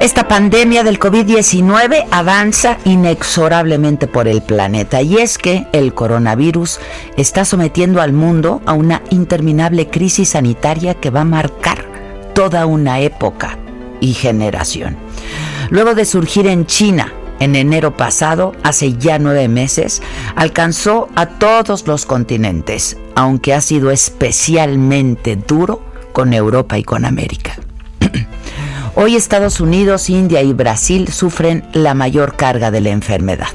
[0.00, 6.78] Esta pandemia del COVID-19 avanza inexorablemente por el planeta y es que el coronavirus
[7.16, 11.84] está sometiendo al mundo a una interminable crisis sanitaria que va a marcar
[12.32, 13.58] toda una época
[14.00, 14.96] y generación.
[15.70, 20.02] Luego de surgir en China en enero pasado, hace ya nueve meses,
[20.36, 25.82] alcanzó a todos los continentes, aunque ha sido especialmente duro
[26.12, 27.47] con Europa y con América.
[29.00, 33.46] Hoy Estados Unidos, India y Brasil sufren la mayor carga de la enfermedad.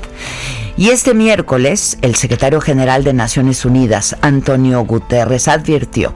[0.78, 6.14] Y este miércoles, el secretario general de Naciones Unidas, Antonio Guterres, advirtió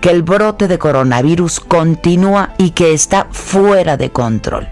[0.00, 4.66] que el brote de coronavirus continúa y que está fuera de control.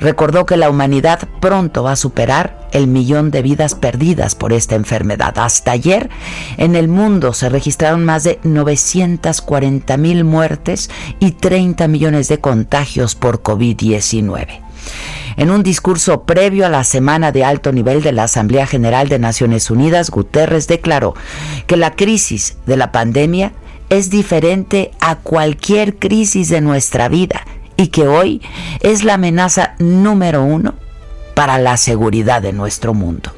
[0.00, 4.74] Recordó que la humanidad pronto va a superar el millón de vidas perdidas por esta
[4.74, 5.38] enfermedad.
[5.38, 6.10] Hasta ayer
[6.58, 10.90] en el mundo se registraron más de 940 mil muertes
[11.20, 14.60] y 30 millones de contagios por COVID-19.
[15.36, 19.18] En un discurso previo a la semana de alto nivel de la Asamblea General de
[19.18, 21.14] Naciones Unidas, Guterres declaró
[21.66, 23.52] que la crisis de la pandemia
[23.88, 27.46] es diferente a cualquier crisis de nuestra vida
[27.76, 28.42] y que hoy
[28.80, 30.74] es la amenaza número uno
[31.34, 33.32] para la seguridad de nuestro mundo.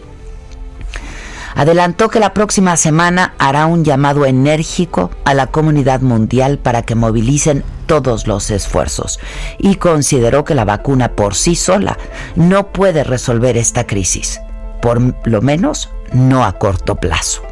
[1.54, 6.94] Adelantó que la próxima semana hará un llamado enérgico a la comunidad mundial para que
[6.94, 9.18] movilicen todos los esfuerzos
[9.58, 11.96] y consideró que la vacuna por sí sola
[12.34, 14.38] no puede resolver esta crisis,
[14.82, 17.42] por lo menos no a corto plazo.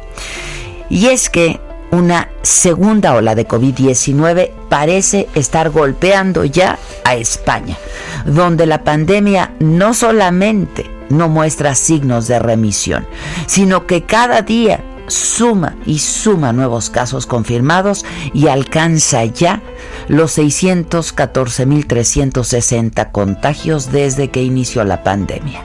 [0.87, 1.59] Y es que
[1.95, 7.77] una segunda ola de COVID-19 parece estar golpeando ya a España,
[8.25, 13.05] donde la pandemia no solamente no muestra signos de remisión,
[13.47, 19.61] sino que cada día suma y suma nuevos casos confirmados y alcanza ya
[20.07, 25.63] los 614.360 contagios desde que inició la pandemia.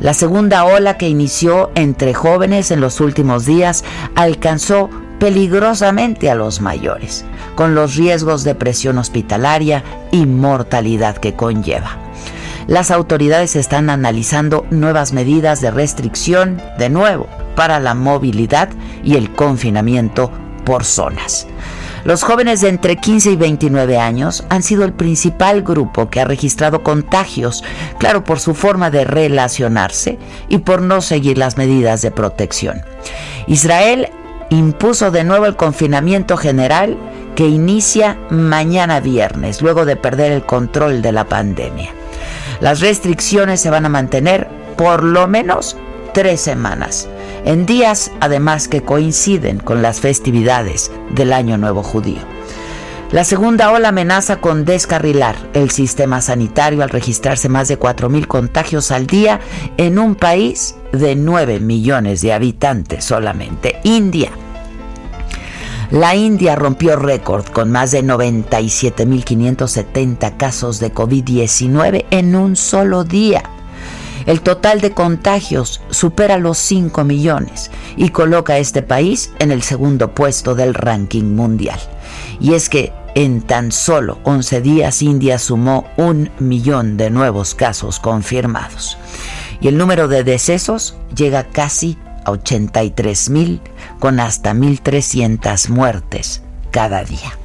[0.00, 3.82] La segunda ola que inició entre jóvenes en los últimos días
[4.14, 7.24] alcanzó peligrosamente a los mayores,
[7.54, 11.96] con los riesgos de presión hospitalaria y mortalidad que conlleva.
[12.66, 18.68] Las autoridades están analizando nuevas medidas de restricción, de nuevo, para la movilidad
[19.04, 20.32] y el confinamiento
[20.64, 21.46] por zonas.
[22.04, 26.24] Los jóvenes de entre 15 y 29 años han sido el principal grupo que ha
[26.24, 27.64] registrado contagios,
[27.98, 30.18] claro, por su forma de relacionarse
[30.48, 32.82] y por no seguir las medidas de protección.
[33.48, 34.08] Israel
[34.50, 36.96] impuso de nuevo el confinamiento general
[37.34, 41.92] que inicia mañana viernes, luego de perder el control de la pandemia.
[42.60, 45.76] Las restricciones se van a mantener por lo menos
[46.14, 47.08] tres semanas.
[47.44, 52.35] en días además que coinciden con las festividades del Año Nuevo Judío.
[53.12, 58.90] La segunda ola amenaza con descarrilar el sistema sanitario al registrarse más de 4.000 contagios
[58.90, 59.38] al día
[59.76, 64.32] en un país de 9 millones de habitantes solamente, India.
[65.92, 73.44] La India rompió récord con más de 97.570 casos de COVID-19 en un solo día.
[74.26, 79.62] El total de contagios supera los 5 millones y coloca a este país en el
[79.62, 81.78] segundo puesto del ranking mundial.
[82.40, 87.98] Y es que en tan solo 11 días India sumó un millón de nuevos casos
[87.98, 88.98] confirmados.
[89.60, 93.60] Y el número de decesos llega casi a 83 mil,
[93.98, 97.38] con hasta 1.300 muertes cada día.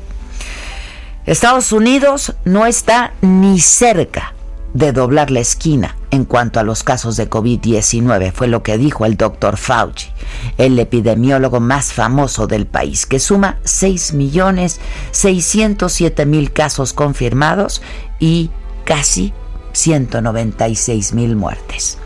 [1.25, 4.33] Estados Unidos no está ni cerca
[4.73, 9.05] de doblar la esquina en cuanto a los casos de COVID-19, fue lo que dijo
[9.05, 10.07] el doctor Fauci,
[10.57, 17.81] el epidemiólogo más famoso del país, que suma 6.607.000 casos confirmados
[18.19, 18.49] y
[18.83, 19.33] casi
[19.73, 21.99] 196.000 muertes.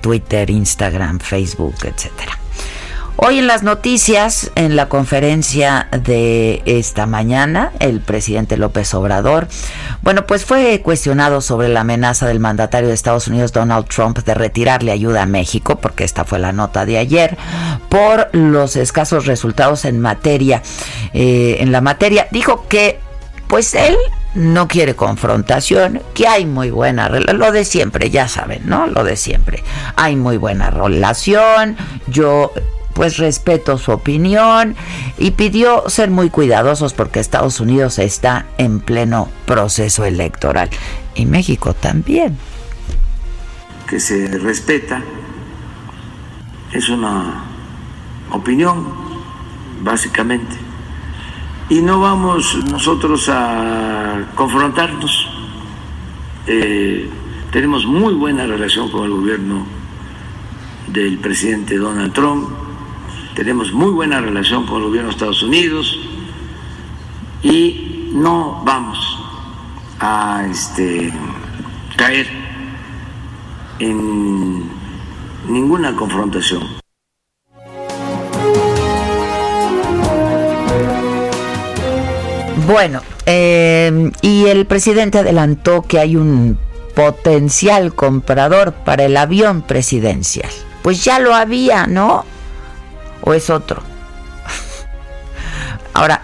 [0.00, 2.38] Twitter, Instagram, Facebook, etcétera.
[3.16, 9.46] Hoy en las noticias, en la conferencia de esta mañana, el presidente López Obrador,
[10.02, 14.34] bueno, pues fue cuestionado sobre la amenaza del mandatario de Estados Unidos, Donald Trump, de
[14.34, 17.38] retirarle ayuda a México, porque esta fue la nota de ayer,
[17.88, 20.62] por los escasos resultados en materia,
[21.12, 22.26] eh, en la materia.
[22.32, 22.98] Dijo que,
[23.46, 23.96] pues él
[24.34, 28.88] no quiere confrontación, que hay muy buena relación, lo de siempre, ya saben, ¿no?
[28.88, 29.62] Lo de siempre.
[29.94, 31.76] Hay muy buena relación,
[32.08, 32.50] yo
[32.94, 34.76] pues respeto su opinión
[35.18, 40.70] y pidió ser muy cuidadosos porque Estados Unidos está en pleno proceso electoral
[41.14, 42.38] y México también.
[43.88, 45.02] Que se respeta,
[46.72, 47.44] es una
[48.30, 48.86] opinión
[49.82, 50.56] básicamente
[51.68, 55.28] y no vamos nosotros a confrontarnos.
[56.46, 57.08] Eh,
[57.50, 59.66] tenemos muy buena relación con el gobierno
[60.88, 62.63] del presidente Donald Trump
[63.34, 65.98] tenemos muy buena relación con el gobierno de Estados Unidos
[67.42, 68.98] y no vamos
[70.00, 71.12] a este,
[71.96, 72.26] caer
[73.78, 74.70] en
[75.48, 76.62] ninguna confrontación.
[82.66, 86.58] Bueno, eh, y el presidente adelantó que hay un
[86.94, 90.50] potencial comprador para el avión presidencial.
[90.82, 92.24] Pues ya lo había, ¿no?
[93.24, 93.82] O es otro?
[95.94, 96.22] Ahora,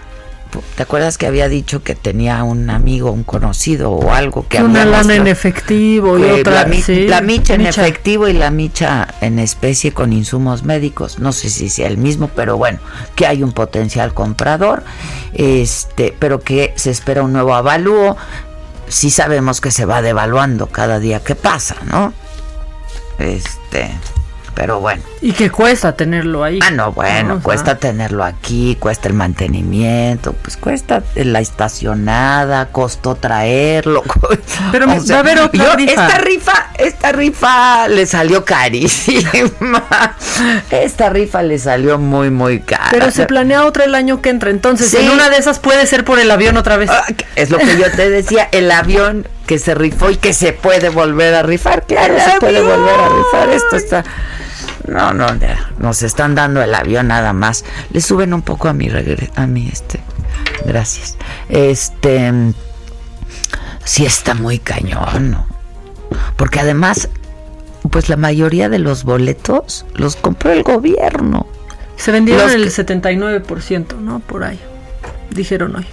[0.75, 4.83] ¿Te acuerdas que había dicho que tenía un amigo, un conocido o algo que Una
[4.83, 6.67] lana en efectivo y otra.
[6.67, 11.19] la, sí, la micha en efectivo y la micha en especie con insumos médicos.
[11.19, 12.79] No sé si sea el mismo, pero bueno,
[13.15, 14.83] que hay un potencial comprador,
[15.33, 18.17] este, pero que se espera un nuevo avalúo.
[18.87, 22.13] Sí sabemos que se va devaluando cada día que pasa, ¿no?
[23.19, 23.89] Este,
[24.53, 25.01] pero bueno.
[25.21, 26.59] Y que cuesta tenerlo ahí.
[26.61, 32.67] Ah, no, bueno, O sea, cuesta tenerlo aquí, cuesta el mantenimiento, pues cuesta la estacionada,
[32.67, 34.03] costó traerlo.
[34.71, 35.91] Pero va a haber otra rifa.
[35.91, 40.15] Esta rifa, esta rifa le salió carísima.
[40.69, 42.87] Esta rifa le salió muy, muy cara.
[42.91, 44.49] Pero se planea otra el año que entra.
[44.49, 44.97] Entonces, Sí.
[44.97, 46.89] en una de esas puede ser por el avión otra vez.
[46.89, 50.53] Ah, Es lo que yo te decía, el avión que se rifó y que se
[50.53, 51.85] puede volver a rifar.
[51.85, 53.49] Claro, se puede volver a rifar.
[53.49, 54.03] Esto está.
[54.87, 57.63] No, no, ya, nos están dando el avión nada más.
[57.91, 59.99] Le suben un poco a mi regre a mi este.
[60.65, 61.17] Gracias.
[61.49, 62.31] Este
[63.83, 65.47] sí está muy cañón, ¿no?
[66.35, 67.09] Porque además
[67.89, 71.47] pues la mayoría de los boletos los compró el gobierno.
[71.97, 74.19] Se vendieron los el que- 79%, ¿no?
[74.19, 74.59] Por ahí.
[75.31, 75.85] Dijeron hoy.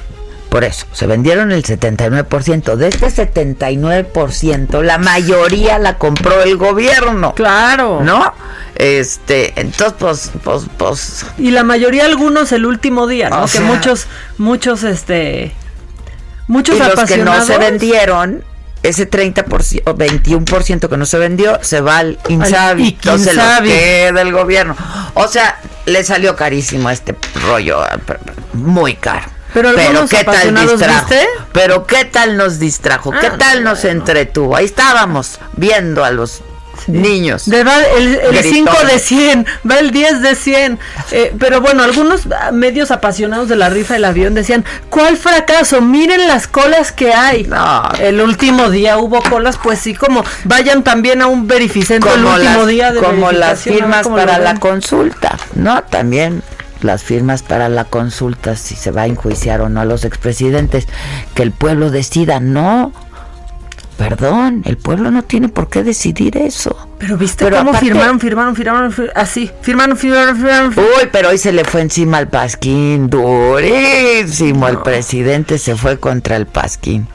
[0.51, 2.77] Por eso, se vendieron el 79%.
[2.77, 7.35] De este 79%, la mayoría la compró el gobierno.
[7.35, 8.01] Claro.
[8.03, 8.33] ¿No?
[8.75, 11.27] Este, entonces, pues, pues, pues.
[11.39, 13.41] Y la mayoría algunos el último día, ¿no?
[13.41, 14.07] O que sea- muchos,
[14.39, 15.53] muchos, este,
[16.47, 17.47] muchos Y los que no apasionados.
[17.47, 18.45] se vendieron,
[18.89, 22.83] ese 30% o 21% que no se vendió, se va al Insabi.
[22.85, 24.77] y Entonces lo queda el gobierno.
[25.15, 27.15] O sea, le salió carísimo este
[27.47, 27.99] rollo, eh,
[28.53, 29.27] muy caro.
[29.55, 31.07] Pero algunos apasionados, distrajo?
[31.09, 31.27] ¿viste?
[31.53, 34.55] Pero qué tal nos distrajo, qué Ah, tal nos entretuvo.
[34.57, 36.43] Ahí estábamos viendo a los
[36.87, 37.47] niños.
[37.47, 38.53] De va el, el Gritones.
[38.53, 40.79] 5 de 100, va el 10 de 100.
[41.13, 45.81] Eh, pero bueno, algunos ah, medios apasionados de la rifa del avión decían, ¿cuál fracaso?
[45.81, 47.45] Miren las colas que hay.
[47.45, 47.83] No.
[47.99, 52.39] El último día hubo colas, pues sí, como vayan también a un verificentro el último
[52.39, 55.83] las, día de como las firmas para la consulta, ¿no?
[55.85, 56.43] También
[56.83, 60.87] las firmas para la consulta, si se va a enjuiciar o no a los expresidentes,
[61.35, 62.93] que el pueblo decida, no.
[63.99, 66.89] Perdón, el pueblo no tiene por qué decidir eso.
[66.99, 70.73] Pero viste Pero cómo aparte- firmaron, firmaron, firmaron, fir- así, firmaron, firmaron, firmaron.
[70.73, 70.95] firmaron.
[71.03, 74.69] Uy, pero hoy se le fue encima al Pasquín, durísimo.
[74.69, 77.09] El presidente se fue contra el Pasquín.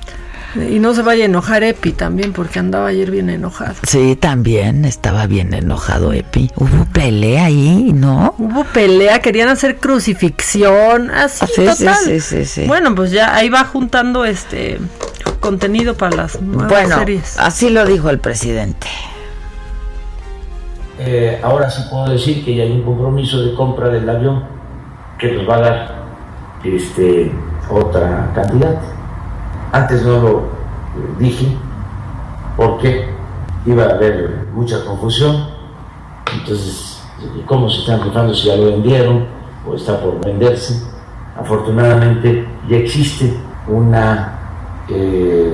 [0.55, 3.73] Y no se vaya a enojar Epi también, porque andaba ayer bien enojado.
[3.87, 6.51] Sí, también estaba bien enojado Epi.
[6.55, 8.35] Hubo pelea ahí, ¿no?
[8.37, 11.95] Hubo pelea, querían hacer crucifixión, así, Ah, sí, sí, total.
[12.05, 12.65] sí, sí, sí.
[12.67, 14.79] Bueno, pues ya ahí va juntando este
[15.39, 17.37] contenido para las nuevas Bueno, series.
[17.39, 18.87] así lo dijo el presidente.
[20.99, 24.43] Eh, ahora sí puedo decir que ya hay un compromiso de compra del avión
[25.17, 25.95] que nos va a dar
[26.63, 27.31] este,
[27.69, 28.79] otra cantidad.
[29.73, 30.43] Antes no lo eh,
[31.17, 31.47] dije
[32.55, 33.09] porque
[33.65, 35.47] iba a haber mucha confusión.
[36.31, 37.01] Entonces,
[37.47, 39.25] ¿cómo se están rifando si ya lo vendieron
[39.67, 40.83] o está por venderse?
[41.35, 43.33] Afortunadamente ya existe
[43.67, 44.37] una
[44.89, 45.51] eh,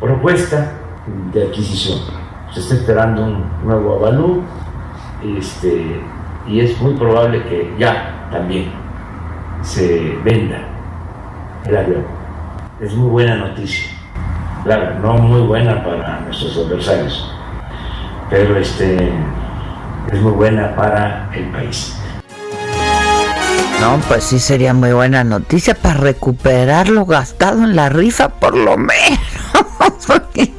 [0.00, 0.72] propuesta
[1.32, 2.00] de adquisición.
[2.52, 4.42] Se está esperando un nuevo avalú
[5.38, 6.00] este,
[6.48, 8.72] y es muy probable que ya también
[9.62, 10.66] se venda
[11.66, 12.21] el avión.
[12.82, 13.92] Es muy buena noticia.
[14.64, 17.32] Claro, no muy buena para nuestros adversarios,
[18.28, 19.08] pero este,
[20.12, 21.94] es muy buena para el país.
[23.80, 28.56] No, pues sí sería muy buena noticia para recuperar lo gastado en la rifa, por
[28.56, 29.20] lo menos.
[30.06, 30.52] Porque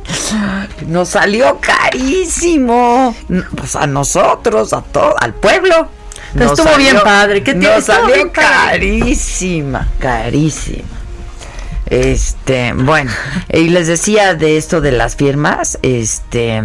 [0.88, 3.14] Nos salió carísimo.
[3.58, 5.90] Pues a nosotros, a todo, al pueblo.
[6.34, 7.68] Pero Nos estuvo bien padre, ¿qué tiene?
[7.76, 11.03] Nos Estuvo salió carísima, carísima.
[11.94, 13.12] Este, bueno,
[13.50, 16.60] y les decía de esto de las firmas, este,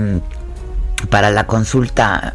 [1.10, 2.34] para la consulta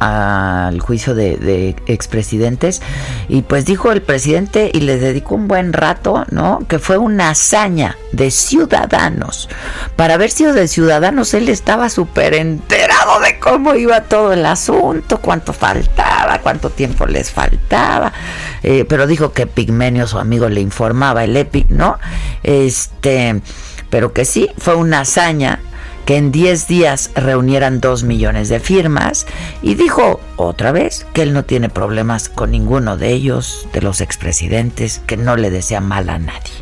[0.00, 2.82] al juicio de, de expresidentes
[3.28, 6.60] y pues dijo el presidente y le dedicó un buen rato, ¿no?
[6.68, 9.48] Que fue una hazaña de ciudadanos.
[9.96, 15.20] Para haber sido de ciudadanos, él estaba súper enterado de cómo iba todo el asunto,
[15.20, 18.12] cuánto faltaba, cuánto tiempo les faltaba.
[18.62, 21.98] Eh, pero dijo que Pigmenio, su amigo, le informaba el EPIC, ¿no?
[22.42, 23.40] Este,
[23.90, 25.60] pero que sí, fue una hazaña
[26.04, 29.26] que en 10 días reunieran 2 millones de firmas
[29.62, 34.00] y dijo otra vez que él no tiene problemas con ninguno de ellos, de los
[34.00, 36.52] expresidentes, que no le desea mal a nadie.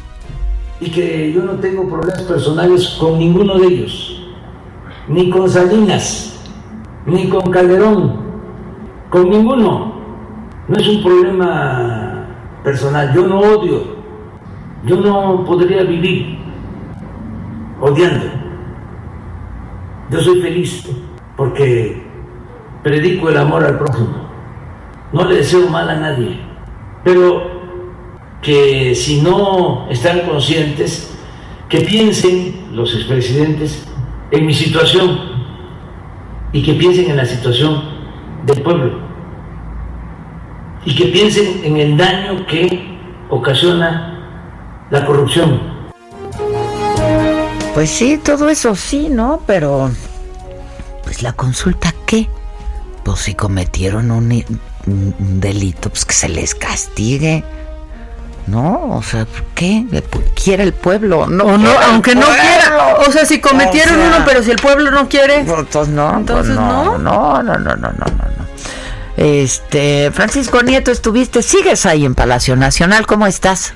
[0.80, 4.22] y que yo no tengo problemas personales con ninguno de ellos,
[5.08, 6.38] ni con Salinas,
[7.06, 8.20] ni con Calderón,
[9.10, 9.92] con ninguno.
[10.68, 12.26] No es un problema
[12.62, 13.12] personal.
[13.14, 13.82] Yo no odio,
[14.84, 16.38] yo no podría vivir
[17.80, 18.26] odiando.
[20.10, 20.84] Yo soy feliz
[21.36, 22.02] porque
[22.82, 24.28] predico el amor al prójimo.
[25.12, 26.38] No le deseo mal a nadie,
[27.04, 27.58] pero
[28.42, 31.14] que si no están conscientes,
[31.68, 33.86] que piensen los expresidentes
[34.30, 35.18] en mi situación
[36.52, 37.82] y que piensen en la situación
[38.46, 39.08] del pueblo
[40.84, 42.98] y que piensen en el daño que
[43.28, 45.77] ocasiona la corrupción.
[47.78, 49.40] Pues sí, todo eso sí, ¿no?
[49.46, 49.88] Pero,
[51.04, 52.28] pues la consulta, ¿qué?
[53.04, 54.44] Pues si cometieron un,
[54.88, 57.44] un delito, pues que se les castigue.
[58.48, 58.96] ¿no?
[58.96, 59.86] O sea, ¿qué?
[60.34, 61.28] ¿Quiere el pueblo?
[61.28, 62.96] No, o no aunque no quiera.
[63.06, 65.36] O sea, si cometieron uno, pero si el pueblo no quiere.
[65.36, 66.16] Entonces no.
[66.18, 66.98] Entonces no.
[66.98, 68.48] No, no, no, no, no, no.
[69.16, 73.72] Este, Francisco Nieto, estuviste, sigues ahí en Palacio Nacional, ¿cómo estás?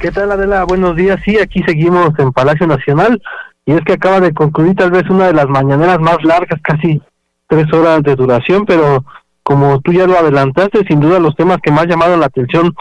[0.00, 0.62] ¿Qué tal, Adela?
[0.62, 1.18] Buenos días.
[1.24, 3.20] Sí, aquí seguimos en Palacio Nacional
[3.66, 7.02] y es que acaba de concluir tal vez una de las mañaneras más largas, casi
[7.48, 9.04] tres horas de duración, pero
[9.42, 12.72] como tú ya lo adelantaste, sin duda los temas que más llamaron la atención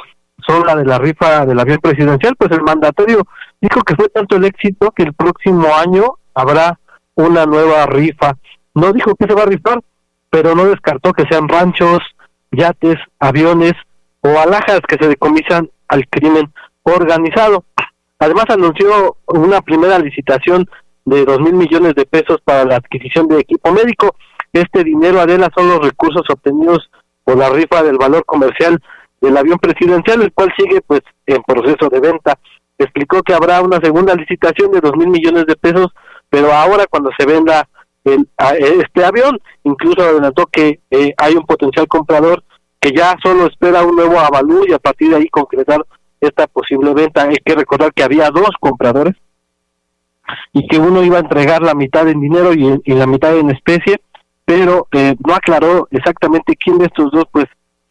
[0.46, 3.24] son la de la rifa del avión presidencial, pues el mandatario
[3.60, 6.04] dijo que fue tanto el éxito que el próximo año
[6.36, 6.78] habrá
[7.16, 8.38] una nueva rifa.
[8.76, 9.82] No dijo que se va a rifar,
[10.30, 11.98] pero no descartó que sean ranchos,
[12.52, 13.74] yates, aviones
[14.22, 16.54] o alhajas que se decomisan al crimen
[16.94, 17.64] organizado.
[18.20, 20.68] Además anunció una primera licitación
[21.06, 24.16] de dos mil millones de pesos para la adquisición de equipo médico.
[24.52, 26.90] Este dinero, Adela, son los recursos obtenidos
[27.24, 28.82] por la rifa del valor comercial
[29.22, 32.38] del avión presidencial, el cual sigue pues en proceso de venta.
[32.78, 35.88] Explicó que habrá una segunda licitación de dos mil millones de pesos,
[36.30, 37.68] pero ahora cuando se venda
[38.04, 38.28] el,
[38.82, 42.44] este avión, incluso adelantó que eh, hay un potencial comprador
[42.80, 45.84] que ya solo espera un nuevo avalú y a partir de ahí concretar
[46.22, 47.24] esta posible venta.
[47.24, 49.16] Hay que recordar que había dos compradores
[50.54, 54.02] y que uno iba a entregar la mitad en dinero y, la mitad en especie,
[54.46, 57.46] pero eh, no aclaró exactamente quién de estos dos pues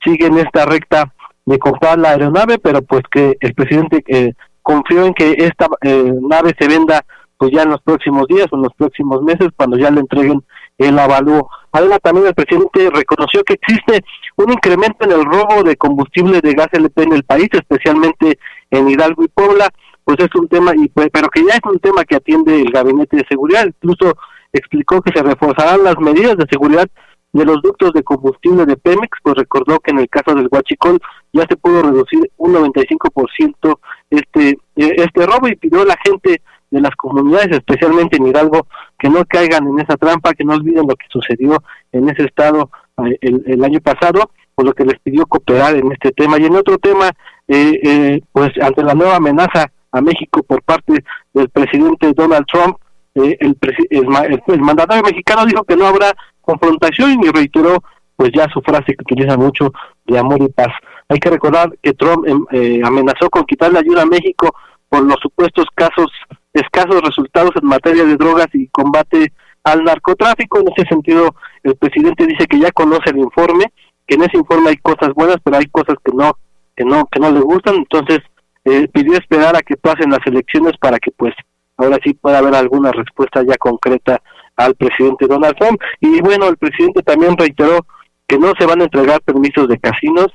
[0.04, 1.12] sigue en esta recta
[1.44, 6.12] de comprar la aeronave, pero pues que el presidente eh, confió en que esta eh,
[6.20, 7.04] nave se venda
[7.38, 10.42] pues ya en los próximos días o en los próximos meses cuando ya le entreguen
[10.78, 11.48] el avalúo.
[11.72, 14.04] Además también el presidente reconoció que existe
[14.36, 18.38] un incremento en el robo de combustible de gas LP en el país, especialmente
[18.70, 19.68] en Hidalgo y Puebla,
[20.04, 22.70] pues es un tema y pues, pero que ya es un tema que atiende el
[22.70, 24.16] gabinete de seguridad, incluso
[24.52, 26.88] explicó que se reforzarán las medidas de seguridad
[27.32, 30.98] de los ductos de combustible de Pemex, pues recordó que en el caso del Huachicol
[31.32, 33.78] ya se pudo reducir un 95%
[34.10, 38.66] este, este robo y pidió a la gente de las comunidades, especialmente en Hidalgo,
[38.98, 42.70] que no caigan en esa trampa, que no olviden lo que sucedió en ese estado
[43.04, 46.38] eh, el, año pasado, por lo que les pidió cooperar en este tema.
[46.38, 47.10] Y en otro tema,
[47.48, 52.76] eh, pues ante la nueva amenaza a México por parte del presidente Donald Trump,
[53.14, 53.56] el,
[53.90, 57.82] el, el, mandatario mexicano dijo que no habrá confrontación y reiteró
[58.14, 59.72] pues ya su frase que utiliza mucho
[60.06, 60.72] de amor y paz.
[61.08, 64.54] Hay que recordar que Trump em, eh, amenazó con quitarle ayuda a México
[64.88, 66.10] por los supuestos casos
[66.60, 69.32] escasos resultados en materia de drogas y combate
[69.64, 70.60] al narcotráfico.
[70.60, 73.64] En ese sentido, el presidente dice que ya conoce el informe,
[74.06, 76.36] que en ese informe hay cosas buenas, pero hay cosas que no
[76.76, 77.76] que no que no le gustan.
[77.76, 78.20] Entonces
[78.64, 81.34] eh, pidió esperar a que pasen las elecciones para que pues
[81.76, 84.20] ahora sí pueda haber alguna respuesta ya concreta
[84.56, 85.80] al presidente Donald Trump.
[86.00, 87.86] Y bueno, el presidente también reiteró
[88.26, 90.28] que no se van a entregar permisos de casinos,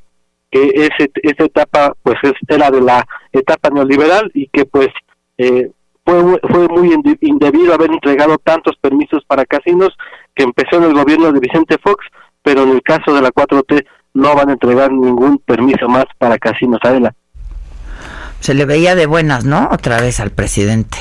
[0.49, 4.89] que ese, esa etapa pues era de la etapa neoliberal y que pues
[5.37, 5.71] eh,
[6.11, 9.89] fue, fue muy indebido haber entregado tantos permisos para casinos
[10.35, 12.05] que empezó en el gobierno de Vicente Fox,
[12.43, 16.37] pero en el caso de la 4T no van a entregar ningún permiso más para
[16.37, 16.79] casinos.
[16.83, 17.13] Adela.
[18.39, 19.69] Se le veía de buenas, ¿no?
[19.71, 20.97] Otra vez al presidente.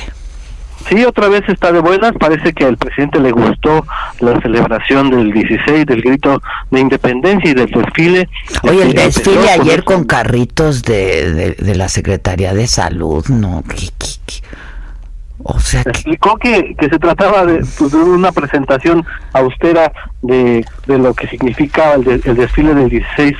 [0.89, 2.11] Sí, otra vez está de buenas.
[2.19, 3.85] Parece que al presidente le gustó
[4.19, 8.29] la celebración del 16, del grito de independencia y del desfile.
[8.63, 13.63] Oye, el desfile ayer con carritos de, de, la Secretaría de Salud, ¿no?
[15.43, 17.45] O sea, explicó que, que se trataba
[17.77, 23.37] pues, de, una presentación austera de, de lo que significaba el, el, desfile del 16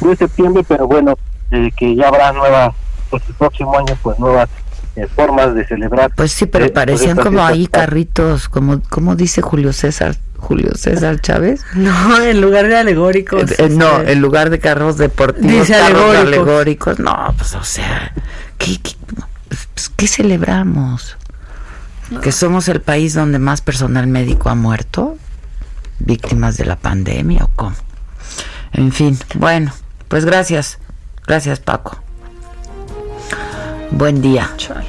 [0.00, 1.16] de septiembre, pero bueno,
[1.50, 2.74] eh, que ya habrá nuevas,
[3.10, 4.48] pues el próximo año, pues nuevas
[4.96, 6.12] eh, formas de celebrar.
[6.14, 10.16] Pues sí, pero eh, parecían como ahí carritos, como, como dice Julio César.
[10.36, 11.64] Julio César Chávez.
[11.74, 13.58] No, en lugar de alegóricos.
[13.58, 16.98] Eh, no, en lugar de carros deportivos, dice alegóricos.
[16.98, 18.12] No, pues o sea,
[18.58, 18.92] ¿qué, qué,
[19.96, 21.16] pues, celebramos?
[22.22, 25.16] que somos el país donde más personal médico ha muerto,
[25.98, 27.76] víctimas de la pandemia o cómo.
[28.72, 29.72] En fin, bueno,
[30.08, 30.78] pues gracias.
[31.26, 31.98] Gracias, Paco.
[33.90, 34.50] Buen día.
[34.56, 34.86] Chale.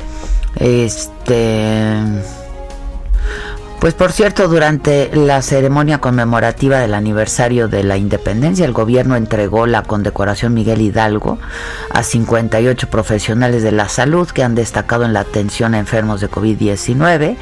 [0.55, 2.44] Este.
[3.79, 9.67] Pues por cierto, durante la ceremonia conmemorativa del aniversario de la independencia, el gobierno entregó
[9.67, 11.37] la condecoración Miguel Hidalgo
[11.91, 16.31] a 58 profesionales de la salud que han destacado en la atención a enfermos de
[16.31, 17.35] COVID-19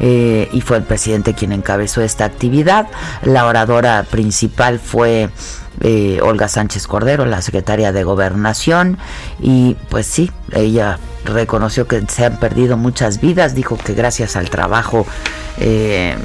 [0.00, 2.88] eh, y fue el presidente quien encabezó esta actividad.
[3.22, 5.30] La oradora principal fue
[5.80, 8.98] eh, Olga Sánchez Cordero, la secretaria de Gobernación,
[9.40, 14.50] y pues sí, ella reconoció que se han perdido muchas vidas, dijo que gracias al
[14.50, 15.06] trabajo
[15.58, 16.16] eh,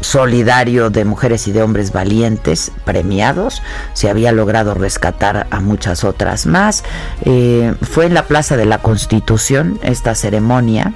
[0.00, 6.46] solidario de mujeres y de hombres valientes premiados se había logrado rescatar a muchas otras
[6.46, 6.84] más.
[7.24, 10.92] Eh, fue en la Plaza de la Constitución esta ceremonia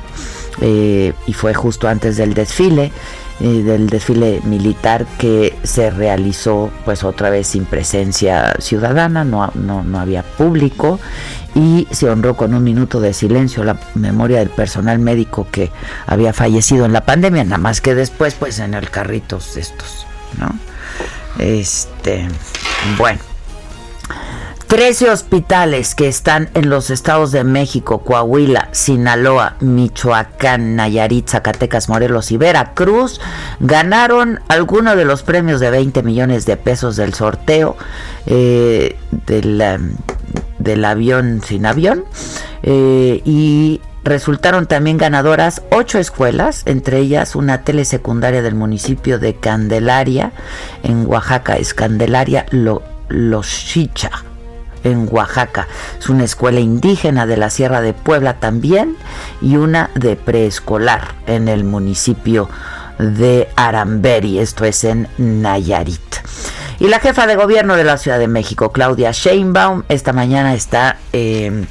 [0.60, 2.92] y fue justo antes del desfile
[3.42, 9.98] del desfile militar que se realizó pues otra vez sin presencia ciudadana, no, no, no
[9.98, 11.00] había público
[11.54, 15.70] y se honró con un minuto de silencio la memoria del personal médico que
[16.06, 20.06] había fallecido en la pandemia, nada más que después pues en el carritos estos,
[20.38, 20.50] ¿no?
[21.38, 22.28] Este,
[22.96, 23.18] bueno.
[24.72, 32.32] 13 hospitales que están en los estados de México, Coahuila, Sinaloa, Michoacán, Nayarit, Zacatecas, Morelos
[32.32, 33.20] y Veracruz
[33.60, 37.76] ganaron algunos de los premios de 20 millones de pesos del sorteo
[38.24, 42.06] eh, del, avión sin avión
[42.62, 50.32] eh, y resultaron también ganadoras ocho escuelas, entre ellas una telesecundaria del municipio de Candelaria,
[50.82, 54.31] en Oaxaca, es Candelaria Los Chicha
[54.84, 55.68] en Oaxaca.
[55.98, 58.96] Es una escuela indígena de la Sierra de Puebla también
[59.40, 62.48] y una de preescolar en el municipio
[62.98, 66.00] de Aramberi, esto es en Nayarit.
[66.78, 70.98] Y la jefa de gobierno de la Ciudad de México, Claudia Sheinbaum, esta mañana está
[71.12, 71.64] eh,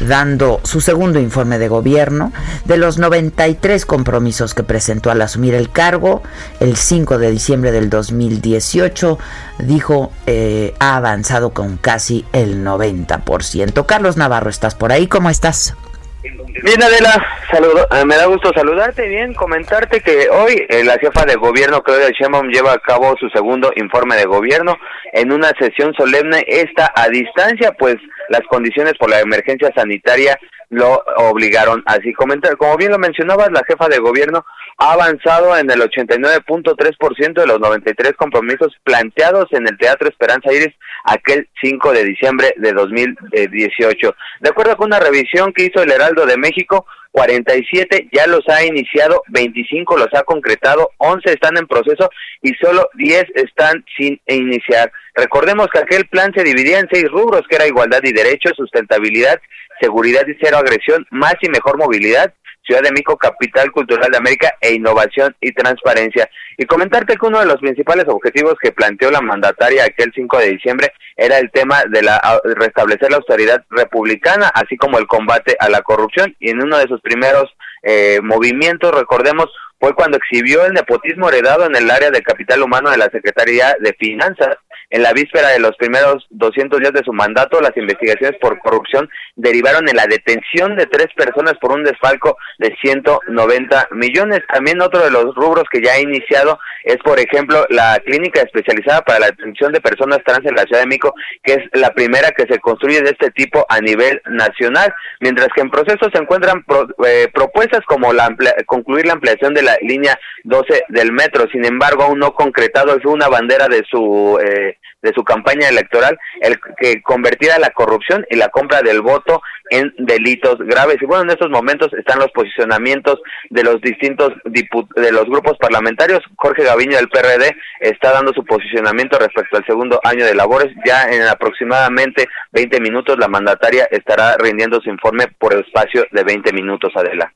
[0.00, 2.32] dando su segundo informe de gobierno
[2.64, 6.22] de los 93 compromisos que presentó al asumir el cargo
[6.60, 9.18] el 5 de diciembre del 2018.
[9.60, 13.86] Dijo, eh, ha avanzado con casi el 90%.
[13.86, 15.06] Carlos Navarro, ¿estás por ahí?
[15.06, 15.74] ¿Cómo estás?
[16.20, 17.14] Bien, Adela,
[17.48, 21.80] saludo, eh, me da gusto saludarte bien, comentarte que hoy eh, la jefa de gobierno,
[21.82, 24.76] Claudia Sheinbaum, lleva a cabo su segundo informe de gobierno
[25.12, 27.96] en una sesión solemne, esta a distancia, pues
[28.30, 30.36] las condiciones por la emergencia sanitaria
[30.70, 32.56] lo obligaron así comentar.
[32.56, 34.44] Como bien lo mencionabas, la jefa de gobierno
[34.78, 40.74] ha avanzado en el 89.3% de los 93 compromisos planteados en el Teatro Esperanza Iris
[41.04, 44.14] aquel 5 de diciembre de 2018.
[44.40, 46.86] De acuerdo con una revisión que hizo el Heraldo de México,
[47.18, 52.08] 47 ya los ha iniciado, 25 los ha concretado, 11 están en proceso
[52.42, 54.92] y solo 10 están sin iniciar.
[55.16, 59.40] Recordemos que aquel plan se dividía en seis rubros, que era igualdad y derechos, sustentabilidad,
[59.80, 62.32] seguridad y cero agresión, más y mejor movilidad,
[62.68, 66.28] Ciudad de México, capital cultural de América e innovación y transparencia.
[66.58, 70.50] Y comentarte que uno de los principales objetivos que planteó la mandataria aquel 5 de
[70.50, 75.70] diciembre era el tema de la restablecer la austeridad republicana, así como el combate a
[75.70, 76.36] la corrupción.
[76.40, 77.44] Y en uno de sus primeros
[77.82, 79.46] eh, movimientos, recordemos,
[79.80, 83.76] fue cuando exhibió el nepotismo heredado en el área de capital humano de la Secretaría
[83.80, 84.58] de Finanzas
[84.90, 89.08] en la víspera de los primeros 200 días de su mandato, las investigaciones por corrupción
[89.36, 94.40] derivaron en la detención de tres personas por un desfalco de 190 millones.
[94.52, 99.02] También otro de los rubros que ya ha iniciado es, por ejemplo, la clínica especializada
[99.02, 102.30] para la atención de personas trans en la Ciudad de México, que es la primera
[102.30, 106.64] que se construye de este tipo a nivel nacional, mientras que en proceso se encuentran
[107.06, 108.34] eh, propuestas como la
[108.66, 111.46] concluir la ampliación de la línea 12 del metro.
[111.50, 116.18] Sin embargo, aún no concretado, es una bandera de su eh, de su campaña electoral,
[116.40, 120.96] el que convertía la corrupción y la compra del voto en delitos graves.
[121.00, 126.22] Y bueno, en estos momentos están los posicionamientos de los distintos de los grupos parlamentarios.
[126.36, 130.74] Jorge Gaviño del PRD está dando su posicionamiento respecto al segundo año de labores.
[130.84, 136.24] Ya en aproximadamente 20 minutos la mandataria estará rindiendo su informe por el espacio de
[136.24, 137.32] 20 minutos, Adela.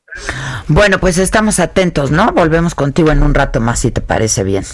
[0.68, 2.32] Bueno, pues estamos atentos, ¿no?
[2.32, 4.64] Volvemos contigo en un rato más, si te parece bien.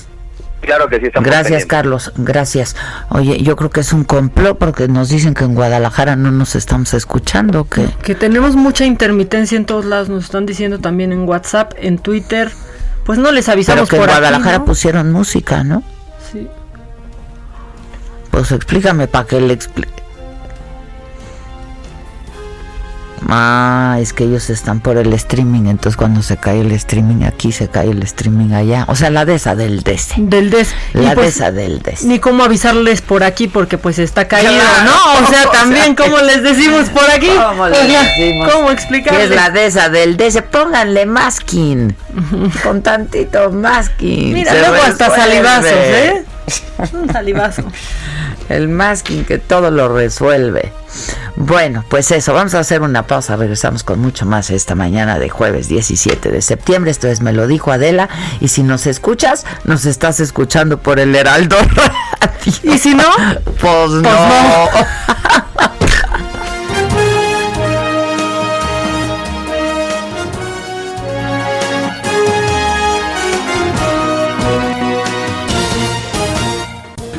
[0.60, 1.06] Claro que sí.
[1.20, 2.12] Gracias, Carlos.
[2.16, 2.76] Gracias.
[3.10, 6.56] Oye, yo creo que es un complot porque nos dicen que en Guadalajara no nos
[6.56, 7.64] estamos escuchando.
[7.64, 10.08] Que, que tenemos mucha intermitencia en todos lados.
[10.08, 12.50] Nos están diciendo también en WhatsApp, en Twitter.
[13.04, 15.82] Pues no les avisamos Pero que en Guadalajara pusieron música, ¿no?
[16.32, 16.46] Sí.
[18.30, 20.07] Pues explícame para que le explique.
[23.28, 27.52] Ah, es que ellos están por el streaming, entonces cuando se cae el streaming aquí,
[27.52, 28.84] se cae el streaming allá.
[28.88, 30.14] O sea, la de esa del DS.
[30.18, 30.74] Del DES.
[30.92, 32.04] La pues, de esa del DS.
[32.04, 34.84] Ni cómo avisarles por aquí porque pues está caído, Claro.
[34.90, 35.26] ¿no?
[35.26, 37.30] O sea, O también sea, cómo les decimos por aquí.
[37.34, 38.52] ¿Cómo les decimos?
[38.52, 39.30] ¿Cómo explicarles?
[39.30, 40.42] es la de esa del DS.
[40.50, 41.96] Pónganle masking.
[42.62, 44.32] Con tantito masking.
[44.32, 46.24] Mira, Se luego hasta salivazos, ¿eh?
[46.92, 47.64] Un salivazo.
[48.48, 50.72] El masking que todo lo resuelve.
[51.36, 55.28] Bueno, pues eso, vamos a hacer una pausa, regresamos con mucho más esta mañana de
[55.28, 56.90] jueves 17 de septiembre.
[56.90, 58.08] Esto es Me lo dijo Adela
[58.40, 62.48] y si nos escuchas, nos estás escuchando por el Heraldo Radio.
[62.62, 63.04] Y si no,
[63.60, 64.00] pues no.
[64.02, 64.68] no.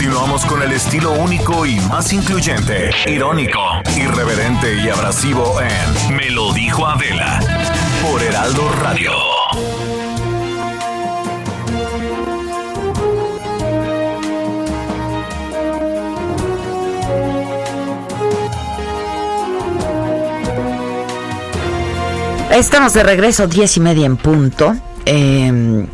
[0.00, 3.60] Continuamos con el estilo único y más incluyente, irónico,
[3.94, 7.38] irreverente y abrasivo en Me lo dijo Adela
[8.00, 9.12] por Heraldo Radio.
[22.50, 24.74] Estamos de regreso, diez y media en punto.
[25.04, 25.86] Eh,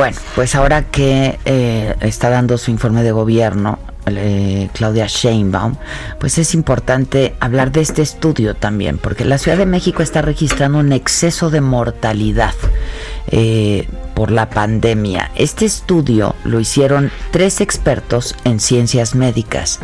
[0.00, 5.76] bueno, pues ahora que eh, está dando su informe de gobierno, eh, Claudia Sheinbaum,
[6.18, 10.78] pues es importante hablar de este estudio también, porque la Ciudad de México está registrando
[10.78, 12.54] un exceso de mortalidad
[13.26, 15.32] eh, por la pandemia.
[15.34, 19.80] Este estudio lo hicieron tres expertos en ciencias médicas,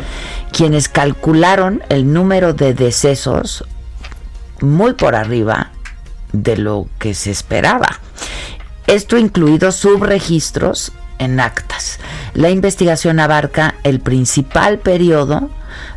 [0.51, 3.65] quienes calcularon el número de decesos
[4.61, 5.73] muy por arriba
[6.33, 7.99] de lo que se esperaba.
[8.87, 11.99] Esto incluido subregistros en actas.
[12.33, 15.49] La investigación abarca el principal periodo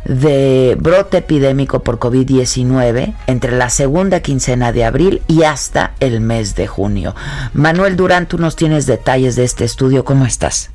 [0.03, 6.55] de brote epidémico por COVID-19 entre la segunda quincena de abril y hasta el mes
[6.55, 7.15] de junio.
[7.53, 10.03] Manuel Durán, tú nos tienes detalles de este estudio.
[10.03, 10.69] ¿Cómo estás?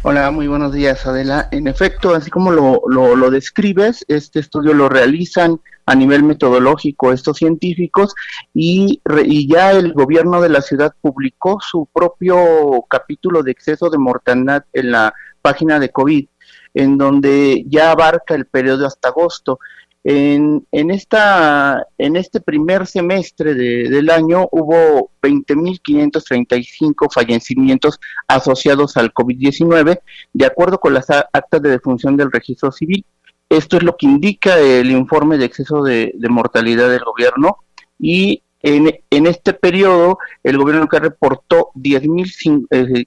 [0.00, 1.48] Hola, muy buenos días, Adela.
[1.50, 7.12] En efecto, así como lo, lo, lo, describes, este estudio lo realizan a nivel metodológico
[7.12, 8.14] estos científicos
[8.54, 13.98] y, y ya el gobierno de la ciudad publicó su propio capítulo de exceso de
[13.98, 16.28] mortandad en la página de COVID,
[16.74, 19.58] en donde ya abarca el periodo hasta agosto.
[20.04, 27.98] En, en, esta, en este primer semestre de, del año hubo 20.535 fallecimientos
[28.28, 30.00] asociados al COVID-19,
[30.32, 33.04] de acuerdo con las actas de defunción del registro civil.
[33.50, 37.58] Esto es lo que indica el informe de exceso de, mortalidad del gobierno.
[37.98, 43.06] Y en, en, este periodo el gobierno que reportó 10.500 eh,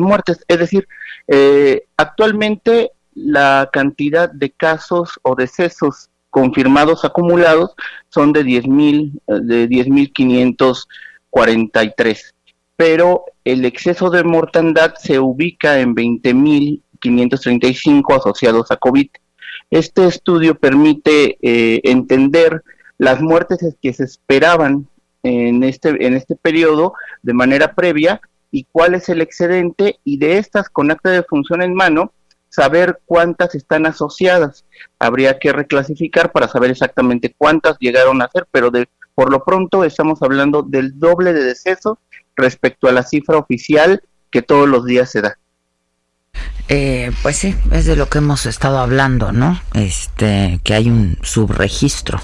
[0.00, 0.86] muertes, es decir,
[1.26, 7.74] eh, actualmente la cantidad de casos o decesos confirmados acumulados
[8.10, 12.32] son de 10.000 de 10.543,
[12.76, 19.08] pero el exceso de mortandad se ubica en 20.535 asociados a COVID.
[19.70, 22.62] Este estudio permite eh, entender
[22.98, 24.88] las muertes que se esperaban
[25.22, 30.38] en este en este periodo de manera previa y cuál es el excedente y de
[30.38, 32.12] estas con acta de función en mano
[32.48, 34.64] saber cuántas están asociadas.
[34.98, 39.84] Habría que reclasificar para saber exactamente cuántas llegaron a ser, pero de, por lo pronto
[39.84, 41.98] estamos hablando del doble de decesos
[42.36, 45.38] respecto a la cifra oficial que todos los días se da.
[46.68, 49.60] Eh, pues sí, es de lo que hemos estado hablando, ¿no?
[49.74, 52.20] Este, que hay un subregistro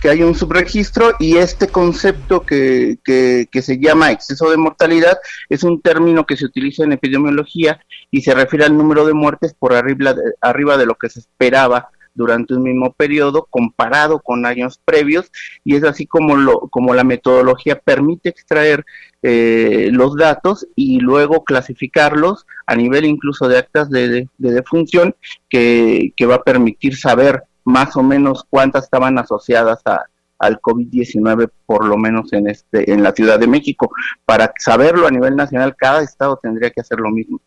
[0.00, 5.18] que hay un subregistro y este concepto que, que, que, se llama exceso de mortalidad
[5.48, 9.54] es un término que se utiliza en epidemiología y se refiere al número de muertes
[9.54, 14.46] por arriba de, arriba de lo que se esperaba durante un mismo periodo comparado con
[14.46, 15.30] años previos
[15.64, 18.84] y es así como lo como la metodología permite extraer
[19.28, 25.16] eh, los datos y luego clasificarlos a nivel incluso de actas de, de, de defunción
[25.48, 30.04] que, que va a permitir saber más o menos cuántas estaban asociadas a,
[30.38, 33.90] al COVID-19, por lo menos en este en la Ciudad de México.
[34.24, 37.40] Para saberlo a nivel nacional, cada estado tendría que hacer lo mismo.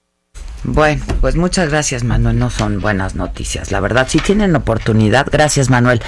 [0.64, 5.70] Bueno, pues muchas gracias Manuel, no son buenas noticias, la verdad, si tienen oportunidad, gracias
[5.70, 6.02] Manuel.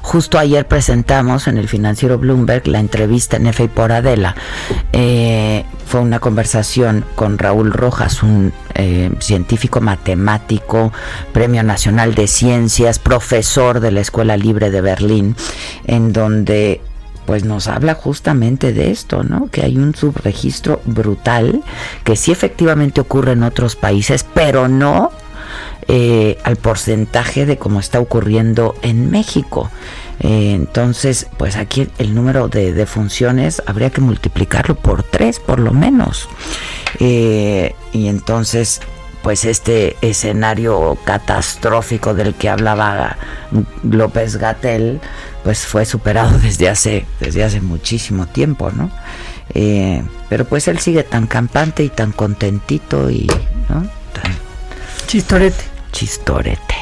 [0.00, 4.36] Justo ayer presentamos en el financiero Bloomberg la entrevista en F por Adela.
[4.92, 10.92] Eh, fue una conversación con Raúl Rojas, un eh, científico matemático,
[11.32, 15.36] Premio Nacional de Ciencias, profesor de la Escuela Libre de Berlín,
[15.84, 16.80] en donde
[17.26, 19.48] pues nos habla justamente de esto, ¿no?
[19.50, 21.62] Que hay un subregistro brutal
[22.04, 25.10] que sí efectivamente ocurre en otros países, pero no
[25.88, 29.70] eh, al porcentaje de cómo está ocurriendo en México.
[30.20, 35.72] Eh, entonces, pues aquí el número de, funciones habría que multiplicarlo por tres, por lo
[35.72, 36.28] menos.
[36.98, 38.80] Eh, y entonces,
[39.22, 43.16] pues este escenario catastrófico del que hablaba
[43.82, 45.00] López Gatel,
[45.46, 48.90] pues fue superado desde hace, desde hace muchísimo tiempo, ¿no?
[49.54, 53.30] Eh, pero pues él sigue tan campante y tan contentito y,
[53.68, 53.88] ¿no?
[55.06, 55.62] chistorete.
[55.92, 56.74] Chistorete.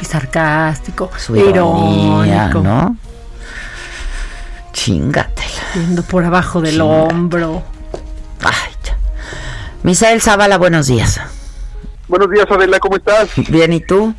[0.00, 2.96] Y sarcástico, Su ironía, ¿no?
[4.72, 5.42] Chingate.
[5.74, 7.64] Viendo por abajo del hombro.
[8.40, 8.96] Ay, ya.
[9.82, 11.20] Misael Zavala, buenos días.
[12.06, 13.30] Buenos días, Adela, ¿cómo estás?
[13.48, 14.14] Bien, ¿y tú?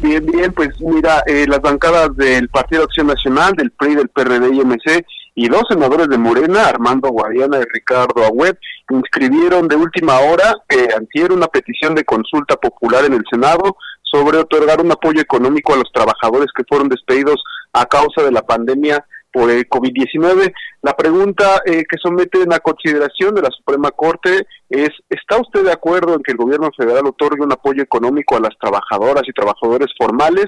[0.00, 4.54] Bien, bien, pues mira, eh, las bancadas del Partido Acción Nacional, del PRI, del PRD
[4.54, 8.54] y MC y dos senadores de Morena, Armando Guadiana y Ricardo Agüed,
[8.90, 14.38] inscribieron de última hora eh, antier una petición de consulta popular en el Senado sobre
[14.38, 19.04] otorgar un apoyo económico a los trabajadores que fueron despedidos a causa de la pandemia
[19.38, 20.52] por el COVID-19.
[20.82, 25.70] La pregunta eh, que someten a consideración de la Suprema Corte es, ¿está usted de
[25.70, 29.86] acuerdo en que el gobierno federal otorgue un apoyo económico a las trabajadoras y trabajadores
[29.96, 30.46] formales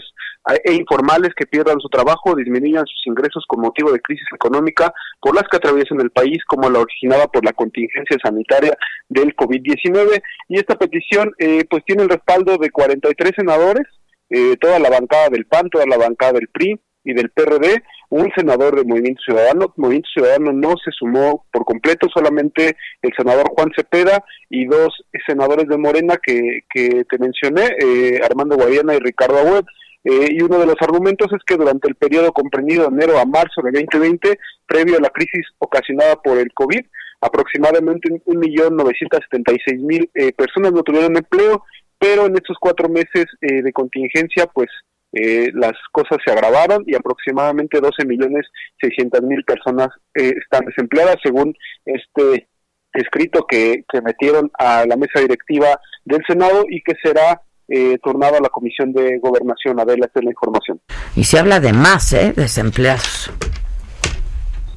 [0.65, 4.93] e informales que pierdan su trabajo o disminuyan sus ingresos con motivo de crisis económica
[5.21, 8.77] por las que atraviesan el país, como la originada por la contingencia sanitaria
[9.09, 10.21] del COVID-19?
[10.49, 13.87] Y esta petición eh, pues tiene el respaldo de 43 senadores,
[14.31, 18.31] eh, toda la bancada del PAN, toda la bancada del PRI, y del PRD, un
[18.37, 19.73] senador del Movimiento Ciudadano.
[19.77, 25.67] Movimiento Ciudadano no se sumó por completo, solamente el senador Juan Cepeda y dos senadores
[25.69, 29.65] de Morena que, que te mencioné, eh, Armando Guadiana y Ricardo Agüed.
[30.03, 33.27] Eh, y uno de los argumentos es que durante el periodo comprendido de enero a
[33.27, 36.81] marzo de 2020, previo a la crisis ocasionada por el COVID,
[37.21, 41.63] aproximadamente 1.976.000 eh, personas no tuvieron empleo,
[41.99, 44.71] pero en estos cuatro meses eh, de contingencia, pues
[45.13, 48.47] eh, las cosas se agravaron y aproximadamente 12 millones
[48.81, 52.49] 600 mil personas eh, están desempleadas según este
[52.93, 58.37] escrito que, que, metieron a la mesa directiva del Senado y que será eh, tornado
[58.37, 59.79] a la Comisión de Gobernación.
[59.79, 60.81] Adela, esta es la información.
[61.15, 62.33] Y se habla de más, ¿eh?
[62.35, 63.33] Desempleados.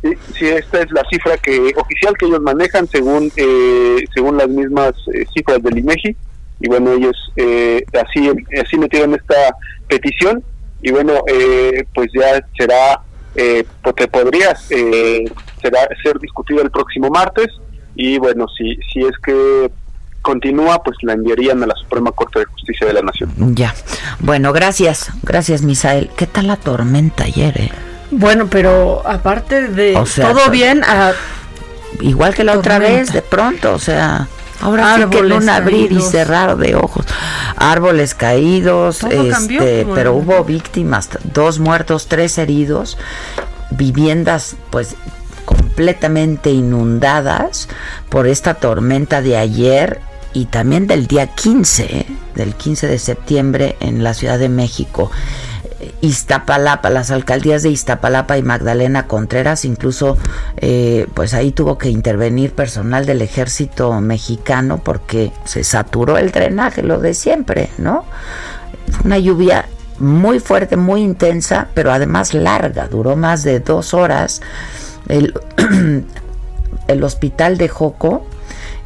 [0.01, 4.49] Sí, sí, esta es la cifra que oficial que ellos manejan según eh, según las
[4.49, 4.93] mismas
[5.33, 6.15] cifras del INEGI
[6.59, 9.55] y bueno ellos así así metieron esta
[9.87, 10.43] petición
[10.83, 12.99] y bueno, eh, pues ya será,
[13.35, 15.23] eh, porque podría eh,
[15.61, 17.47] será, ser discutido el próximo martes
[17.95, 19.71] y bueno, si, si es que
[20.21, 23.31] continúa, pues la enviarían a la Suprema Corte de Justicia de la Nación.
[23.55, 23.73] Ya,
[24.19, 26.09] bueno, gracias, gracias Misael.
[26.17, 27.57] ¿Qué tal la tormenta ayer?
[27.61, 27.71] Eh?
[28.11, 31.13] Bueno, pero aparte de todo bien, a...
[32.01, 34.27] igual que la otra vez, de pronto, o sea...
[34.61, 37.05] Ahora sí que un abrir y cerrar de ojos.
[37.55, 42.97] Árboles caídos, este, pero hubo víctimas, dos muertos, tres heridos,
[43.71, 44.95] viviendas pues
[45.45, 47.67] completamente inundadas
[48.09, 49.99] por esta tormenta de ayer
[50.33, 52.05] y también del día 15, ¿eh?
[52.35, 55.11] del 15 de septiembre en la Ciudad de México.
[56.01, 60.17] Iztapalapa, las alcaldías de Iztapalapa y Magdalena Contreras, incluso
[60.57, 66.83] eh, pues ahí tuvo que intervenir personal del ejército mexicano porque se saturó el drenaje,
[66.83, 68.05] lo de siempre, ¿no?
[69.05, 69.67] Una lluvia
[69.99, 74.41] muy fuerte, muy intensa, pero además larga, duró más de dos horas.
[75.07, 75.33] El,
[76.87, 78.25] el hospital de Joco,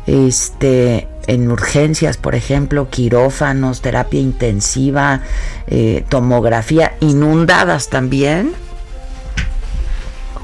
[0.05, 5.21] este, en urgencias, por ejemplo, quirófanos, terapia intensiva,
[5.67, 8.53] eh, tomografía, inundadas también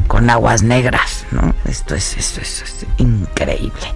[0.08, 1.56] con aguas negras, ¿no?
[1.66, 3.88] Esto es, esto es, increíble.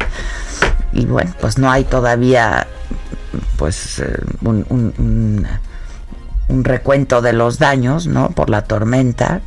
[0.93, 2.65] Y bueno, pues no hay todavía
[3.57, 5.45] pues eh, un
[6.49, 8.29] recuento de los daños, ¿no?
[8.29, 9.41] Por la tormenta,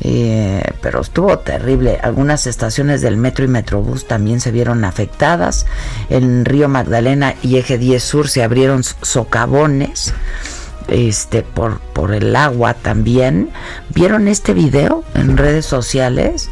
[0.00, 1.98] eh, pero estuvo terrible.
[2.02, 5.66] Algunas estaciones del metro y metrobús también se vieron afectadas.
[6.10, 10.12] En Río Magdalena y Eje 10 Sur se abrieron socavones
[10.88, 13.50] este por por el agua también
[13.90, 16.50] vieron este video en redes sociales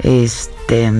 [0.00, 0.90] este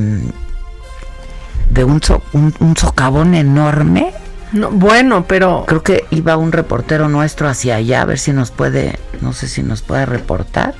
[1.71, 2.01] de un,
[2.33, 4.15] un, un socavón enorme
[4.53, 8.51] No, bueno, pero creo que iba un reportero nuestro hacia allá a ver si nos
[8.51, 10.75] puede, no sé si nos puede reportar.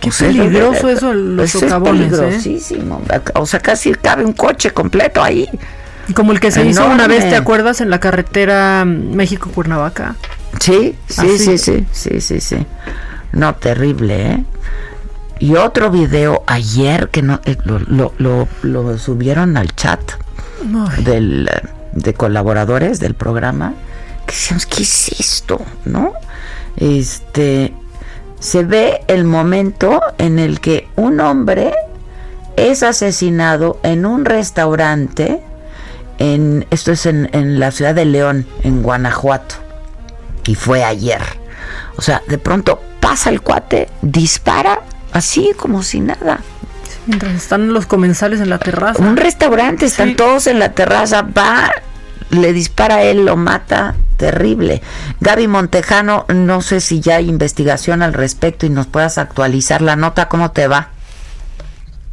[0.00, 2.16] Qué peligroso eso, los socavones, ¿eh?
[2.16, 3.02] peligrosísimo.
[3.34, 5.48] O sea, casi cabe un coche completo ahí.
[6.14, 7.80] Como el que se hizo una vez, ¿te acuerdas?
[7.80, 10.14] En la carretera México-Cuernavaca.
[10.60, 12.66] Sí, sí, sí, sí, sí, sí, sí.
[13.32, 14.44] No, terrible, ¿eh?
[15.38, 20.00] Y otro video ayer que no eh, lo, lo, lo, subieron al chat
[21.04, 21.50] del,
[21.96, 23.74] de colaboradores del programa.
[24.26, 25.60] Que decíamos, ¿qué es esto?
[25.84, 26.12] ¿No?
[26.76, 27.72] Este
[28.38, 31.72] se ve el momento en el que un hombre
[32.56, 35.42] es asesinado en un restaurante
[36.18, 39.56] en esto es en, en la ciudad de León, en Guanajuato.
[40.46, 41.22] Y fue ayer.
[41.96, 44.80] O sea, de pronto pasa el cuate, dispara
[45.12, 46.40] así como si nada.
[47.06, 49.02] mientras están los comensales en la terraza.
[49.02, 51.70] Un restaurante, están todos en la terraza, va,
[52.30, 54.82] le dispara a él, lo mata, terrible.
[55.20, 59.96] Gaby Montejano, no sé si ya hay investigación al respecto y nos puedas actualizar la
[59.96, 60.90] nota, ¿cómo te va?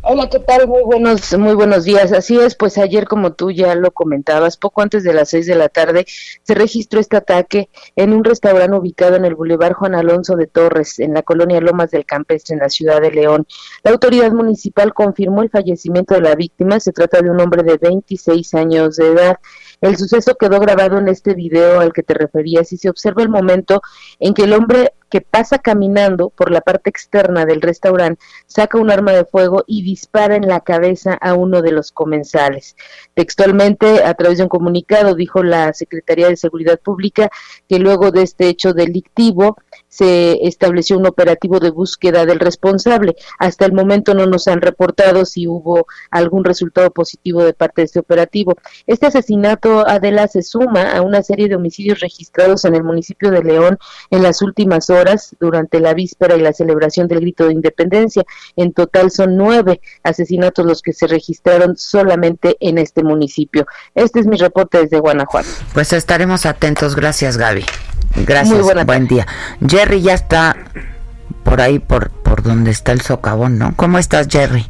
[0.05, 0.67] Hola, ¿qué tal?
[0.67, 2.11] Muy buenos, muy buenos días.
[2.11, 5.55] Así es, pues ayer, como tú ya lo comentabas, poco antes de las seis de
[5.55, 6.05] la tarde,
[6.43, 10.99] se registró este ataque en un restaurante ubicado en el Boulevard Juan Alonso de Torres,
[10.99, 13.47] en la colonia Lomas del Campestre, en la ciudad de León.
[13.81, 16.81] La autoridad municipal confirmó el fallecimiento de la víctima.
[16.81, 19.37] Se trata de un hombre de 26 años de edad.
[19.83, 23.27] El suceso quedó grabado en este video al que te referías y se observa el
[23.27, 23.81] momento
[24.17, 28.89] en que el hombre que pasa caminando por la parte externa del restaurante saca un
[28.89, 32.77] arma de fuego y dispara en la cabeza a uno de los comensales.
[33.13, 37.29] Textualmente, a través de un comunicado, dijo la Secretaría de Seguridad Pública
[37.67, 39.57] que luego de este hecho delictivo
[39.93, 43.15] se estableció un operativo de búsqueda del responsable.
[43.37, 47.85] Hasta el momento no nos han reportado si hubo algún resultado positivo de parte de
[47.85, 48.55] este operativo.
[48.87, 53.43] Este asesinato, Adela, se suma a una serie de homicidios registrados en el municipio de
[53.43, 53.77] León
[54.09, 58.23] en las últimas horas durante la víspera y la celebración del grito de independencia.
[58.55, 63.67] En total son nueve asesinatos los que se registraron solamente en este municipio.
[63.93, 65.49] Este es mi reporte desde Guanajuato.
[65.75, 66.95] Pues estaremos atentos.
[66.95, 67.63] Gracias, Gaby.
[68.25, 68.85] Gracias.
[68.85, 69.25] Buen día.
[69.67, 70.55] Jerry ya está
[71.43, 73.73] por ahí, por, por donde está el socavón, ¿no?
[73.75, 74.65] ¿Cómo estás, Jerry?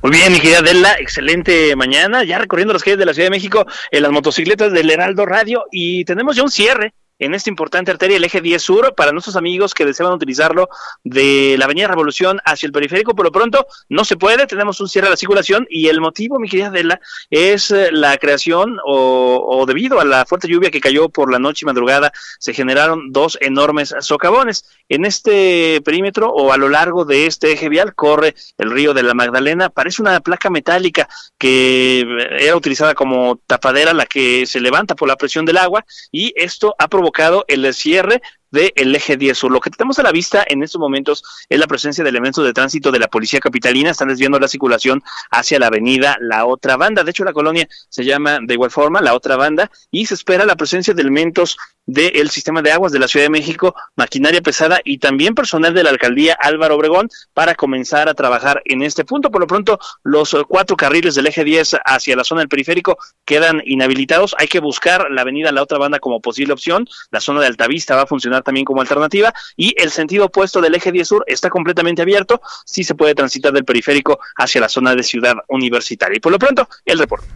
[0.00, 3.30] Muy bien, mi querida Adela, excelente mañana, ya recorriendo las calles de la Ciudad de
[3.36, 7.90] México en las motocicletas del Heraldo Radio y tenemos ya un cierre en esta importante
[7.90, 10.68] arteria, el eje 10 sur, para nuestros amigos que desean utilizarlo
[11.04, 13.14] de la Avenida Revolución hacia el periférico.
[13.14, 16.38] Por lo pronto, no se puede, tenemos un cierre de la circulación y el motivo,
[16.38, 17.00] mi querida Adela,
[17.30, 21.38] es eh, la creación o, o, debido a la fuerte lluvia que cayó por la
[21.38, 24.64] noche y madrugada, se generaron dos enormes socavones.
[24.88, 29.02] En este perímetro o a lo largo de este eje vial corre el río de
[29.02, 32.06] la Magdalena, parece una placa metálica que
[32.38, 36.74] era utilizada como tapadera, la que se levanta por la presión del agua y esto
[36.78, 37.07] ha provocado
[37.48, 39.50] el cierre del eje 10 sur.
[39.50, 42.52] Lo que tenemos a la vista en estos momentos es la presencia de elementos de
[42.52, 47.04] tránsito de la policía capitalina, están desviando la circulación hacia la avenida La Otra Banda.
[47.04, 50.44] De hecho, la colonia se llama de igual forma La Otra Banda y se espera
[50.44, 54.80] la presencia de elementos del sistema de aguas de la Ciudad de México, maquinaria pesada
[54.84, 59.30] y también personal de la alcaldía Álvaro Obregón para comenzar a trabajar en este punto.
[59.30, 63.62] Por lo pronto, los cuatro carriles del eje 10 hacia la zona del periférico quedan
[63.64, 64.34] inhabilitados.
[64.38, 66.86] Hay que buscar la avenida La Otra Banda como posible opción.
[67.10, 70.74] La zona de Altavista va a funcionar también como alternativa y el sentido opuesto del
[70.74, 72.40] eje 10 sur está completamente abierto.
[72.64, 76.16] Sí se puede transitar del periférico hacia la zona de Ciudad Universitaria.
[76.16, 77.26] Y por lo pronto, el reporte.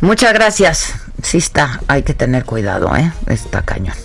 [0.00, 0.94] Muchas gracias.
[1.22, 3.12] Sí está, hay que tener cuidado, ¿eh?
[3.26, 3.96] Está cañón.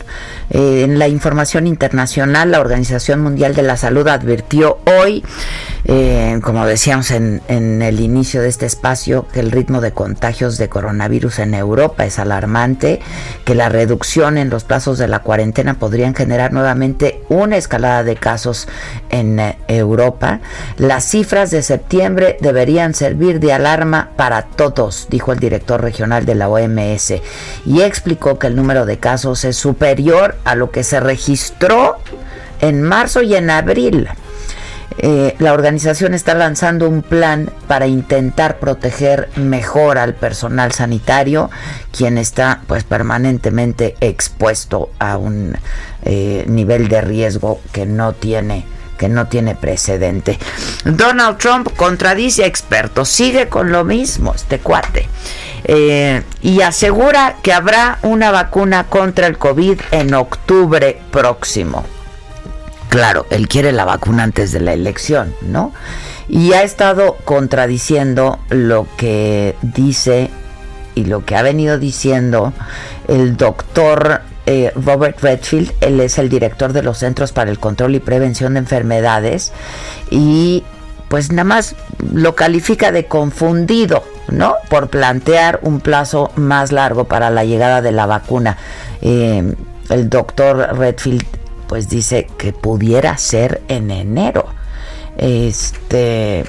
[0.50, 5.24] Eh, en la información internacional, la Organización Mundial de la Salud advirtió hoy,
[5.86, 10.58] eh, como decíamos en, en, el inicio de este espacio, que el ritmo de contagios
[10.58, 13.00] de coronavirus en Europa es alarmante,
[13.44, 18.16] que la reducción en los plazos de la cuarentena podrían generar nuevamente una escalada de
[18.16, 18.68] casos
[19.10, 20.42] en eh, Europa.
[20.78, 26.36] Las cifras de septiembre deberían servir de alarma para todos, dijo el director regional de
[26.36, 27.14] la OMS,
[27.66, 31.98] y explicó que el número de casos es superior a lo que se registró
[32.62, 34.10] en marzo y en abril.
[34.98, 41.50] Eh, la organización está lanzando un plan para intentar proteger mejor al personal sanitario,
[41.92, 45.58] quien está pues permanentemente expuesto a un
[46.04, 48.66] eh, nivel de riesgo que no tiene
[48.98, 50.38] que no tiene precedente.
[50.84, 55.10] Donald Trump contradice expertos, sigue con lo mismo este cuate.
[55.64, 61.84] Eh, y asegura que habrá una vacuna contra el COVID en octubre próximo.
[62.90, 65.74] Claro, él quiere la vacuna antes de la elección, ¿no?
[66.30, 70.30] Y ha estado contradiciendo lo que dice
[70.94, 72.54] y lo que ha venido diciendo
[73.08, 77.96] el doctor eh, Robert Redfield, él es el director de los Centros para el Control
[77.96, 79.52] y Prevención de Enfermedades
[80.12, 80.64] y
[81.08, 81.76] pues nada más
[82.14, 84.56] lo califica de confundido, ¿no?
[84.70, 88.58] Por plantear un plazo más largo para la llegada de la vacuna.
[89.02, 89.54] Eh,
[89.90, 91.26] el doctor Redfield
[91.68, 94.46] pues dice que pudiera ser en enero.
[95.18, 96.46] Este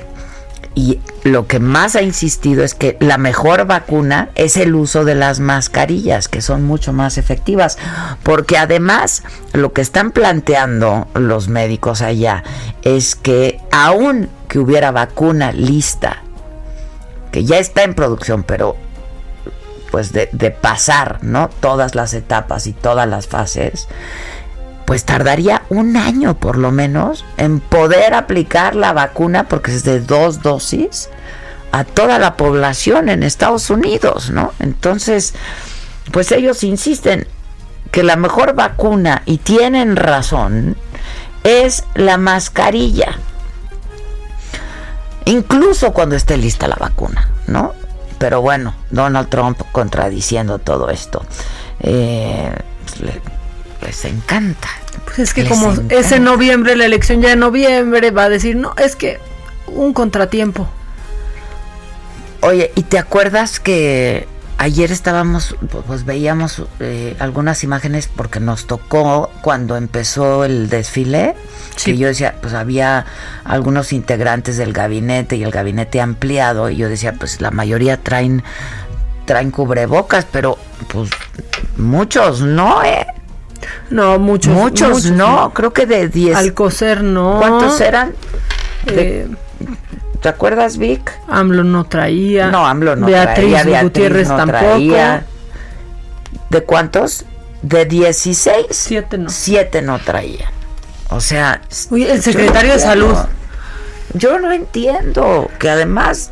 [0.76, 5.14] y lo que más ha insistido es que la mejor vacuna es el uso de
[5.14, 7.78] las mascarillas, que son mucho más efectivas,
[8.22, 9.22] porque además
[9.54, 12.44] lo que están planteando los médicos allá
[12.82, 16.22] es que aún que hubiera vacuna lista,
[17.32, 18.76] que ya está en producción, pero
[19.90, 21.48] pues de, de pasar, ¿no?
[21.60, 23.88] Todas las etapas y todas las fases,
[24.86, 30.00] pues tardaría un año por lo menos en poder aplicar la vacuna, porque es de
[30.00, 31.10] dos dosis,
[31.72, 34.52] a toda la población en Estados Unidos, ¿no?
[34.60, 35.34] Entonces,
[36.12, 37.26] pues ellos insisten
[37.90, 40.76] que la mejor vacuna, y tienen razón,
[41.42, 43.18] es la mascarilla.
[45.24, 47.72] Incluso cuando esté lista la vacuna, ¿no?
[48.18, 51.24] Pero bueno, Donald Trump contradiciendo todo esto.
[51.80, 52.54] Eh,
[53.86, 54.68] les encanta.
[55.04, 58.56] Pues es que como es en noviembre, la elección ya en noviembre, va a decir,
[58.56, 59.18] no, es que
[59.68, 60.68] un contratiempo.
[62.40, 64.26] Oye, ¿y te acuerdas que
[64.58, 65.56] ayer estábamos,
[65.86, 71.34] pues veíamos eh, algunas imágenes porque nos tocó cuando empezó el desfile?
[71.76, 71.92] Sí.
[71.92, 73.06] Que yo decía, pues había
[73.44, 78.42] algunos integrantes del gabinete y el gabinete ampliado, y yo decía, pues la mayoría traen
[79.26, 80.56] traen cubrebocas, pero
[80.88, 81.10] pues
[81.76, 83.06] muchos no, ¿eh?
[83.90, 84.52] No, muchos.
[84.52, 86.36] Muchos, muchos no, creo que de 10.
[86.36, 87.38] Al coser no.
[87.38, 88.14] ¿Cuántos eran?
[88.86, 89.28] Eh,
[90.20, 91.12] ¿Te acuerdas, Vic?
[91.28, 92.48] AMLO no traía.
[92.48, 93.62] No, AMLO no Beatriz traía.
[93.64, 94.58] Beatriz Gutiérrez no tampoco.
[94.58, 95.26] Traía.
[96.50, 97.24] ¿De cuántos?
[97.62, 98.66] De 16.
[98.70, 99.30] Siete no.
[99.30, 100.50] Siete no traía.
[101.10, 101.60] O sea.
[101.90, 103.16] Oye, el secretario de Salud.
[104.14, 106.30] Yo no entiendo que además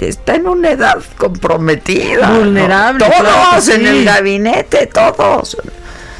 [0.00, 2.30] está en una edad comprometida.
[2.30, 3.06] Vulnerable.
[3.06, 3.14] ¿no?
[3.14, 5.56] Todos claro en el gabinete, todos.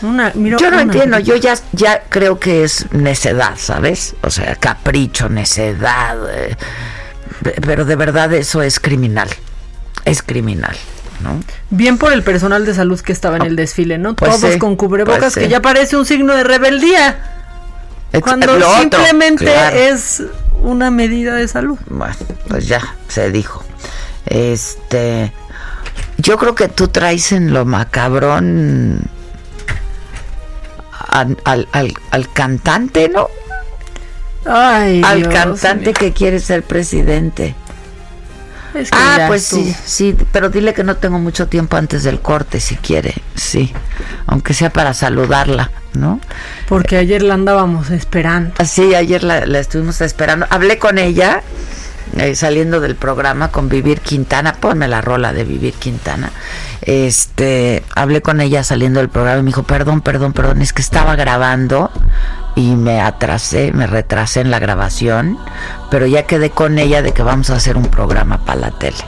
[0.05, 4.15] Una, yo no una- entiendo, yo ya, ya creo que es necedad, ¿sabes?
[4.23, 6.17] O sea, capricho, necedad.
[6.31, 6.57] eh,
[7.43, 9.29] pe- pero de verdad eso es criminal.
[10.05, 10.77] Es criminal,
[11.23, 11.41] ¿no?
[11.71, 14.15] Bien por el personal de salud que estaba en el desfile, ¿no?
[14.15, 15.41] Pues Todos sí, con cubrebocas, pues sí.
[15.41, 17.31] que ya parece un signo de rebeldía.
[18.13, 19.77] Es- Cuando otro, simplemente claro.
[19.77, 20.23] es
[20.61, 21.79] una medida de salud.
[21.89, 22.15] Bueno,
[22.49, 23.65] pues ya se dijo.
[24.27, 25.33] Este.
[26.19, 29.01] Yo creo que tú traes en lo macabrón
[31.15, 33.29] al, al, al- cantante, ¿no?
[34.47, 35.95] Ay, al Dios cantante mío.
[35.99, 37.55] que quiere ser presidente.
[38.75, 42.21] Es que Ah, pues sí, sí, pero dile que no tengo mucho tiempo antes del
[42.21, 43.73] corte, si quiere, sí,
[44.27, 46.21] aunque sea para saludarla, ¿no?
[46.69, 48.53] Porque ayer la andábamos esperando.
[48.67, 50.47] Sí, ayer la, la estuvimos esperando.
[50.51, 51.43] Hablé con ella
[52.17, 54.55] eh, saliendo del programa con Vivir Quintana.
[54.55, 56.31] Ponme la rola de Vivir Quintana.
[56.83, 60.83] Este, hablé con ella saliendo del programa y me dijo, perdón, perdón, perdón, es que
[60.83, 61.91] estaba grabando
[62.55, 65.39] y me atrasé, me retrasé en la grabación,
[65.91, 69.05] pero ya quedé con ella de que vamos a hacer un programa para la tele.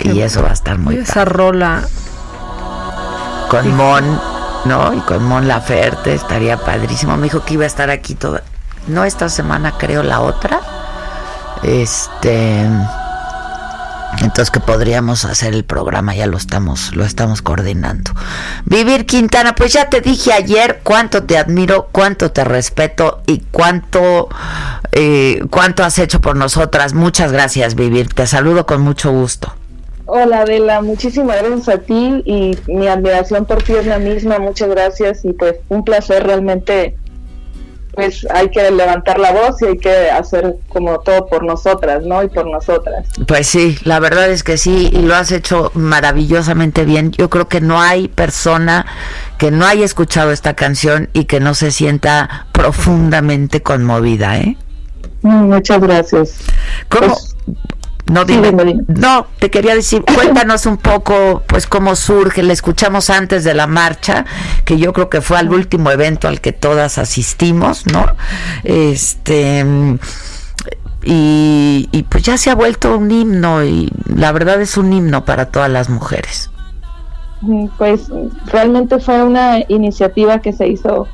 [0.00, 1.82] y eso va a estar muy padre esa rola.
[3.50, 4.20] con Mon,
[4.64, 4.94] ¿no?
[4.94, 7.16] Y con Mon Laferte estaría padrísimo.
[7.16, 8.42] Me dijo que iba a estar aquí toda,
[8.86, 10.60] no esta semana, creo la otra.
[11.64, 12.66] Este,
[14.22, 18.12] entonces que podríamos hacer el programa, ya lo estamos, lo estamos coordinando.
[18.64, 24.28] Vivir Quintana, pues ya te dije ayer cuánto te admiro, cuánto te respeto y cuánto,
[24.92, 26.94] eh, cuánto has hecho por nosotras.
[26.94, 28.12] Muchas gracias, Vivir.
[28.12, 29.52] Te saludo con mucho gusto.
[30.06, 34.68] Hola Adela, muchísimas gracias a ti y mi admiración por ti es la misma, muchas
[34.68, 36.98] gracias y pues un placer realmente,
[37.94, 42.22] pues hay que levantar la voz y hay que hacer como todo por nosotras, ¿no?
[42.22, 43.06] Y por nosotras.
[43.26, 47.12] Pues sí, la verdad es que sí, y lo has hecho maravillosamente bien.
[47.12, 48.86] Yo creo que no hay persona
[49.38, 54.56] que no haya escuchado esta canción y que no se sienta profundamente conmovida, ¿eh?
[55.22, 56.34] Mm, Muchas gracias.
[56.88, 57.08] ¿Cómo?
[57.08, 57.34] Pues,
[58.06, 58.52] no, dime.
[58.88, 62.42] No, te quería decir, cuéntanos un poco, pues, cómo surge.
[62.42, 64.24] La escuchamos antes de la marcha,
[64.64, 68.06] que yo creo que fue al último evento al que todas asistimos, ¿no?
[68.62, 69.64] Este.
[71.06, 75.24] Y, y pues ya se ha vuelto un himno, y la verdad es un himno
[75.24, 76.50] para todas las mujeres.
[77.40, 78.10] Mm, Pues
[78.46, 81.08] realmente fue una iniciativa que se hizo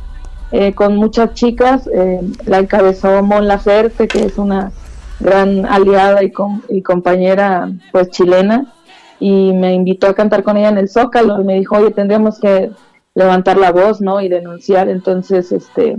[0.50, 1.88] eh, con muchas chicas.
[1.92, 4.72] eh, la encabezó Mon Laferte, que es una
[5.20, 8.72] gran aliada y, com- y compañera pues chilena.
[9.20, 12.40] y me invitó a cantar con ella en el Zócalo y me dijo, oye, tendríamos
[12.40, 12.70] que
[13.14, 14.20] levantar la voz, ¿no?
[14.20, 14.88] Y denunciar.
[14.88, 15.98] Entonces, este,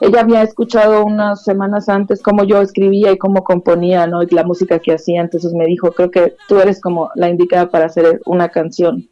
[0.00, 4.22] ella había escuchado unas semanas antes cómo yo escribía y cómo componía, ¿no?
[4.22, 5.22] Y la música que hacía.
[5.22, 9.08] Entonces me dijo, creo que tú eres como la indicada para hacer una canción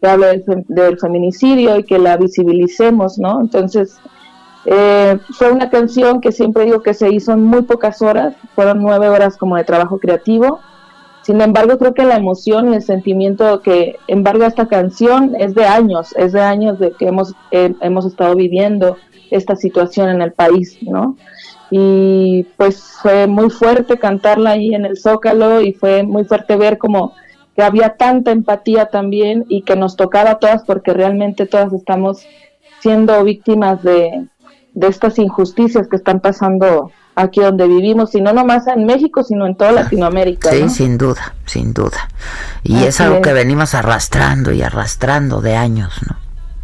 [0.00, 3.42] que hable del, del feminicidio y que la visibilicemos, ¿no?
[3.42, 3.98] Entonces,
[4.66, 8.82] eh, fue una canción que siempre digo que se hizo en muy pocas horas, fueron
[8.82, 10.60] nueve horas como de trabajo creativo.
[11.22, 15.64] Sin embargo, creo que la emoción y el sentimiento que embarga esta canción es de
[15.64, 18.96] años, es de años de que hemos, eh, hemos estado viviendo
[19.30, 21.16] esta situación en el país, ¿no?
[21.70, 26.78] Y pues fue muy fuerte cantarla ahí en el Zócalo y fue muy fuerte ver
[26.78, 27.14] como
[27.54, 32.26] que había tanta empatía también y que nos tocaba a todas porque realmente todas estamos
[32.80, 34.26] siendo víctimas de,
[34.74, 39.46] de estas injusticias que están pasando aquí donde vivimos, y no nomás en México, sino
[39.46, 40.50] en toda Latinoamérica.
[40.50, 42.08] Sí, sin duda, sin duda.
[42.62, 46.16] Y es algo que venimos arrastrando y arrastrando de años, ¿no?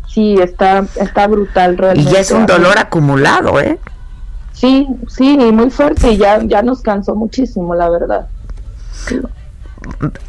[0.08, 2.10] Sí, está, está brutal realmente.
[2.10, 3.78] Y ya es un dolor acumulado, ¿eh?
[4.52, 8.26] Sí, sí, y muy fuerte, y ya, ya nos cansó muchísimo, la verdad.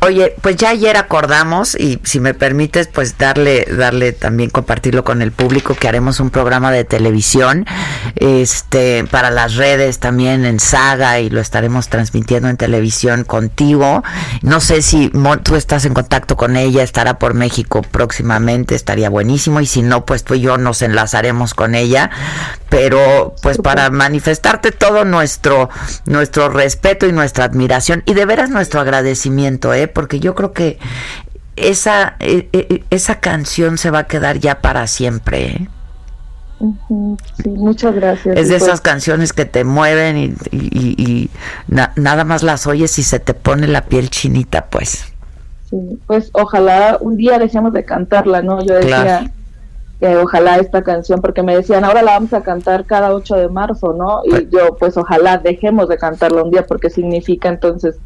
[0.02, 5.22] Oye, pues ya ayer acordamos y si me permites, pues darle, darle también compartirlo con
[5.22, 7.66] el público que haremos un programa de televisión,
[8.16, 14.04] este, para las redes también en Saga y lo estaremos transmitiendo en televisión contigo.
[14.42, 15.12] No sé si
[15.44, 20.06] tú estás en contacto con ella, estará por México próximamente, estaría buenísimo y si no,
[20.06, 22.12] pues tú y yo nos enlazaremos con ella,
[22.70, 25.70] pero pues para manifestarte todo nuestro,
[26.06, 29.88] nuestro respeto y nuestra admiración y de veras nuestro agradecimiento ¿eh?
[29.88, 30.80] porque yo creo que
[31.56, 35.46] esa, e, e, esa canción se va a quedar ya para siempre.
[35.48, 35.68] ¿eh?
[37.46, 38.38] muchas gracias.
[38.38, 41.30] Es de esas canciones que te mueven y, y,
[41.68, 45.06] nada más las oyes y se te pone la piel chinita, pues.
[46.08, 48.64] pues ojalá un día dejemos de cantarla, ¿no?
[48.66, 49.32] Yo decía
[50.00, 53.50] que ojalá esta canción, porque me decían, ahora la vamos a cantar cada 8 de
[53.50, 54.22] marzo, ¿no?
[54.26, 57.98] Y pues yo, pues ojalá dejemos de cantarla un día, porque significa entonces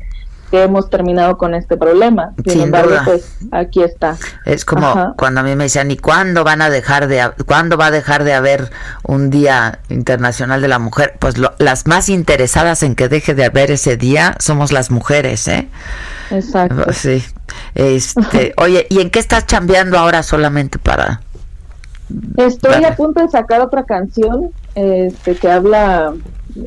[0.52, 2.34] que hemos terminado con este problema.
[2.46, 4.18] Sin, embargo, pues aquí está.
[4.46, 7.86] Es como cuando a mí me decían, ¿y cuándo van a dejar de, cuándo va
[7.88, 8.70] a dejar de haber
[9.04, 11.16] un Día Internacional de la Mujer?
[11.20, 15.70] Pues las más interesadas en que deje de haber ese día somos las mujeres, ¿eh?
[16.30, 16.92] Exacto.
[16.92, 17.24] Sí.
[17.74, 21.22] Este, oye, ¿y en qué estás chambeando ahora solamente para...?
[22.36, 26.14] Estoy a punto de sacar otra canción este, que habla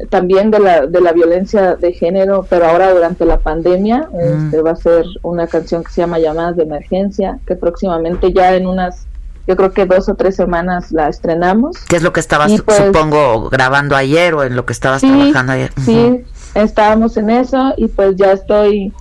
[0.08, 4.08] también de la, de la violencia de género, pero ahora durante la pandemia.
[4.12, 4.46] Mm.
[4.46, 8.54] Este, va a ser una canción que se llama Llamadas de Emergencia, que próximamente ya
[8.54, 9.06] en unas,
[9.46, 11.76] yo creo que dos o tres semanas la estrenamos.
[11.88, 15.52] ¿Qué es lo que estabas, pues supongo, grabando ayer o en lo que estabas trabajando
[15.52, 15.72] ayer?
[15.84, 16.24] Sí,
[16.54, 18.92] estábamos en eso y pues ya estoy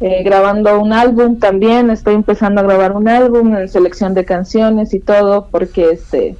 [0.00, 4.94] eh, grabando un álbum también, estoy empezando a grabar un álbum en selección de canciones
[4.94, 6.36] y todo, porque este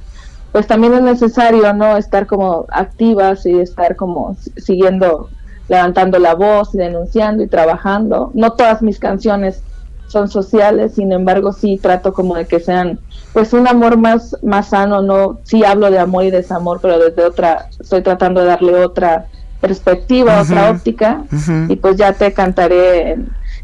[0.51, 5.29] pues también es necesario no estar como activas y estar como siguiendo
[5.69, 8.31] levantando la voz y denunciando y trabajando.
[8.33, 9.63] No todas mis canciones
[10.07, 12.99] son sociales sin embargo sí trato como de que sean
[13.31, 17.23] pues un amor más más sano no sí hablo de amor y desamor pero desde
[17.23, 19.27] otra estoy tratando de darle otra
[19.61, 21.23] perspectiva otra óptica
[21.69, 23.19] y pues ya te cantaré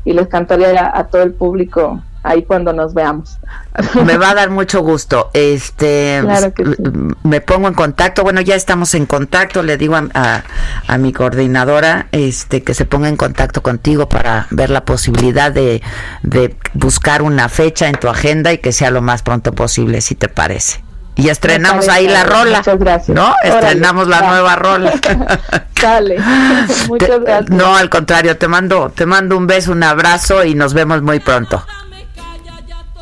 [0.05, 3.39] y les cantaré a todo el público ahí cuando nos veamos.
[4.03, 5.30] Me va a dar mucho gusto.
[5.34, 6.21] Este,
[7.23, 8.23] me pongo en contacto.
[8.23, 9.63] Bueno, ya estamos en contacto.
[9.63, 10.43] Le digo a,
[10.88, 15.82] a, mi coordinadora, este, que se ponga en contacto contigo para ver la posibilidad de,
[16.23, 20.15] de buscar una fecha en tu agenda y que sea lo más pronto posible, si
[20.15, 20.88] te parece.
[21.17, 22.59] Y estrenamos ahí la rola.
[22.59, 23.15] Muchas gracias.
[23.15, 23.34] ¿No?
[23.43, 24.93] estrenamos la nueva rola.
[25.82, 26.17] Dale.
[26.88, 27.49] Muchas gracias.
[27.49, 31.19] No, al contrario, te mando, te mando un beso, un abrazo y nos vemos muy
[31.19, 31.65] pronto.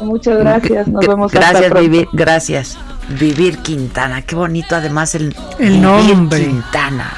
[0.01, 1.31] Muchas gracias, nos vemos.
[1.31, 2.77] Gracias, Vivir, gracias.
[3.19, 6.45] Vivir Quintana, qué bonito además el, el nombre.
[6.45, 7.13] Quintana.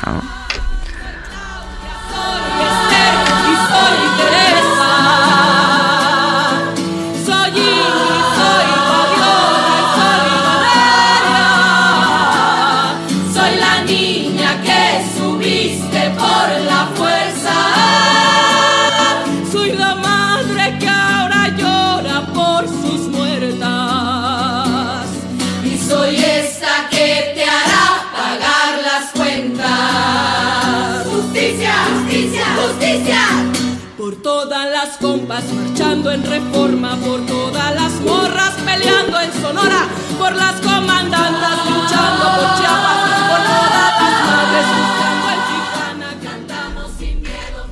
[36.08, 39.88] Marchando en reforma, por todas las morras peleando en Sonora,
[40.18, 43.00] por las comandantas luchando por Chiapas,
[43.30, 47.68] por todas las madres buscando en Tijuana, cantamos sin miedo.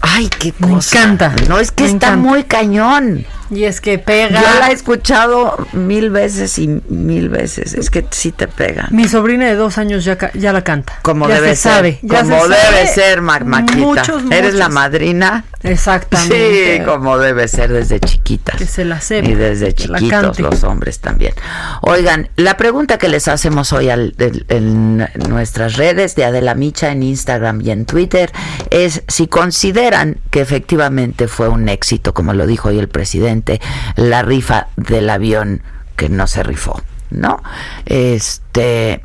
[0.00, 0.96] Ay, qué Me cosa.
[0.98, 1.34] encanta.
[1.48, 2.28] No, es que Me está encanta.
[2.28, 3.26] muy cañón.
[3.50, 4.40] Y es que pega.
[4.40, 7.74] Yo la he escuchado mil veces y mil veces.
[7.74, 8.88] Es que sí te pega.
[8.90, 10.98] Mi sobrina de dos años ya, ya la canta.
[11.02, 11.72] Como ya debe se ser.
[11.72, 11.98] sabe.
[12.02, 12.86] ya como se debe sabe.
[12.88, 13.78] ser, Ma- Maquita.
[13.78, 14.74] Muchos, Eres la muchos.
[14.74, 15.44] madrina.
[15.62, 16.78] Exactamente.
[16.78, 18.56] Sí, como debe ser desde chiquitas.
[18.56, 19.28] Que se la sepa.
[19.28, 21.34] Y desde chiquitos los hombres también.
[21.82, 24.14] Oigan, la pregunta que les hacemos hoy al-
[24.48, 28.32] en nuestras redes de Adela Micha en Instagram y en Twitter
[28.70, 33.60] es si consideran que efectivamente fue un éxito, como lo dijo hoy el presidente,
[33.94, 35.62] la rifa del avión
[35.94, 37.40] que no se rifó, ¿no?
[37.86, 39.00] Este,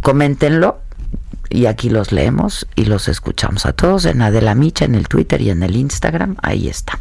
[0.00, 0.78] coméntenlo
[1.48, 5.40] y aquí los leemos y los escuchamos a todos en Adela Micha, en el Twitter
[5.40, 6.36] y en el Instagram.
[6.40, 7.00] Ahí está.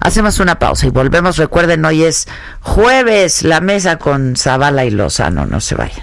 [0.00, 1.36] Hacemos una pausa y volvemos.
[1.36, 2.26] Recuerden, hoy es
[2.62, 5.44] jueves, la mesa con Zavala y Lozano.
[5.44, 6.02] No se vayan.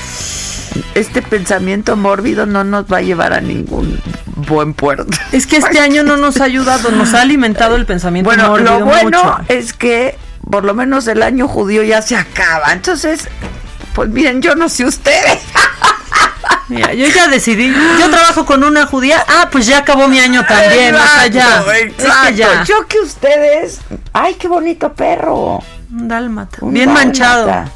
[0.95, 4.01] este pensamiento mórbido no nos va a llevar a ningún
[4.35, 5.05] buen puerto.
[5.31, 8.79] Es que este año no nos ha ayudado, nos ha alimentado el pensamiento Bueno, mórbido
[8.79, 9.39] lo bueno mucho.
[9.47, 10.17] es que
[10.49, 12.73] por lo menos el año judío ya se acaba.
[12.73, 13.27] Entonces,
[13.93, 15.39] pues miren, yo no sé ustedes.
[16.69, 17.67] Mira, yo ya decidí,
[17.99, 20.95] yo trabajo con una judía, ah, pues ya acabó mi año también.
[20.95, 22.31] Exacto, Es que exacto.
[22.31, 22.63] ya.
[22.63, 23.79] Yo que ustedes,
[24.13, 25.59] ay, qué bonito perro.
[25.91, 27.05] Un dálmata, Un bien dálmata.
[27.05, 27.71] manchado.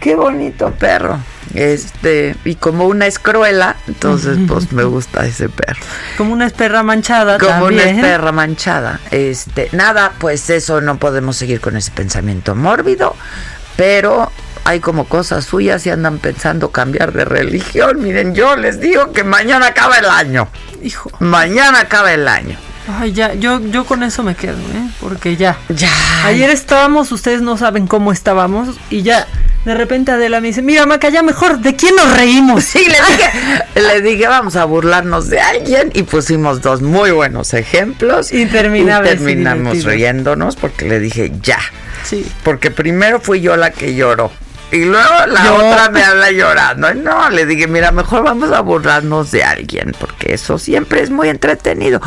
[0.00, 1.18] Qué bonito perro.
[1.54, 5.80] Este, y como una es cruela, entonces pues me gusta ese perro.
[6.16, 8.00] Como una perra manchada Como una también.
[8.00, 9.00] perra manchada.
[9.10, 13.14] Este, nada, pues eso no podemos seguir con ese pensamiento mórbido,
[13.76, 14.30] pero
[14.64, 18.02] hay como cosas suyas y andan pensando cambiar de religión.
[18.02, 20.48] Miren, yo les digo que mañana acaba el año.
[20.82, 21.10] Hijo.
[21.20, 22.58] Mañana acaba el año.
[23.00, 24.90] Ay, ya, yo, yo con eso me quedo, ¿eh?
[25.00, 25.58] Porque ya.
[25.68, 25.90] Ya.
[26.24, 29.26] Ayer estábamos, ustedes no saben cómo estábamos, y ya,
[29.68, 32.64] de repente Adela me dice, mira, Maca, ya mejor, ¿de quién nos reímos?
[32.64, 33.30] Sí, le dije,
[33.74, 38.32] le dije, vamos a burlarnos de alguien y pusimos dos muy buenos ejemplos.
[38.32, 41.58] Y y terminamos riéndonos porque le dije, ya.
[42.02, 42.26] Sí.
[42.44, 44.32] Porque primero fui yo la que lloró.
[44.70, 45.54] Y luego la Yo.
[45.56, 46.92] otra me habla llorando.
[46.92, 51.10] Y no, le dije, mira, mejor vamos a burlarnos de alguien, porque eso siempre es
[51.10, 52.00] muy entretenido.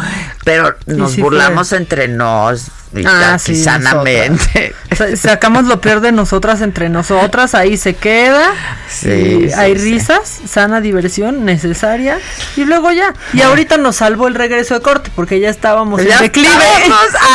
[0.44, 4.76] Pero nos sí burlamos entre nos y Ah, sí, sanamente.
[4.98, 8.52] Sa- Sacamos lo peor de nosotras entre nosotras, ahí se queda.
[8.90, 12.20] Sí, hay risas, sana diversión necesaria.
[12.58, 13.14] Y luego ya.
[13.34, 16.52] Y ahorita nos salvó el regreso de corte, porque ya estábamos Ya en declive.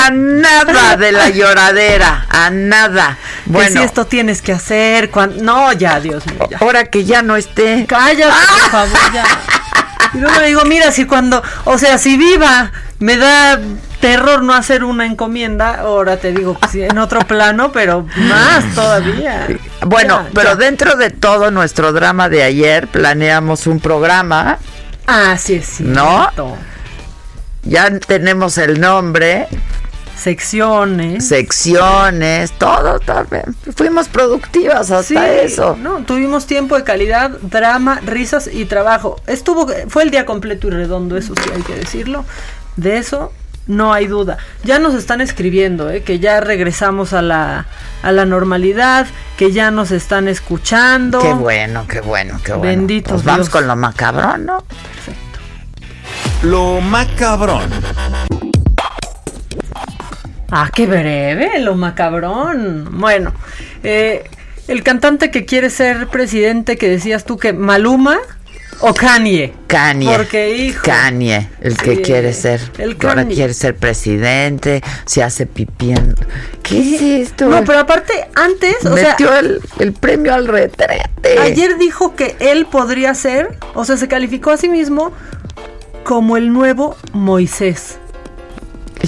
[0.05, 3.17] a nada de la lloradera, a nada.
[3.47, 5.09] Que Bueno, si esto tienes que hacer,
[5.41, 6.59] no, ya, Dios mío, ya.
[6.59, 7.87] ahora que ya no esté.
[7.89, 8.25] Cállate,
[8.63, 9.25] por favor, ya.
[10.15, 13.59] Y luego le digo, mira, si cuando, o sea, si viva me da
[14.01, 18.65] terror no hacer una encomienda, ahora te digo, pues, sí, en otro plano, pero más
[18.75, 19.47] todavía.
[19.83, 20.57] Bueno, Ya, pero ya.
[20.57, 24.59] dentro de todo nuestro drama de ayer planeamos un programa,
[25.07, 25.83] Ah, sí, sí.
[25.85, 26.31] ¿no?
[27.63, 29.49] Ya tenemos el nombre,
[30.17, 31.29] Secciones.
[31.29, 33.27] secciones, todo, todo.
[33.77, 35.77] Fuimos productivas hasta Sí, eso.
[35.81, 39.21] No, tuvimos tiempo de calidad, drama, risas y trabajo.
[39.27, 42.25] Estuvo, fue el día completo y redondo, eso sí hay que decirlo.
[42.77, 43.33] De eso
[43.67, 44.39] no hay duda.
[44.65, 46.03] Ya nos están escribiendo, ¿eh?
[46.03, 47.67] que ya regresamos a la,
[48.03, 49.07] a la normalidad,
[49.37, 51.19] que ya nos están escuchando.
[51.21, 52.63] Qué bueno, qué bueno, qué bueno.
[52.69, 53.51] Bendito Pues vamos Dios.
[53.51, 54.65] con lo macabrón, ¿no?
[56.43, 57.71] Lo macabrón.
[60.51, 62.89] Ah, qué breve, lo macabrón.
[62.93, 63.33] Bueno,
[63.83, 64.25] eh,
[64.69, 68.19] el cantante que quiere ser presidente, que decías tú que Maluma
[68.81, 69.55] o Kanye.
[69.67, 70.15] Kanye.
[70.17, 70.83] Porque, hijo.
[70.85, 72.61] Kanye, el que Sí, quiere ser.
[72.79, 76.15] el Ahora quiere ser presidente, se hace pipí en-
[76.63, 77.47] ¿Qué es esto?
[77.49, 81.01] No, pero aparte, antes, o sea, Metió el, el premio al retrete.
[81.41, 85.13] ayer dijo que él podría ser, o sea, se calificó a sí mismo
[86.05, 87.99] como el nuevo Moisés.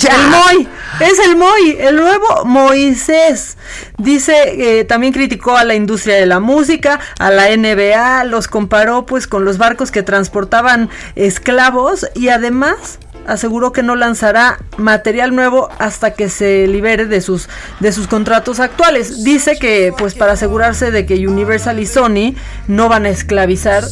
[0.07, 0.68] El Moy,
[1.01, 3.57] es el Moy, el nuevo Moisés.
[3.96, 9.07] Dice, eh, también criticó a la industria de la música, a la NBA, los comparó
[9.07, 15.68] pues con los barcos que transportaban esclavos y además aseguró que no lanzará material nuevo
[15.79, 17.49] hasta que se libere de sus
[17.81, 19.22] de sus contratos actuales.
[19.22, 22.35] Dice que pues para asegurarse de que Universal y Sony
[22.66, 23.85] no van a esclavizar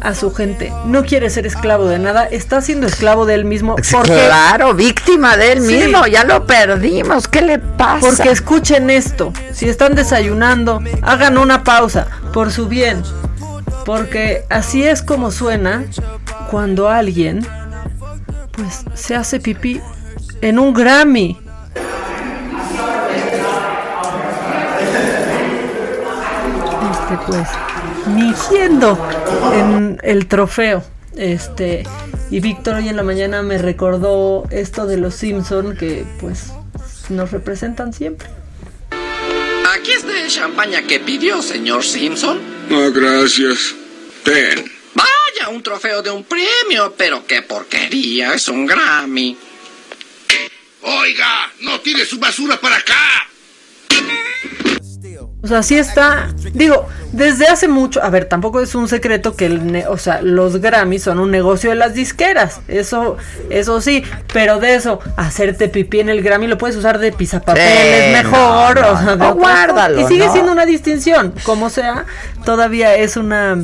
[0.00, 0.72] a su gente.
[0.86, 5.36] No quiere ser esclavo de nada, está siendo esclavo de él mismo porque Claro, víctima
[5.36, 5.74] de él Sí.
[5.76, 7.28] mismo, ya lo perdimos.
[7.28, 8.00] ¿Qué le pasa?
[8.06, 13.02] porque escuchen esto, si están desayunando, hagan una pausa por su bien,
[13.84, 15.84] porque así es como suena
[16.50, 17.46] cuando alguien
[18.56, 19.80] pues se hace pipí
[20.40, 21.38] en un Grammy.
[26.92, 27.48] Este pues
[28.14, 28.98] migiendo
[29.52, 30.84] en el trofeo.
[31.16, 31.84] Este
[32.30, 36.52] y Víctor hoy en la mañana me recordó esto de los Simpson que pues
[37.08, 38.28] nos representan siempre.
[39.74, 42.40] Aquí está el champaña que pidió, señor Simpson.
[42.68, 43.74] No, gracias.
[44.24, 44.73] Ten.
[44.94, 49.36] Vaya, un trofeo de un premio, pero qué porquería, es un Grammy.
[50.82, 53.28] Oiga, no tire su basura para acá.
[55.44, 59.44] O sea, sí está, digo, desde hace mucho, a ver, tampoco es un secreto que
[59.44, 63.18] el, o sea, los Grammys son un negocio de las disqueras, eso,
[63.50, 68.16] eso sí, pero de eso, hacerte pipí en el Grammy lo puedes usar de pisapapeles
[68.16, 70.00] Sí, mejor, no, o sea, no, guárdalo.
[70.00, 72.06] Y sigue siendo una distinción, como sea,
[72.46, 73.62] todavía es una,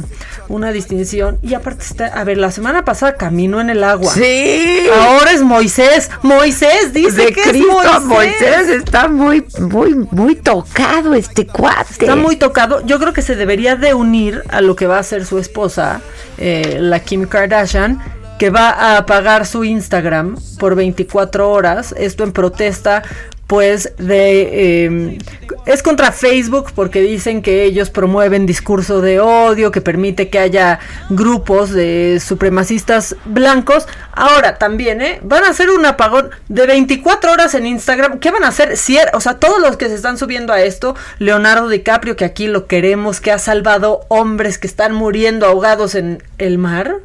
[0.48, 4.12] una distinción, y aparte está, a ver, la semana pasada caminó en el agua.
[4.12, 4.86] Sí.
[4.94, 8.36] Ahora es Moisés, Moisés dice de que Cristo es Moisés.
[8.40, 11.46] Moisés está muy, muy, muy tocado este
[11.90, 12.84] Está muy tocado.
[12.84, 16.00] Yo creo que se debería de unir a lo que va a hacer su esposa,
[16.38, 18.00] eh, la Kim Kardashian,
[18.38, 21.94] que va a pagar su Instagram por 24 horas.
[21.98, 23.02] Esto en protesta,
[23.50, 24.42] pues, de...
[24.52, 25.18] eh,
[25.66, 30.78] es contra Facebook porque dicen que ellos promueven discurso de odio, que permite que haya
[31.08, 33.88] grupos de supremacistas blancos.
[34.12, 35.18] Ahora también, ¿eh?
[35.24, 38.20] Van a hacer un apagón de 24 horas en Instagram.
[38.20, 38.70] ¿Qué van a hacer?
[38.76, 42.46] Cier- o sea, todos los que se están subiendo a esto, Leonardo DiCaprio, que aquí
[42.46, 46.98] lo queremos, que ha salvado hombres que están muriendo ahogados en el mar.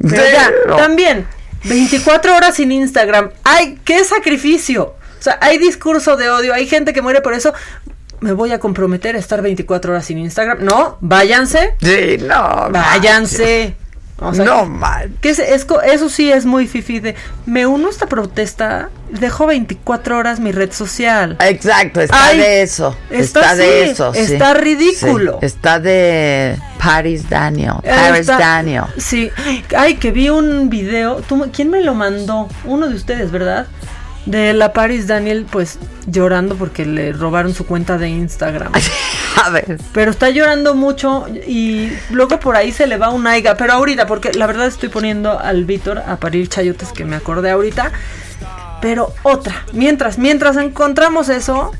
[0.00, 1.24] Pero ya, también,
[1.64, 3.30] 24 horas sin Instagram.
[3.44, 4.97] ¡Ay, qué sacrificio!
[5.18, 7.52] O sea, hay discurso de odio, hay gente que muere por eso.
[8.20, 10.64] Me voy a comprometer a estar 24 horas sin Instagram.
[10.64, 11.74] No, váyanse.
[11.80, 12.68] Sí, no.
[12.70, 13.76] Váyanse.
[14.20, 15.16] O sea, No, man.
[15.20, 17.14] que es- eso sí es muy fifi de
[17.46, 21.36] me uno a esta protesta, dejo 24 horas mi red social.
[21.38, 22.96] Exacto, está Ay, de eso.
[23.10, 24.12] está Está, de eso.
[24.12, 24.18] sí.
[24.20, 25.38] está ridículo.
[25.40, 27.74] Sí, Está de Paris Daniel.
[27.84, 28.84] Paris Está- Daniel.
[28.96, 29.30] Sí.
[29.76, 31.18] Ay, que vi un video.
[31.28, 32.48] ¿Tú, me- ¿Quién me lo mandó?
[32.64, 33.68] Uno de ustedes, ¿verdad?
[34.28, 38.72] De la Paris Daniel, pues llorando porque le robaron su cuenta de Instagram.
[39.42, 39.78] A ver.
[39.94, 43.56] Pero está llorando mucho y luego por ahí se le va un aiga.
[43.56, 47.50] Pero ahorita, porque la verdad estoy poniendo al Víctor a parir chayotes que me acordé
[47.50, 47.90] ahorita.
[48.82, 49.64] Pero otra.
[49.72, 51.72] Mientras, mientras encontramos eso,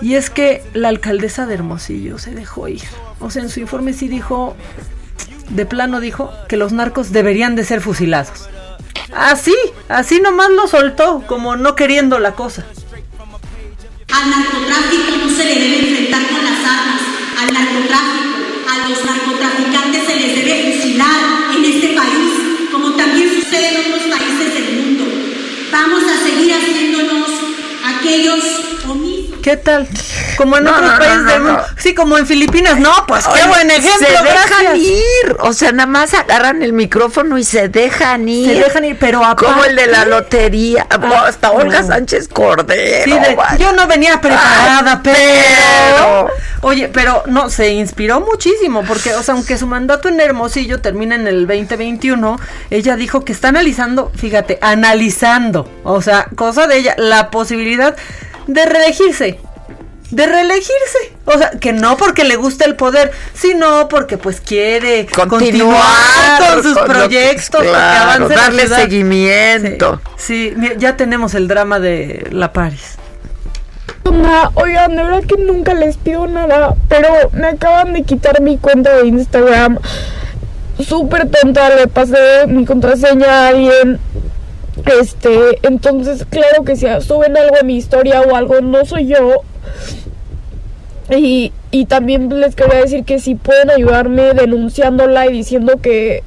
[0.00, 2.84] y es que la alcaldesa de Hermosillo se dejó ir.
[3.18, 4.54] O sea, en su informe sí dijo,
[5.48, 8.48] de plano dijo, que los narcos deberían de ser fusilados.
[9.14, 9.54] Así,
[9.88, 12.64] así nomás lo soltó, como no queriendo la cosa.
[14.12, 17.02] Al narcotráfico no se le debe enfrentar con las armas.
[17.40, 18.36] Al narcotráfico,
[18.70, 22.32] a los narcotraficantes se les debe fusilar en este país,
[22.72, 25.04] como también sucede en otros países del mundo.
[25.72, 27.28] Vamos a seguir haciéndonos
[27.84, 28.44] aquellos
[28.88, 29.15] omisos.
[29.46, 29.86] ¿Qué tal?
[30.36, 31.62] Como en No, otros no, países no, del mundo.
[31.76, 32.78] Sí, como en Filipinas.
[32.80, 34.04] No, pues qué Oye, buen ejemplo.
[34.08, 34.24] Se dejan
[34.64, 34.76] gracias.
[34.78, 35.36] ir.
[35.38, 38.48] O sea, nada más agarran el micrófono y se dejan ir.
[38.48, 39.44] Se dejan ir, pero aparte...
[39.46, 40.84] Como el de la lotería.
[40.90, 41.84] Ah, Hasta Olga.
[41.84, 43.04] Sánchez Cordero.
[43.04, 45.16] Sí, de- yo no venía preparada, Ay, pero...
[46.26, 46.28] pero-
[46.62, 51.14] Oye, pero no, se inspiró muchísimo, porque, o sea, aunque su mandato en Hermosillo termina
[51.14, 52.40] en el 2021,
[52.70, 57.94] ella dijo que está analizando, fíjate, analizando, o sea, cosa de ella, la posibilidad
[58.46, 59.38] de reelegirse.
[60.10, 61.14] De reelegirse.
[61.24, 65.82] O sea, que no porque le gusta el poder, sino porque pues quiere continuar,
[66.38, 70.00] con sus con que- proyectos, claro, la darle seguimiento.
[70.16, 72.96] Sí, mira, ya tenemos el drama de La Paris.
[74.54, 78.96] Oigan, de verdad que nunca les pido nada, pero me acaban de quitar mi cuenta
[78.96, 79.78] de Instagram.
[80.86, 83.98] Súper tonta, le pasé mi contraseña a alguien.
[84.84, 89.42] Este, entonces, claro que si suben algo a mi historia o algo, no soy yo.
[91.10, 96.22] Y, y también les quería decir que si pueden ayudarme denunciándola y diciendo que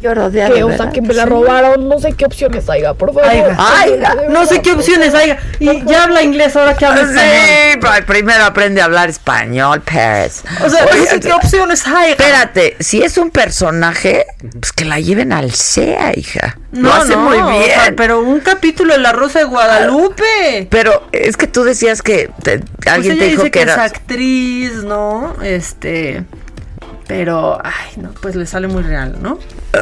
[0.00, 3.12] Llorodea que, de o sea, que me la robaron, no sé qué opciones haya, por
[3.12, 3.28] favor.
[3.28, 3.56] Aiga.
[3.80, 4.16] Aiga.
[4.28, 5.38] No sé qué opciones haya.
[5.58, 7.98] Y ya habla inglés ahora que habla español.
[7.98, 10.42] Sí, primero aprende a hablar español, Pérez.
[10.64, 12.12] O sea, no sé qué opciones hay.
[12.12, 14.26] Espérate, si es un personaje,
[14.60, 16.56] pues que la lleven al SEA, hija.
[16.72, 17.64] Lo No, hace no, muy o bien.
[17.64, 20.68] sea, pero un capítulo de La Rosa de Guadalupe.
[20.70, 23.64] Pero es que tú decías que te- Pues alguien ella te dijo dice que que,
[23.66, 25.34] es era actriz, ¿no?
[25.42, 26.24] Este.
[27.08, 29.38] Pero, ay, no, pues le sale muy real, ¿no?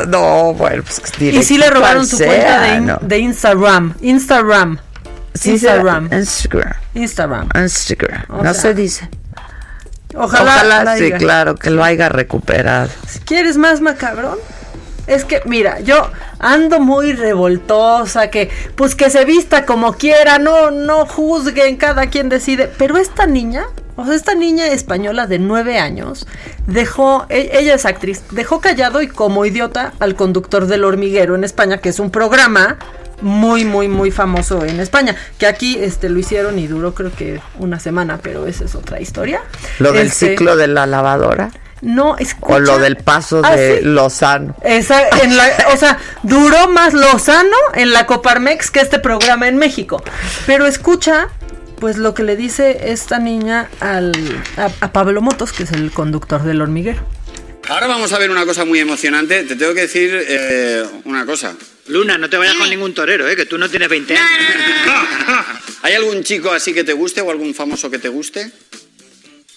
[0.08, 2.98] No, bueno, pues Y sí le robaron su SEA, cuenta de, in- ¿no?
[3.02, 3.94] de Instagram.
[4.00, 4.78] Instagram.
[5.34, 6.08] Sí, Instagram.
[6.12, 6.72] Instagram.
[6.94, 7.48] Instagram.
[7.54, 8.24] Instagram.
[8.28, 9.10] O no sea, se dice.
[10.14, 10.54] Ojalá.
[10.56, 12.88] Ojalá, sí, claro, que lo haya recuperado.
[13.06, 14.38] Si quieres más macabrón.
[15.06, 16.10] Es que, mira, yo
[16.40, 22.28] ando muy revoltosa, que pues que se vista como quiera, no, no juzguen, cada quien
[22.28, 22.72] decide.
[22.78, 23.66] Pero esta niña,
[23.96, 26.26] o sea, esta niña española de nueve años,
[26.66, 31.44] dejó, e- ella es actriz, dejó callado y como idiota al conductor del hormiguero en
[31.44, 32.76] España, que es un programa
[33.22, 37.40] muy, muy, muy famoso en España, que aquí este lo hicieron y duró creo que
[37.58, 39.40] una semana, pero esa es otra historia.
[39.78, 41.50] Lo del Este, ciclo de la lavadora.
[41.82, 42.54] No, escucha.
[42.54, 43.84] O lo del paso Ah, de sí.
[43.84, 44.54] Lozano.
[44.62, 45.44] Esa, en la,
[45.74, 50.02] o sea, duró más Lozano en la Coparmex que este programa en México.
[50.46, 51.28] Pero escucha,
[51.78, 54.12] pues lo que le dice esta niña al,
[54.56, 57.04] a, a Pablo Motos, que es el conductor del hormiguero.
[57.68, 59.42] Ahora vamos a ver una cosa muy emocionante.
[59.42, 61.56] Te tengo que decir eh, una cosa.
[61.88, 63.36] Luna, no te vayas con ningún torero, ¿eh?
[63.36, 64.30] que tú no tienes 20 años.
[65.82, 68.50] ¿Hay algún chico así que te guste o algún famoso que te guste?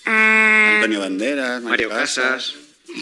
[0.05, 2.55] Ah, Antonio Banderas, Mario Casas.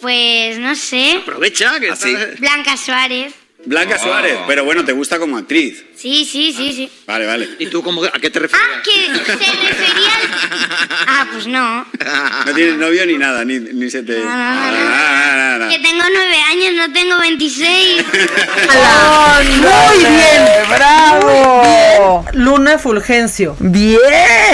[0.00, 1.18] pues no sé.
[1.22, 2.14] Aprovecha que Así.
[2.38, 3.32] Blanca Suárez.
[3.64, 5.84] Blanca Suárez, pero bueno, te gusta como actriz.
[6.04, 6.90] Sí, sí, sí, sí.
[7.06, 7.48] Vale, vale.
[7.58, 8.68] ¿Y tú cómo, a qué te refieres?
[8.70, 10.28] Ah, que se refería al...
[11.08, 11.86] Ah, pues no.
[12.44, 14.18] No tienes novio ni nada, ni, ni se te...
[14.18, 14.30] no, no.
[14.30, 15.68] Ah, ah, ah, ah.
[15.70, 18.04] Que tengo nueve años, no tengo 26.
[19.46, 21.62] Muy bien, bravo.
[21.62, 22.44] Muy bien.
[22.44, 23.56] Luna Fulgencio.
[23.58, 23.98] Bien.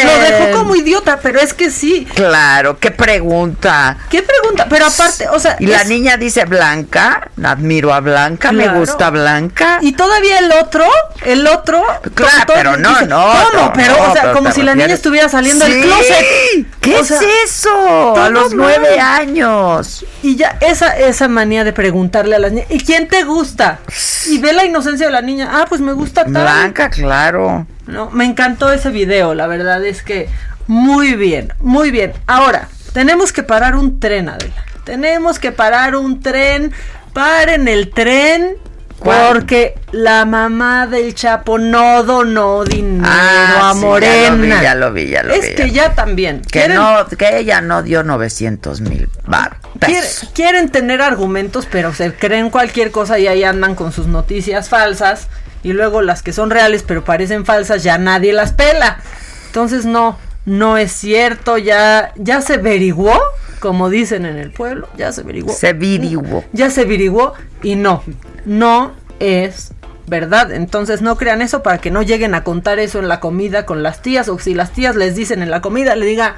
[0.05, 2.07] Lo dejó como idiota, pero es que sí.
[2.15, 3.99] Claro, qué pregunta.
[4.09, 4.67] ¿Qué pregunta?
[4.69, 5.57] Pero aparte, o sea.
[5.59, 9.79] Y la niña dice Blanca, admiro a Blanca, me gusta Blanca.
[9.81, 10.87] Y todavía el otro,
[11.25, 11.83] el otro.
[12.15, 13.65] Claro, todo- pero no, dice, no, ¿Cómo?
[13.67, 16.67] no, pero, no, o sea, pero como si la niña estuviera saliendo del closet.
[16.81, 17.13] ¿Qué O es
[17.45, 18.17] eso?
[18.17, 20.05] A los nueve años.
[20.23, 23.81] Y ya esa, esa manía de preguntarle a las niñas, ¿y quién te gusta?
[24.27, 26.31] Y ve la inocencia de la niña, ah, pues me gusta tal.
[26.43, 27.67] Blanca, claro.
[27.87, 30.29] No, me encantó ese video, la verdad es que
[30.67, 32.13] muy bien, muy bien.
[32.27, 34.65] Ahora, tenemos que parar un tren, Adela.
[34.85, 36.73] Tenemos que parar un tren.
[37.13, 38.57] Paren el tren.
[39.03, 44.63] Porque la mamá del Chapo no donó dinero Ah, a sí, Morena.
[44.63, 45.33] Ya lo vi, ya lo vi.
[45.33, 45.89] ya lo es vi, que ya.
[45.89, 46.43] ya también.
[46.43, 49.57] Que quieren- no, que ella no dio 900 mil bar.
[49.81, 50.31] Quiere- pesos.
[50.35, 55.29] quieren tener argumentos, pero se creen cualquier cosa y ahí andan con sus noticias falsas.
[55.63, 58.99] Y luego las que son reales pero parecen falsas, ya nadie las pela.
[59.47, 63.19] Entonces no, no es cierto, ya, ya se averiguó,
[63.61, 65.53] como dicen en el pueblo, ya se averiguó.
[65.53, 66.45] Se averiguó.
[66.53, 68.03] Ya se averiguó y no,
[68.45, 69.73] no es
[70.07, 70.53] verdad.
[70.53, 73.83] Entonces no crean eso para que no lleguen a contar eso en la comida con
[73.83, 76.37] las tías o si las tías les dicen en la comida, le diga,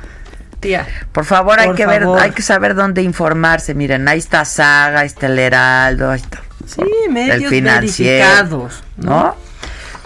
[0.60, 0.86] tía.
[1.12, 2.14] Por favor, hay que favor.
[2.16, 3.74] ver, hay que saber dónde informarse.
[3.74, 6.42] Miren, ahí está Saga, ahí está el Heraldo, ahí está.
[6.66, 9.10] Sí, medios El financiero, verificados, ¿no?
[9.10, 9.51] ¿no?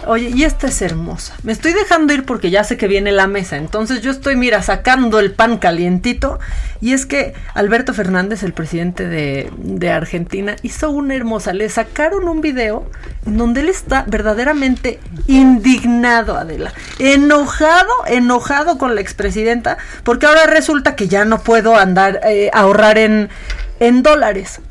[0.05, 1.35] Oye, y esta es hermosa.
[1.43, 3.57] Me estoy dejando ir porque ya sé que viene la mesa.
[3.57, 6.39] Entonces yo estoy, mira, sacando el pan calientito.
[6.81, 11.51] Y es que Alberto Fernández, el presidente de, Argentina, hizo una hermosa.
[11.53, 12.89] Le sacaron un video
[13.25, 16.73] en donde él está verdaderamente indignado, Adela.
[16.99, 19.77] Enojado, enojado con la expresidenta.
[20.03, 23.29] Porque ahora resulta que ya no puedo andar, eh, ahorrar en
[24.03, 24.61] dólares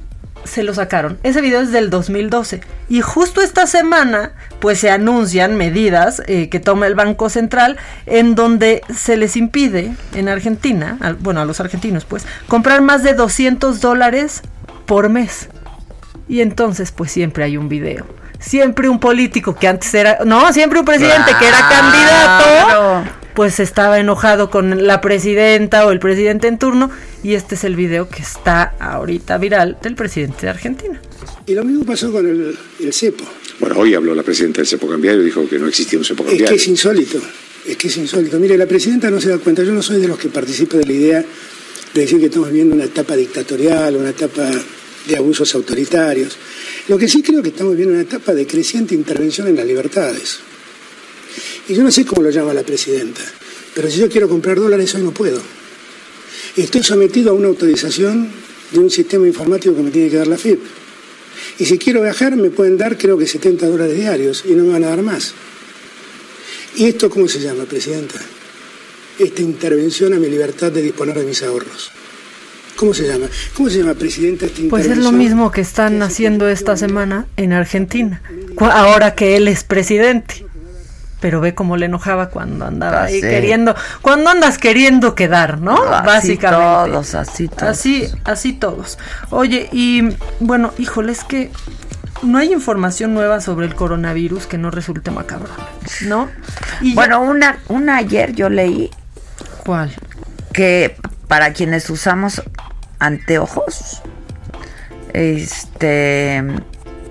[0.47, 1.19] se lo sacaron.
[1.23, 2.61] Ese video es del 2012.
[2.89, 7.77] Y justo esta semana, pues se anuncian medidas eh, que toma el Banco Central
[8.07, 13.03] en donde se les impide en Argentina, al- bueno, a los argentinos, pues, comprar más
[13.03, 14.43] de 200 dólares
[14.87, 15.49] por mes.
[16.29, 18.07] Y entonces, pues siempre hay un video.
[18.39, 24.01] Siempre un político que antes era, no, siempre un presidente que era candidato, pues estaba
[24.01, 26.91] enojado con la presidenta o el presidente en turno.
[27.23, 31.01] Y este es el video que está ahorita viral del presidente de Argentina.
[31.47, 33.25] Y lo mismo pasó con el, el cepo.
[33.61, 36.23] Bueno, hoy habló la presidenta del cepo cambiario y dijo que no existía un cepo
[36.25, 36.49] Es cambiario.
[36.57, 37.21] que es insólito,
[37.67, 38.39] es que es insólito.
[38.39, 40.87] Mire, la presidenta no se da cuenta, yo no soy de los que participa de
[40.87, 41.25] la idea
[41.95, 44.51] de decir que estamos viviendo una etapa dictatorial, una etapa
[45.07, 46.37] de abusos autoritarios.
[46.89, 50.39] Lo que sí creo que estamos viviendo una etapa de creciente intervención en las libertades.
[51.69, 53.21] Y yo no sé cómo lo llama la presidenta,
[53.75, 55.41] pero si yo quiero comprar dólares hoy no puedo.
[56.57, 58.31] Estoy sometido a una autorización
[58.71, 60.61] de un sistema informático que me tiene que dar la FIP.
[61.59, 64.73] Y si quiero viajar me pueden dar creo que 70 dólares diarios y no me
[64.73, 65.35] van a dar más.
[66.77, 68.21] ¿Y esto cómo se llama, Presidenta?
[69.19, 71.91] Esta intervención a mi libertad de disponer de mis ahorros.
[72.77, 73.27] ¿Cómo se llama?
[73.55, 75.05] ¿Cómo se llama, Presidenta, esta Pues es intervención?
[75.05, 78.21] lo mismo que están haciendo esta semana en Argentina,
[78.59, 80.46] ahora que él es presidente.
[81.21, 85.77] Pero ve cómo le enojaba cuando andaba ahí Ah, queriendo, cuando andas queriendo quedar, ¿no?
[85.83, 86.07] Así
[86.37, 86.91] Básicamente.
[86.93, 87.63] todos, así todos.
[87.63, 88.99] Así, así todos.
[89.31, 90.11] Oye, y
[90.41, 91.51] bueno, híjole, es que
[92.23, 95.49] no hay información nueva sobre el coronavirus que no resulte macabro,
[96.03, 96.29] ¿no?
[96.83, 98.91] Y ya- Bueno, una, una ayer yo leí.
[99.65, 99.95] ¿Cuál?
[100.53, 100.97] Que
[101.29, 102.43] para quienes usamos
[102.99, 104.03] anteojos,
[105.13, 106.43] este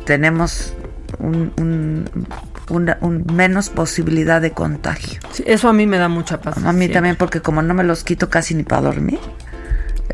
[0.05, 0.73] tenemos
[1.19, 2.27] un, un-
[2.69, 5.19] una- un menos posibilidad de contagio.
[5.31, 6.57] Sí, eso a mí me da mucha paz.
[6.63, 6.93] A mí sí.
[6.93, 9.19] también, porque como no me los quito casi ni para dormir,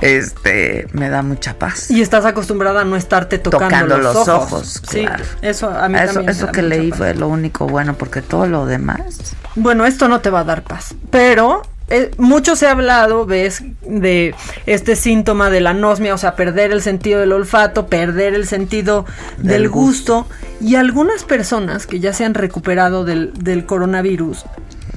[0.01, 1.91] este me da mucha paz.
[1.91, 4.51] Y estás acostumbrada a no estarte tocando, Tocando los, los ojos.
[4.53, 5.05] ojos, Sí,
[5.41, 6.97] eso a mí eso también me eso da que mucha leí paz.
[6.97, 9.35] fue lo único bueno, porque todo lo demás.
[9.55, 11.61] Bueno, esto no te va a dar paz, pero
[11.91, 14.33] eh, mucho se ha hablado, ves, de
[14.65, 19.05] este síntoma de la anosmia, o sea, perder el sentido del olfato, perder el sentido
[19.37, 20.27] del, Del gusto.
[20.59, 24.45] y algunas personas que ya se han recuperado del, del coronavirus,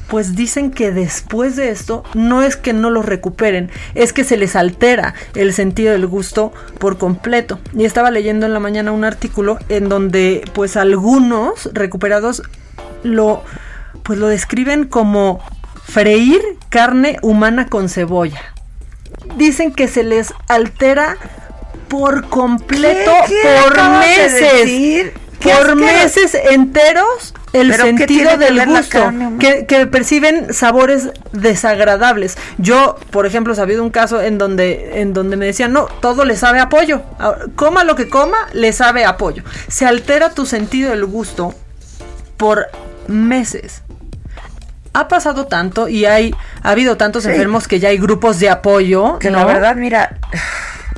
[0.09, 4.37] pues dicen que después de esto no es que no lo recuperen, es que se
[4.37, 7.59] les altera el sentido del gusto por completo.
[7.77, 12.43] Y estaba leyendo en la mañana un artículo en donde pues algunos recuperados
[13.03, 13.43] lo
[14.05, 15.41] pues lo describen como
[15.87, 18.41] freír carne humana con cebolla.
[19.37, 21.17] Dicen que se les altera
[21.89, 23.35] por completo ¿Qué?
[23.43, 25.13] ¿Qué por de meses.
[25.41, 32.37] Por meses enteros el ¿Pero qué sentido del gusto, que, que perciben sabores desagradables.
[32.59, 36.25] Yo, por ejemplo, he sabido un caso en donde, en donde me decían, no, todo
[36.25, 37.03] le sabe a pollo.
[37.19, 39.45] Ahora, Coma lo que coma, le sabe a pollo.
[39.69, 41.55] Se altera tu sentido del gusto
[42.37, 42.67] por
[43.07, 43.84] meses.
[44.95, 47.31] Ha pasado tanto y hay ha habido tantos Sí.
[47.31, 49.19] enfermos que ya hay grupos de apoyo.
[49.19, 49.39] Que ¿no?
[49.39, 50.19] la verdad, mira,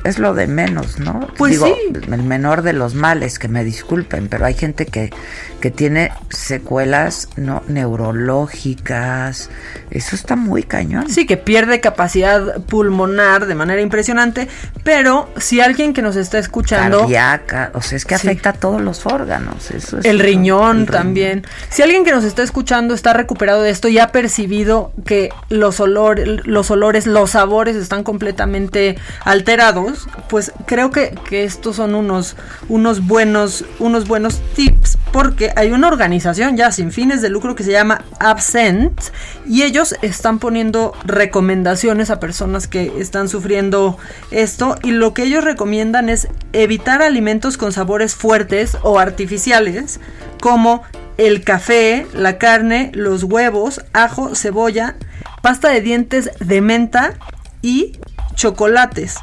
[0.03, 1.27] es lo de menos, ¿no?
[1.37, 1.73] Pues Digo, sí.
[2.11, 5.11] el menor de los males, que me disculpen, pero hay gente que,
[5.59, 9.49] que tiene secuelas no neurológicas.
[9.89, 11.09] Eso está muy cañón.
[11.09, 14.47] Sí, que pierde capacidad pulmonar de manera impresionante,
[14.83, 16.99] pero si alguien que nos está escuchando...
[17.01, 18.27] Cardíaca, o sea, es que Sí.
[18.27, 19.71] afecta a todos los órganos.
[19.71, 21.45] Eso es El riñón el también.
[21.69, 25.79] Si alguien que nos está escuchando está recuperado de esto y ha percibido que los
[25.79, 32.35] olores, los olores, los sabores están completamente alterados, pues creo que, que estos son unos,
[32.69, 37.63] unos buenos, unos buenos tips, porque hay una organización ya sin fines de lucro que
[37.63, 38.99] se llama Absent
[39.45, 43.97] y ellos están poniendo recomendaciones a personas que están sufriendo
[44.31, 49.99] esto y lo que ellos recomiendan es evitar alimentos con sabores fuertes o artificiales
[50.41, 50.83] como
[51.17, 54.95] el café, la carne, los huevos, ajo, cebolla,
[55.41, 57.15] pasta de dientes de menta
[57.61, 57.99] y
[58.35, 59.15] chocolates.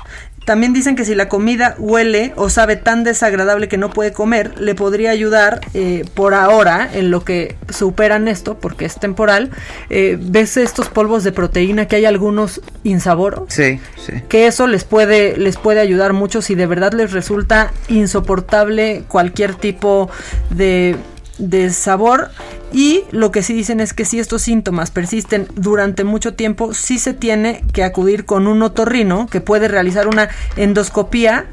[0.44, 4.60] También dicen que si la comida huele o sabe tan desagradable que no puede comer,
[4.60, 9.50] le podría ayudar eh, por ahora en lo que superan esto, porque es temporal.
[9.90, 13.44] Eh, ¿Ves estos polvos de proteína que hay algunos insaboros?
[13.48, 14.12] Sí, sí.
[14.28, 19.54] que eso les puede les puede ayudar mucho si de verdad les resulta insoportable cualquier
[19.54, 20.10] tipo
[20.50, 20.96] de
[21.38, 22.30] de sabor
[22.72, 26.98] y lo que sí dicen es que si estos síntomas persisten durante mucho tiempo sí
[26.98, 31.46] se tiene que acudir con un otorrino que puede realizar una endoscopía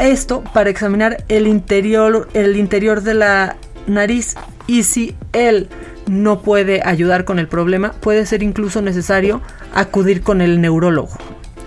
[0.00, 4.34] esto para examinar el interior el interior de la nariz.
[4.66, 5.68] Y si él
[6.06, 9.40] no puede ayudar con el problema puede ser incluso necesario
[9.74, 11.16] acudir con el neurólogo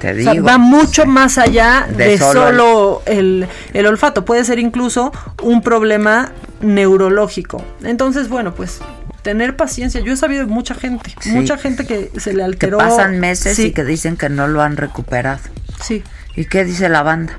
[0.02, 0.46] Te o sea, digo.
[0.46, 4.26] va mucho más allá De de, solo solo, el, el olfato.
[4.26, 5.12] Puede ser incluso
[5.44, 7.64] un problema neurológico.
[7.84, 8.80] Entonces, bueno, pues
[9.22, 10.02] tener paciencia.
[10.02, 11.30] Yo he sabido de mucha gente, Sí.
[11.32, 12.80] mucha gente que se le que alteró.
[12.80, 15.40] pasan meses Sí, y que dicen que no lo han recuperado.
[15.84, 16.04] Sí.
[16.36, 17.34] ¿Y qué dice la banda?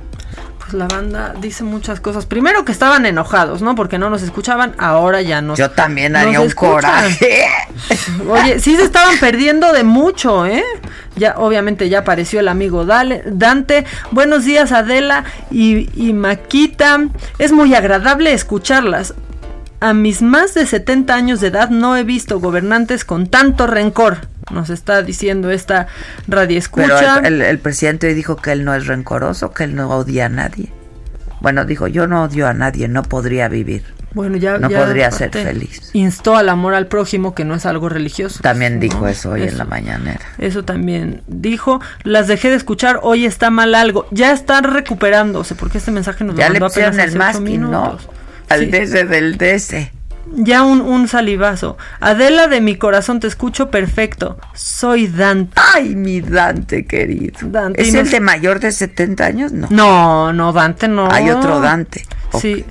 [0.62, 2.24] Pues la banda dice muchas cosas.
[2.26, 3.74] Primero que estaban enojados, ¿no?
[3.74, 4.74] Porque no nos escuchaban.
[4.78, 5.58] Ahora ya nos.
[5.58, 6.72] Yo también haría un escuchan.
[6.72, 7.44] coraje.
[8.28, 10.62] Oye, sí se estaban perdiendo de mucho, ¿eh?
[11.16, 13.84] Ya, obviamente ya apareció el amigo Dale- Dante.
[14.12, 17.00] Buenos días, Adela y, y Maquita.
[17.38, 19.14] Es muy agradable escucharlas.
[19.80, 24.18] A mis más de 70 años de edad no he visto gobernantes con tanto rencor.
[24.52, 25.86] Nos está diciendo esta
[26.28, 27.18] radio Pero escucha.
[27.20, 30.26] el, el- el presidente hoy dijo que él no es rencoroso, que él no odia
[30.26, 30.70] a nadie.
[31.40, 33.82] Bueno, dijo, yo no odio a nadie, no podría vivir.
[34.14, 35.90] Bueno, ya No ya, podría ser feliz.
[35.94, 38.40] Instó al amor al prójimo, que no es algo religioso.
[38.42, 40.20] También dijo No, eso hoy en la mañanera.
[40.36, 41.80] Eso también dijo.
[42.04, 43.00] Las dejé de escuchar.
[43.02, 44.06] Hoy está mal algo.
[44.10, 47.38] Ya están recuperándose porque este mensaje nos Ya lo le mandó pusieron apenas el hace
[47.40, 47.68] masking, ¿no?
[47.82, 48.08] minutos.
[48.50, 48.66] Al Sí.
[48.66, 49.92] DC del DC.
[50.34, 51.76] Ya un, un salivazo.
[52.00, 54.38] Adela de mi corazón, te escucho perfecto.
[54.54, 55.60] Soy Dante.
[55.74, 57.38] Ay, mi Dante querido.
[57.42, 57.82] Dante.
[57.82, 59.52] ¿Es el de mayor de 70 años?
[59.52, 59.68] No.
[59.70, 61.10] No, no, Dante no.
[61.10, 62.06] Hay otro Dante.
[62.40, 62.64] Sí.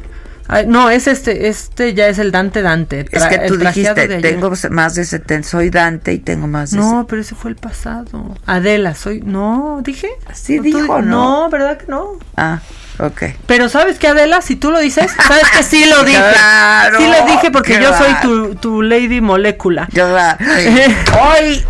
[0.48, 3.06] Ay, no, es este, este ya es el Dante Dante.
[3.10, 7.06] Es que tú dijiste, tengo más de 70, soy Dante y tengo más de No,
[7.08, 8.36] pero ese fue el pasado.
[8.46, 9.22] Adela, soy.
[9.22, 10.10] No, dije.
[10.34, 11.44] Sí dijo, ¿no?
[11.44, 12.18] No, ¿verdad que no?
[12.36, 12.60] Ah,
[13.02, 13.24] ok.
[13.46, 14.42] Pero ¿sabes qué, Adela?
[14.42, 16.20] Si tú lo dices, sabes que sí lo dije.
[16.34, 19.88] Claro, sí lo dije porque yo soy tu, tu lady molécula.
[19.94, 21.66] Eh, ¡Hoy!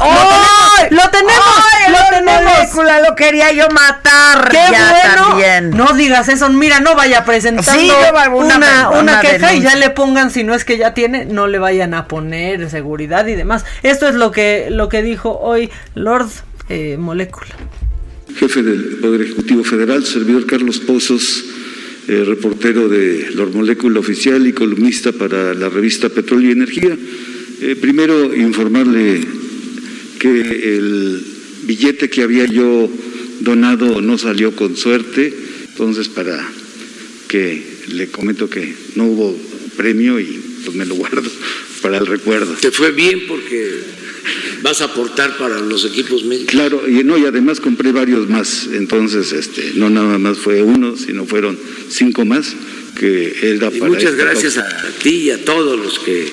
[0.89, 1.43] ¡Lo tenemos!
[1.73, 2.43] ¡Ay, ¡Lo tenemos!
[2.53, 4.49] molécula lo quería yo matar!
[4.49, 5.27] ¡Qué ya bueno!
[5.29, 5.69] también.
[5.71, 7.91] No digas eso, mira, no vaya presentando Sí,
[8.31, 11.59] una- una, queja y ya le pongan, si no es que ya tiene, no le
[11.59, 13.65] vayan a poner seguridad y demás.
[13.83, 16.29] Esto es lo que, lo que dijo hoy Lord
[16.69, 17.47] eh, Molécula.
[18.37, 21.45] Jefe del Poder Ejecutivo Federal, servidor Carlos Pozos,
[22.07, 26.97] eh, reportero de Lor Molécula Oficial y columnista para la revista Petróleo y Energía.
[27.61, 29.21] Eh, primero, informarle
[30.19, 31.21] que el
[31.63, 32.89] billete que había yo
[33.41, 35.33] donado no salió con suerte,
[35.69, 36.43] entonces para
[37.27, 37.63] que
[37.93, 39.37] le comento que no hubo
[39.77, 41.29] premio y pues me lo guardo
[41.81, 42.53] para el recuerdo.
[42.53, 44.00] Te fue bien porque
[44.61, 46.51] vas a aportar para los equipos médicos.
[46.51, 50.95] Claro, y no, y además compré varios más, entonces este, no nada más fue uno,
[50.95, 51.57] sino fueron
[51.89, 52.55] cinco más
[52.97, 54.67] que era Y para muchas gracias a
[55.01, 56.31] ti y a todos los que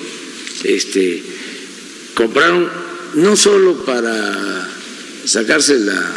[0.63, 1.23] este,
[2.13, 2.67] compraron,
[3.15, 4.69] no solo para
[5.25, 6.13] sacarse la,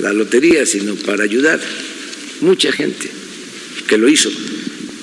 [0.00, 1.60] la lotería, sino para ayudar.
[2.40, 3.10] Mucha gente
[3.88, 4.30] que lo hizo,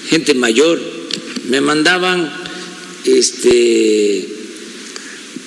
[0.08, 0.80] gente mayor,
[1.50, 2.32] me mandaban
[3.04, 4.35] este,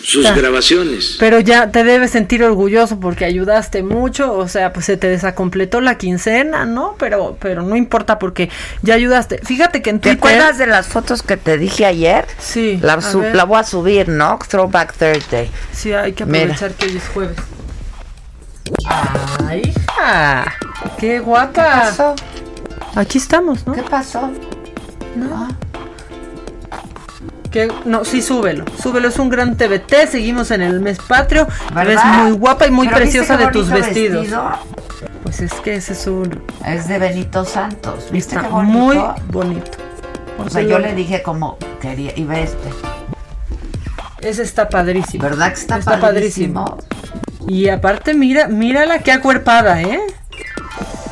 [0.08, 1.16] sus grabaciones.
[1.20, 5.82] Pero ya te debes sentir orgulloso porque ayudaste mucho, o sea, pues se te desacompletó
[5.82, 6.96] la quincena, ¿no?
[6.98, 8.48] Pero, pero no importa porque
[8.80, 9.38] ya ayudaste.
[9.44, 10.36] Fíjate que en ¿Te Twitter...
[10.36, 12.26] acuerdas de las fotos que te dije ayer?
[12.38, 12.78] Sí.
[12.80, 14.38] La, su- voy a subir, ¿no?
[14.48, 15.50] Throwback Thursday.
[15.72, 16.54] Sí, hay que Mira.
[16.54, 17.36] aprovechar que hoy es jueves.
[19.46, 20.54] ¡Ay, hija!
[20.98, 22.14] ¡Qué guapa!
[22.94, 23.74] Aquí estamos, ¿no?
[23.74, 24.30] ¿Qué pasó?
[25.16, 25.48] No.
[27.50, 28.64] Que, no, sí, súbelo.
[28.82, 30.08] Súbelo, es un gran TBT.
[30.10, 31.46] Seguimos en el mes patrio.
[31.74, 32.24] ¿Verdad?
[32.24, 34.20] muy guapa y muy Pero ¿viste preciosa de tus vestidos.
[34.20, 34.50] vestido?
[35.22, 36.42] Pues es que ese es un.
[36.66, 38.08] Es de Benito Santos.
[38.10, 38.72] ¿Viste Está qué bonito?
[38.72, 38.98] muy
[39.30, 39.70] bonito.
[40.38, 42.68] O sea, yo le dije como quería, y ve este.
[44.20, 45.22] Ese está padrísimo.
[45.22, 46.78] ¿Verdad que está, padrísimo?
[47.46, 50.00] Y aparte, mira, mírala qué acuerpada, ¿eh?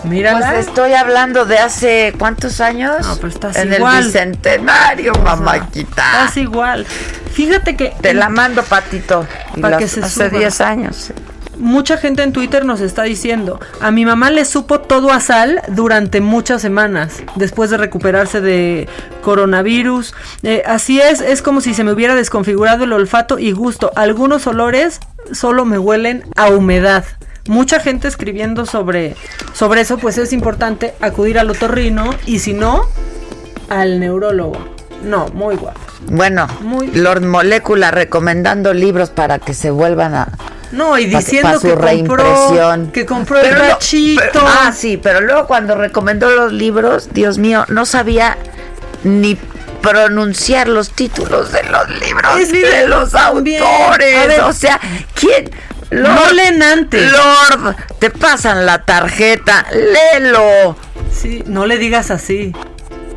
[0.09, 0.51] Mírala.
[0.53, 2.97] Pues estoy hablando de hace cuántos años?
[3.03, 3.99] No, pero estás en igual.
[3.99, 6.03] el bicentenario, mamáquita.
[6.23, 6.87] Estás igual.
[7.33, 7.95] Fíjate que.
[8.01, 9.27] Te la mando, patito.
[9.57, 10.39] Y Pa' las- que se hace suba.
[10.39, 11.13] 10 años.
[11.59, 15.63] Mucha gente en Twitter nos está diciendo, a mi mamá le supo todo a sal
[15.69, 18.87] durante muchas semanas, después de recuperarse de
[19.23, 20.15] coronavirus.
[20.43, 23.91] Eh, así es, es como si se me hubiera desconfigurado el olfato y gusto.
[23.97, 25.01] Algunos olores
[25.33, 27.05] solo me huelen a humedad.
[27.49, 29.15] Mucha gente escribiendo sobre,
[29.53, 32.83] sobre eso, pues es importante acudir al otorrino y si no,
[33.69, 34.57] al neurólogo.
[35.03, 35.81] No, muy guapo.
[36.09, 40.29] Bueno, Muy- Lord Molécula recomendando libros para que se vuelvan a.
[40.73, 42.91] No, y pa- diciendo pa' que compró, reimpresión.
[42.93, 44.23] que compró el Pero rachito.
[44.33, 48.37] pero- ah, sí, pero luego cuando recomendó los libros, Dios mío, no sabía
[49.05, 49.37] ni
[49.81, 53.63] pronunciar los títulos de los libros Es de los autores.
[54.29, 54.81] ver, o sea,
[55.15, 55.51] ¿quién?
[55.91, 57.11] No leen antes.
[57.13, 60.77] Lord, te pasan la tarjeta, léelo.
[61.13, 62.53] Sí, no le digas así.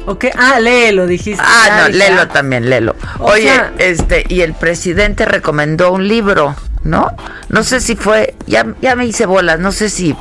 [0.06, 0.26] ¿Ok?
[0.36, 1.44] Ah, léelo, dijiste.
[1.46, 2.28] Ah, Ya no, dije, léelo ah.
[2.30, 2.96] también, léelo.
[3.20, 7.12] O Oye, sea- este, y el presidente recomendó un libro, ¿no?
[7.50, 10.16] No sé si fue, ya, ya me hice bolas, no sé si,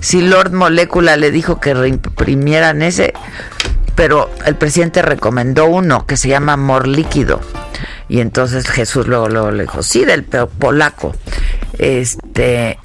[0.00, 3.12] si Lord Molécula le dijo que reimprimieran ese,
[3.94, 7.40] pero el presidente recomendó uno que se llama Amor Líquido.
[8.08, 11.14] Y entonces Jesús luego, luego le dijo, sí, del polaco.
[11.78, 12.78] Este,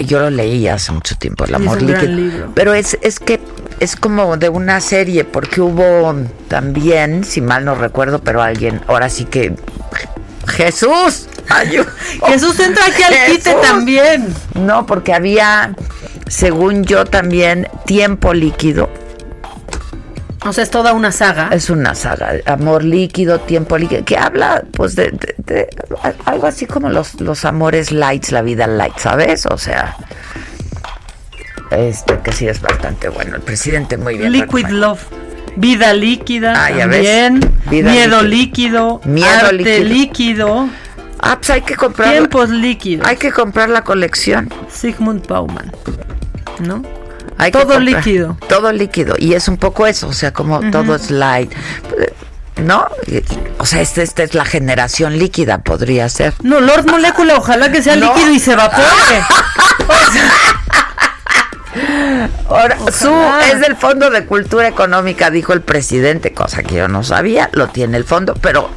[0.00, 2.52] yo lo leí hace mucho tiempo, El Es Amor Líquido.
[2.54, 3.40] Pero es, es que
[3.80, 6.14] es como de una serie, porque hubo
[6.48, 9.54] también, si mal no recuerdo, pero alguien, ahora sí que.
[10.46, 11.28] Jesús,
[12.26, 13.62] Jesús entra aquí al quite Jesús.
[13.62, 14.34] también.
[14.54, 15.74] No, porque había,
[16.28, 18.88] según yo también, tiempo líquido.
[20.44, 21.48] O sea, es toda una saga.
[21.52, 25.68] Es una saga, amor líquido, tiempo líquido, que habla pues de, de- de
[26.24, 29.46] algo así como los, los amores lights, la vida light, ¿sabes?
[29.46, 29.96] O sea,
[31.70, 33.36] este que sí es bastante bueno.
[33.36, 34.32] El presidente muy bien.
[34.32, 35.02] Liquid Love.
[35.56, 37.32] Vida líquida Ah, ya ves.
[37.70, 39.00] Vida Miedo líquido.
[39.04, 39.84] Miedo arte líquido.
[39.88, 40.68] líquido.
[41.18, 42.10] Ah, pues hay que comprar.
[42.12, 43.06] Tiempos líquidos.
[43.08, 44.52] Hay que comprar la colección.
[44.70, 45.72] Sigmund Bauman.
[46.60, 46.82] ¿No?
[47.38, 48.36] Hay Todo líquido.
[48.48, 49.14] Todo líquido.
[49.18, 51.52] Y es un poco eso, o sea, como todo es light.
[52.62, 52.86] ¿No?
[53.58, 56.32] O sea, esta, esta es la generación líquida, podría ser.
[56.42, 58.14] No, Lord Molécula, ojalá que sea No.
[58.14, 58.84] líquido y se evapore.
[62.48, 63.12] Ahora, su
[63.52, 67.68] es del Fondo de Cultura Económica, dijo el presidente, cosa que yo no sabía, lo
[67.68, 68.70] tiene el fondo, pero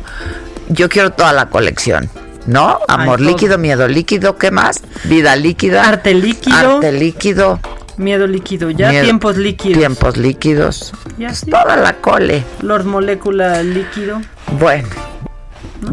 [0.68, 2.10] yo quiero toda la colección.
[2.46, 2.80] ¿No?
[2.88, 4.82] Amor Ay, líquido, miedo líquido, ¿qué más?
[5.04, 5.88] Vida líquida.
[5.88, 6.76] Arte líquido.
[6.76, 7.60] Arte líquido.
[8.00, 9.78] Miedo líquido, ya miedo- tiempos líquidos.
[9.78, 10.94] Tiempos líquidos.
[11.18, 11.52] Ya sí.
[11.52, 12.44] Toda la cole.
[12.62, 14.22] Lord Molécula líquido.
[14.58, 14.88] Bueno,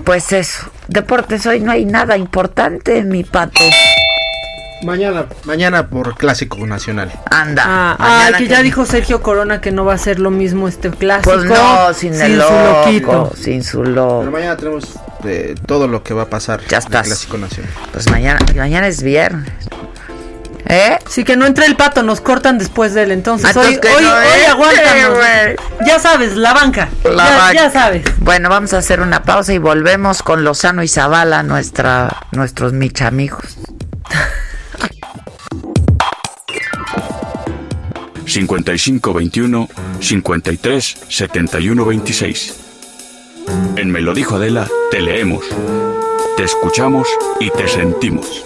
[0.04, 0.70] pues eso.
[0.86, 3.60] Deportes hoy no hay nada importante, mi pato.
[4.84, 7.10] Mañana, mañana por clásico nacional.
[7.30, 7.62] Anda.
[7.66, 10.68] Ah, mañana ay, que ya dijo Sergio Corona que no va a ser lo mismo
[10.68, 11.32] este clásico.
[11.32, 13.32] Pues no, sin, el su loco, loquito.
[13.36, 14.18] sin su loco.
[14.20, 14.84] Pero mañana tenemos
[15.24, 16.60] de todo lo que va a pasar.
[16.68, 17.06] Ya en el estás.
[17.06, 17.72] clásico nacional.
[17.92, 19.50] Pues mañana, mañana es viernes.
[20.68, 20.98] ¿Eh?
[21.08, 23.12] Sí, que no entre el pato, nos cortan después de él.
[23.12, 25.16] Entonces, hoy, hoy, no hoy entre, aguántanos.
[25.16, 25.56] güey.
[25.86, 26.88] Ya sabes, la banca.
[27.04, 27.52] La ya, banca.
[27.54, 28.04] ya sabes.
[28.18, 33.58] Bueno, vamos a hacer una pausa y volvemos con Lozano y Zavala, nuestra, nuestros michamijos.
[38.26, 39.68] 5521
[40.00, 42.54] 53 71 26.
[43.76, 45.44] En Me lo dijo Adela, te leemos,
[46.36, 47.06] te escuchamos
[47.38, 48.45] y te sentimos.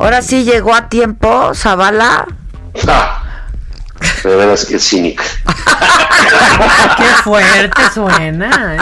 [0.00, 2.26] Ahora sí llegó a tiempo, Zavala.
[2.88, 3.22] Ah,
[4.24, 5.22] de veras que cínica.
[6.96, 8.78] Qué fuerte suena.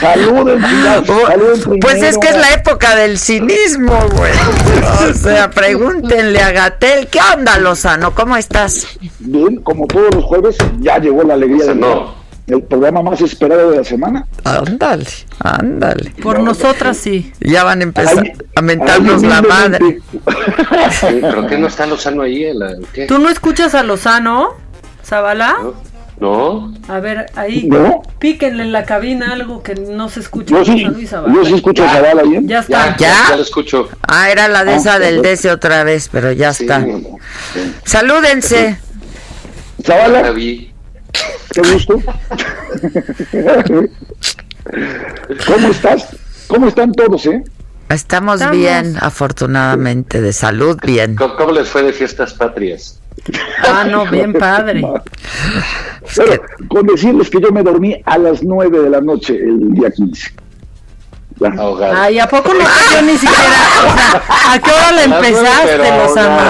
[0.00, 4.32] Saluden, saluden Pues es que es la época del cinismo, güey.
[5.08, 7.06] O sea, pregúntenle a Gatel.
[7.06, 8.12] ¿Qué onda, Lozano?
[8.12, 8.88] ¿Cómo estás?
[9.20, 12.21] Bien, como todos los jueves, ya llegó la alegría de No.
[12.48, 14.26] El programa más esperado de la semana.
[14.44, 15.06] Ándale,
[15.40, 16.10] ándale.
[16.22, 17.32] Por nosotras sí.
[17.40, 19.98] Ya van a empezar Ahí- a mentarnos la madre.
[20.90, 22.46] Sí, ¿Pero qué no está Lozano ahí?
[22.92, 23.06] ¿Qué?
[23.06, 24.50] ¿Tú no escuchas a Lozano,
[25.04, 25.56] Zabala?
[26.20, 26.72] ¿No?
[26.88, 27.66] A ver, ahí.
[27.66, 28.02] No.
[28.20, 30.54] Píquenle en la cabina algo que no se escucha.
[30.54, 31.34] Yo sí, Zavala.
[31.34, 32.46] yo sí escucho a Zavala bien.
[32.46, 32.96] Ya está.
[32.96, 33.12] ¿Ya?
[33.30, 33.88] Ya lo escucho.
[34.02, 35.20] Ah, era la de Ah, esa del.
[35.22, 36.62] DC otra vez, pero ya Sí.
[36.64, 36.84] está.
[37.84, 38.78] Salúdense.
[39.84, 40.32] Zavala.
[41.52, 42.00] Qué gusto.
[45.46, 46.16] ¿Cómo estás?
[46.46, 47.42] ¿Cómo están todos, eh?
[47.88, 48.56] Estamos, Estamos.
[48.56, 51.14] bien, afortunadamente, de salud, bien.
[51.16, 53.00] ¿Cómo, cómo les fue de fiestas patrias?
[53.62, 54.82] Ah, no, bien padre.
[56.16, 59.90] Pero con decirles que yo me dormí a las 9 de la noche el día
[59.90, 60.34] 15.
[61.94, 63.56] Ay, ¿a poco no te dio ni siquiera?
[63.82, 66.42] O sea, ¿a qué hora la empezaste, Lozano?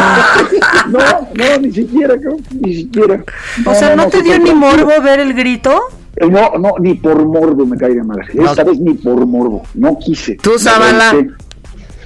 [0.88, 3.24] No, no, ni siquiera, cabrón, ni siquiera.
[3.64, 5.88] O sea, ¿no te dio ni morbo ver el grito?
[6.16, 8.20] Eh, No, no, ni por morbo me caiga mal.
[8.32, 9.62] Esta vez ni por morbo.
[9.74, 10.36] No quise.
[10.36, 11.28] ¿Tú, lancé.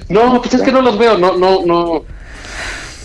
[0.09, 2.03] No, pues es que no los veo, no, no, no.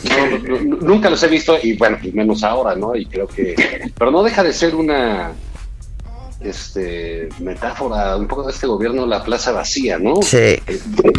[0.04, 2.94] no, no, no, nunca los he visto y bueno, pues menos ahora, ¿no?
[2.94, 3.56] Y creo que.
[3.98, 5.32] Pero no deja de ser una.
[6.44, 7.28] Este.
[7.40, 10.16] Metáfora un poco de este gobierno, la plaza vacía, ¿no?
[10.22, 10.36] Sí.
[10.36, 10.60] De,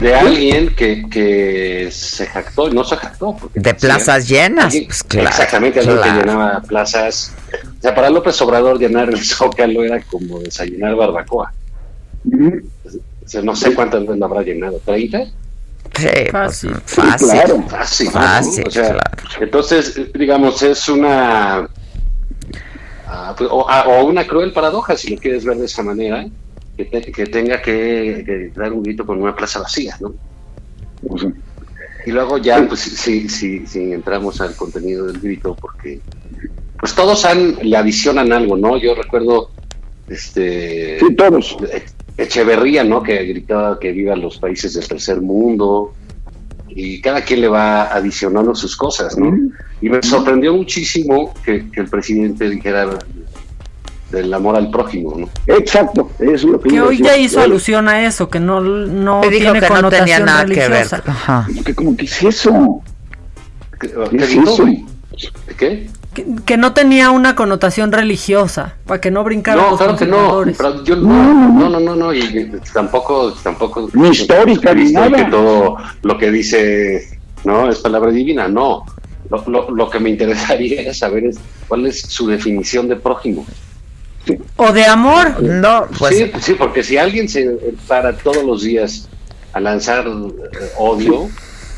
[0.01, 3.35] de alguien que, que se jactó, y no se jactó.
[3.39, 5.29] Porque De plazas llenas, alguien- pues claro.
[5.29, 6.13] Exactamente, alguien claro.
[6.13, 7.33] que llenaba plazas.
[7.79, 11.53] O sea, para López Obrador llenar el Zócalo era como desayunar barbacoa.
[12.25, 15.31] O sea, no sé cuántas veces lo habrá llenado, ¿30?
[15.95, 16.75] Sí, pues, Fácil.
[16.85, 17.27] fácil.
[17.29, 17.63] claro.
[17.69, 18.11] Fácil, ¿no?
[18.13, 18.99] Fácil, O sea, claro.
[19.41, 21.67] entonces, digamos, es una.
[23.13, 26.25] Ah, pues, o, ah, o una cruel paradoja, si lo quieres ver de esa manera,
[26.75, 30.13] que, te- que tenga que, que dar un grito con una plaza vacía, ¿no?
[31.17, 31.31] Sea,
[32.05, 35.99] Y luego ya, pues sí, sí, sí, entramos al contenido del grito, porque
[36.79, 38.77] pues todos han, le adicionan algo, ¿no?
[38.77, 39.49] Yo recuerdo,
[40.09, 41.55] este, Sí, todos.
[42.17, 43.01] Echeverría, ¿no?
[43.01, 45.93] Que gritaba que vivan los países del tercer mundo,
[46.75, 49.31] Y cada quien le va adicionando sus cosas, ¿no?
[49.81, 52.97] Y me sorprendió muchísimo que, que el presidente dijera
[54.11, 55.29] del amor al prójimo, ¿no?
[55.47, 59.29] Exacto, es lo que Que hoy ya hizo alusión a eso, que no, no Me
[59.29, 60.87] dijo tiene que no tenía nada que ver.
[61.05, 61.47] Ajá.
[61.65, 62.81] Que como que es eso.
[63.79, 64.43] ¿Qué, ¿Qué qué es dijo?
[64.43, 64.65] eso?
[65.57, 65.89] ¿Qué?
[66.13, 70.05] Que, que no tenía una connotación religiosa, para que no brincaran No, los claro que
[70.05, 70.43] no.
[70.57, 73.89] Pero yo no, no, no, no, no, y, tampoco, tampoco.
[73.93, 75.15] Ni histórica, ni nada.
[75.15, 78.85] Que todo lo que dice, no, es palabra divina, no.
[79.29, 83.45] Lo, lo, lo que me interesaría saber es cuál es su definición de prójimo.
[84.55, 85.41] O de amor.
[85.41, 87.57] No, pues sí, sí, porque si alguien se
[87.87, 89.09] para todos los días
[89.51, 91.29] a lanzar eh, odio,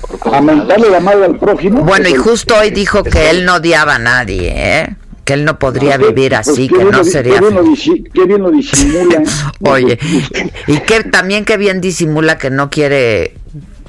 [0.07, 1.81] por todos A mentarle lados, la madre al prójimo.
[1.83, 4.95] Bueno, y pues, justo hoy dijo que él no odiaba a nadie, ¿eh?
[5.23, 7.33] Que él no podría pues, vivir pues, así, qué que no lo- sería...
[7.35, 9.23] Qué bien lo, disi- qué bien lo disimula.
[9.61, 9.97] Oye,
[10.67, 13.33] y que también que bien disimula que no quiere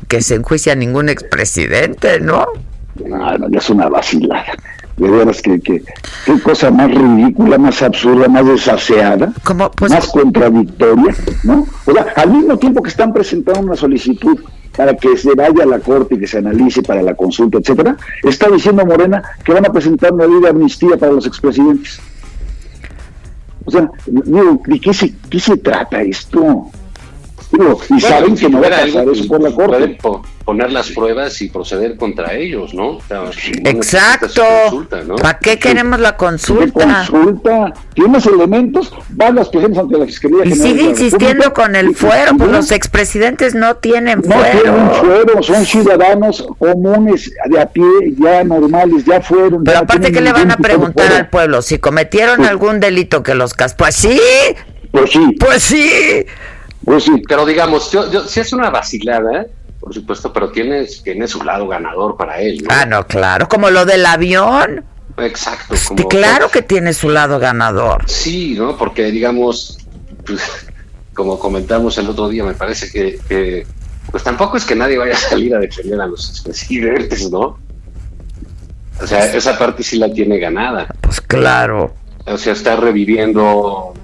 [0.08, 2.46] que se enjuicie a ningún expresidente, ¿no?
[3.04, 4.52] No, no, es una vacilada.
[4.96, 5.82] De veras que, que
[6.24, 9.30] qué cosa más ridícula, más absurda, más desaseada,
[9.76, 11.66] Pues más contradictoria, ¿no?
[11.84, 14.38] O sea, al mismo tiempo que están presentando una solicitud
[14.76, 17.96] para que se vaya a la corte y que se analice para la consulta, etcétera,
[18.22, 22.00] está diciendo Morena que van a presentar una ley de amnistía para los expresidentes.
[23.64, 26.70] O sea, digo, ¿de qué se, qué se trata esto?
[27.50, 29.98] Digo, y Bueno, saben si que no va a pasar algo, eso por la corte.
[30.46, 32.98] Poner las pruebas y proceder contra ellos, ¿no?
[32.98, 33.30] O sea, no
[33.68, 34.42] Exacto.
[34.62, 35.16] consulta, ¿no?
[35.16, 37.04] ¿Para qué queremos la ¿Qué consulta?
[37.04, 37.72] consulta?
[37.94, 38.92] ¿Tienes elementos?
[39.10, 41.52] Van las presentes ante la Fiscalía Y General sigue insistiendo República.
[41.62, 44.94] con el fuero, pues los expresidentes no tienen No tienen fuero.
[45.24, 47.84] fuero, son ciudadanos comunes, de a pie,
[48.16, 49.64] ya normales, ya fueron.
[49.64, 51.20] Pero ya aparte, ¿qué le van a preguntar fuero.
[51.20, 51.60] al pueblo?
[51.60, 53.74] Si cometieron algún delito que los cas...
[53.74, 54.20] Pues sí,
[54.92, 56.24] Pues sí, pues sí.
[56.84, 57.20] pues sí.
[57.28, 59.46] Pero digamos, yo, yo, si es una vacilada,
[59.86, 62.70] por supuesto, pero tiene, tiene su lado ganador para él, ¿no?
[62.72, 64.84] Ah, no, claro, como lo del avión.
[65.16, 65.76] Exacto.
[65.76, 68.02] Sí, Como, claro que tiene su lado ganador.
[68.08, 68.76] Sí, ¿no?
[68.76, 69.78] Porque digamos,
[70.26, 70.42] pues,
[71.14, 73.64] como comentamos el otro día, me parece que, que,
[74.10, 77.56] pues tampoco es que nadie vaya a salir a defender a los expresidentes, ¿no?
[79.00, 80.88] O sea, esa parte sí la tiene ganada.
[81.00, 81.94] Pues claro.
[82.26, 83.94] O sea, está reviviendo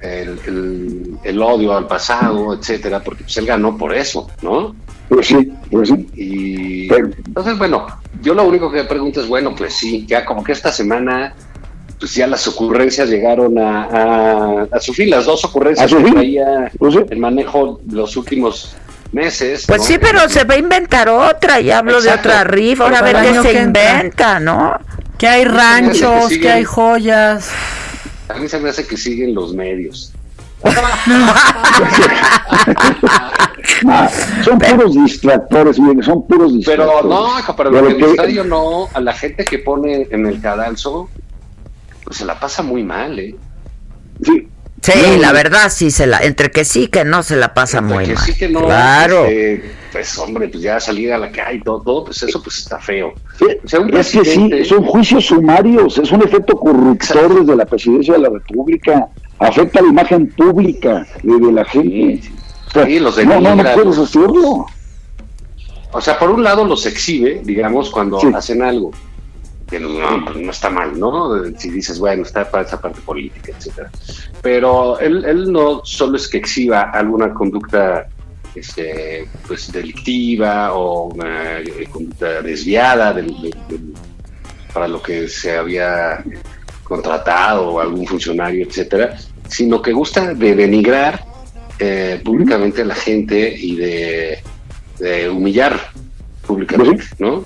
[0.00, 4.74] el, el- el odio al pasado, etcétera, porque pues él ganó por eso, ¿no?
[5.08, 6.06] Pues sí, pues sí.
[6.14, 7.86] Y Pero- entonces, bueno,
[8.22, 11.34] yo lo único que pregunto es, bueno, pues sí, ya como que esta semana,
[11.98, 16.04] pues ya las ocurrencias llegaron a, a, a su fin, las dos ocurrencias ¿A su
[16.04, 17.00] que traía Pues sí.
[17.10, 18.76] el manejo los últimos
[19.12, 19.64] meses.
[19.66, 19.84] Pues ¿no?
[19.86, 21.60] sí, pero se va a inventar otra.
[21.60, 22.28] Ya hablo Exacto.
[22.28, 22.84] de otra rifa.
[22.84, 23.90] Ahora a ver qué se que entra.
[23.98, 24.74] inventa, ¿no?
[25.16, 27.50] Que hay me que ranchos, que, siguen- hay joyas.
[28.28, 30.12] A mí se me hace que siguen los medios.
[34.44, 36.92] Son puros distractores, miren, son puros distractores.
[37.02, 40.40] Pero no, pero lo el que- estadio no, a la gente que pone en el
[40.40, 41.08] cadalso,
[42.04, 43.34] pues se la pasa muy mal, ¿eh?
[44.24, 44.48] Sí,
[44.80, 47.80] Sí, No, la verdad sí se la, entre que sí que no se la pasa
[47.80, 48.24] muy que mal.
[48.24, 49.24] sí que no, claro.
[49.26, 52.58] este, pues hombre, pues ya salir a la calle y todo, todo, pues eso pues
[52.58, 53.12] está feo.
[53.40, 57.56] Sí, O sea, un es que sí, son juicios sumarios, es un efecto corruptor desde
[57.56, 59.08] la presidencia de la República,
[59.38, 62.30] afecta la imagen pública de, la gente.
[62.68, 64.66] O sea, Sí, los no, no, no puedes hacerlo.
[65.92, 68.28] O sea, por un lado los exhibe, digamos, cuando Sí.
[68.34, 68.90] hacen algo.
[69.68, 71.44] Que no, no, pues, no está mal, ¿no?
[71.58, 73.90] Si dices, bueno, está para esa parte política, etcétera.
[74.42, 78.06] Pero él, él no solo es que exhiba alguna conducta
[78.54, 83.94] este, pues delictiva o una eh, conducta desviada del- del- del-
[84.72, 86.24] para lo que se había
[86.82, 89.16] contratado o algún funcionario, etcétera,
[89.48, 91.24] sino que gusta de denigrar
[91.78, 94.38] eh, públicamente a la gente y de,
[94.98, 95.78] de humillar
[96.46, 97.44] públicamente, ¿no?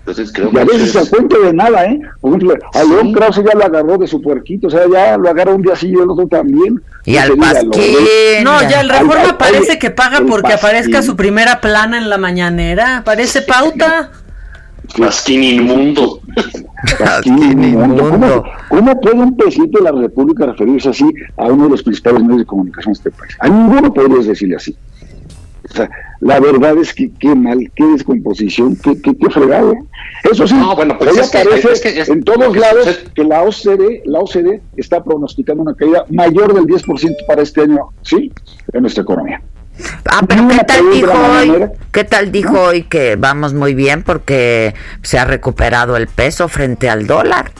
[0.00, 2.00] Entonces creo Y a que veces es- cuenta de nada, ¿eh?
[2.22, 5.28] Por ejemplo, a León Krause ya lo agarró de su puerquito, o sea, ya lo
[5.28, 6.80] agarra un día así y el otro también.
[7.04, 7.96] Y No al Pasquín.
[8.42, 12.08] No, ya el Reforma Al- al- parece que paga porque aparezca su primera plana en
[12.08, 13.02] la mañanera.
[13.04, 14.10] Parece pauta.
[14.96, 16.20] Pasquín inmundo.
[18.10, 21.04] ¿Cómo, cómo puede un presidente de la República referirse así
[21.36, 23.36] a uno de los principales medios de comunicación de este país?
[23.40, 24.76] A ninguno podrías decirle así.
[25.70, 25.90] O sea,
[26.20, 29.74] la verdad es que qué mal, qué descomposición, qué, qué, qué fregado.
[30.30, 33.10] Eso sí, No, bueno, pues es que- aparece es que es- en todos lados sucede-
[33.14, 37.88] que la OCDE, la OCDE está pronosticando una caída mayor del 10% para este año,
[38.02, 38.32] ¿sí?
[38.72, 39.42] En nuestra economía.
[40.06, 41.48] Ah, pero ¿qué tal dijo hoy?
[41.48, 46.48] manera- ¿Qué tal dijo hoy que vamos muy bien porque se ha recuperado el peso
[46.48, 47.52] frente al dólar?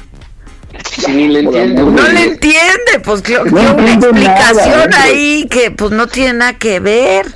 [1.09, 1.91] Ni le entiendo.
[1.91, 6.35] No le entiende, pues creo que No una nada, explicación ahí que pues no tiene
[6.35, 7.27] nada que ver.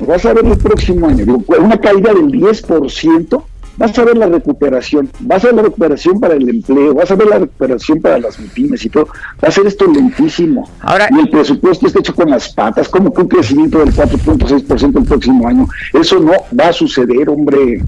[0.00, 1.24] vas a ver el próximo año,
[1.58, 3.44] una caída del 10%,
[3.76, 7.14] vas a ver la recuperación, vas a ver la recuperación para el empleo, vas a
[7.14, 9.08] ver la recuperación para las pymes y todo,
[9.42, 10.68] va a ser esto lentísimo.
[10.80, 14.98] Ahora, y el presupuesto está hecho con las patas, como que un crecimiento del 4.6%
[14.98, 15.66] el próximo año.
[15.92, 17.82] Eso no va a suceder, hombre.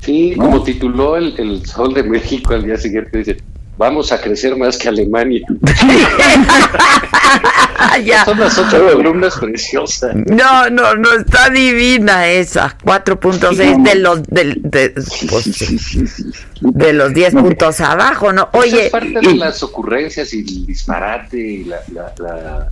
[0.00, 0.44] Sí, ¿No?
[0.44, 3.36] como tituló el, el Sol de México al día siguiente, dice,
[3.80, 5.40] vamos a crecer más que Alemania.
[8.04, 8.26] ya.
[8.26, 10.14] Son las ocho columnas preciosas.
[10.14, 12.76] No, no, no está divina esa.
[12.84, 14.92] 4.6 de los del- de,
[15.30, 15.44] pues,
[16.60, 18.50] de los 10 puntos abajo, ¿no?
[18.52, 22.68] Eso Oye, es parte de las ocurrencias y el disparate y la, la, la,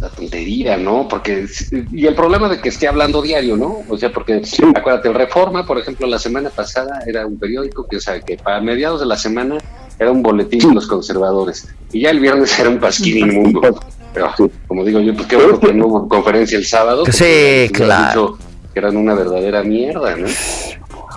[0.00, 1.08] la tontería, ¿no?
[1.08, 1.46] Porque
[1.92, 3.82] y el problema de que esté hablando diario, ¿no?
[3.88, 4.42] O sea, porque
[4.74, 8.36] acuérdate, el Reforma, por ejemplo, la semana pasada era un periódico que, o sea, que
[8.36, 9.58] para mediados de la semana
[9.98, 13.60] era un boletín de los conservadores y ya el viernes era un pasquín inmundo.
[14.14, 14.32] Pero,
[14.66, 17.04] como digo yo, pues qué bueno que no hubo conferencia el sábado.
[17.10, 18.38] Sí, claro.
[18.72, 20.26] Que eran una verdadera mierda, ¿no?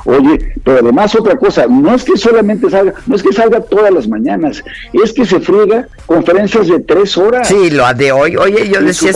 [0.06, 3.92] Oye, pero además otra cosa, no es que solamente salga, no es que salga todas
[3.92, 4.64] las mañanas,
[4.94, 7.48] es que se friega conferencias de tres horas.
[7.48, 8.36] Sí, lo de hoy.
[8.38, 9.12] Oye, yo decía.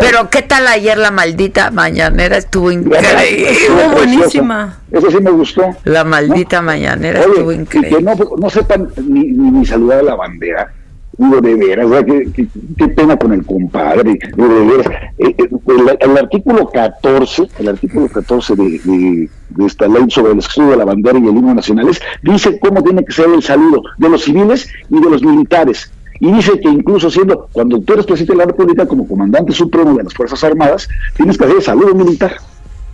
[0.00, 2.36] Pero ¿qué tal ayer la maldita mañanera?
[2.36, 3.50] Estuvo increíble.
[3.50, 4.78] Estuvo buenísima.
[4.90, 5.62] Eso sí me gustó.
[5.84, 7.96] La maldita mañanera Oye, estuvo y increíble.
[7.96, 10.72] que no, no sepan ni, ni, ni saludar a la bandera.
[11.18, 14.18] Digo, de veras, o sea, qué, qué- qué pena con el compadre.
[14.36, 14.86] Digo, de veras.
[15.18, 20.32] Eh, eh, el, el artículo 14, el artículo 14 de, de- de esta ley sobre
[20.32, 23.42] el escudo de la bandera y el himno nacionales, dice cómo tiene que ser el
[23.42, 25.90] saludo de los civiles y de los militares.
[26.20, 29.94] Y dice que incluso siendo, cuando tú eres presidente de la República como comandante supremo
[29.94, 32.36] de las Fuerzas Armadas, tienes que hacer el saludo militar.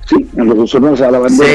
[0.09, 1.49] Sí, en los honores a la bandera.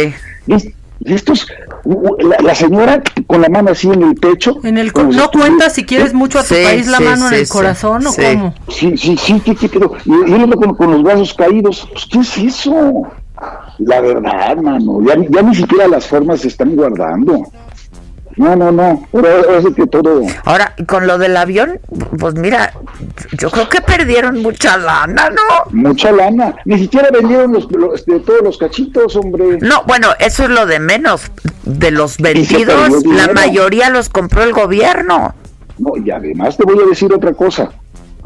[0.48, 0.73] Y-
[1.06, 1.45] y estos,
[1.86, 4.58] la, la señora con la mano así en el pecho.
[4.64, 7.34] En el ¿No cuentas si quieres mucho a tu Sí, país la sí, mano en
[7.34, 8.54] el sí, corazón o cómo?
[8.70, 11.88] Sí, sí, sí, ¿qué, qué, pero, y, él con, con los brazos caídos.
[11.91, 13.04] Pues, ¿Qué es eso?
[13.80, 17.44] La verdad, mano, ya, ya ni siquiera las formas se están guardando.
[18.38, 20.22] No, no, no, pero es que todo...
[20.45, 21.80] Ahora, con lo del avión,
[22.19, 22.72] pues mira,
[23.38, 25.72] yo creo que perdieron mucha lana, ¿no?
[25.72, 26.55] Mucha lana.
[26.65, 29.57] Ni siquiera vendieron los, los- este, todos los cachitos, hombre.
[29.61, 31.23] No, bueno, eso es lo de menos.
[31.64, 35.34] De los vendidos, la mayoría los compró el gobierno.
[35.80, 37.72] No, y además te voy a decir otra cosa.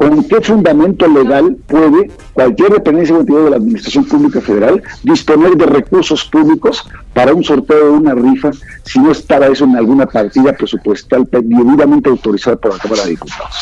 [0.02, 5.56] ¿Con qué fundamento legal puede cualquier dependencia o entidad de la Administración Pública Federal disponer
[5.56, 6.84] de recursos públicos
[7.14, 8.50] para un sorteo de una rifa
[8.84, 13.56] si no estaba eso en alguna partida presupuestal debidamente autorizada por la Cámara de Diputados?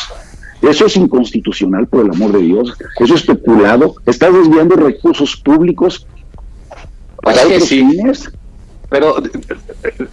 [0.62, 2.74] Eso es inconstitucional, por el amor de Dios.
[2.98, 3.96] Eso es especulado.
[4.06, 6.06] Estás desviando recursos públicos
[7.22, 7.80] para otros sí.
[7.80, 8.30] fines.
[8.88, 9.16] Pero,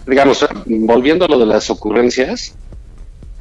[0.06, 2.54] digamos, volviendo a lo de las ocurrencias,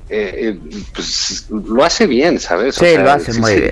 [0.10, 0.60] eh,
[0.94, 2.76] pues lo hace bien, ¿sabes?
[2.76, 3.72] Sí, lo hace muy bien.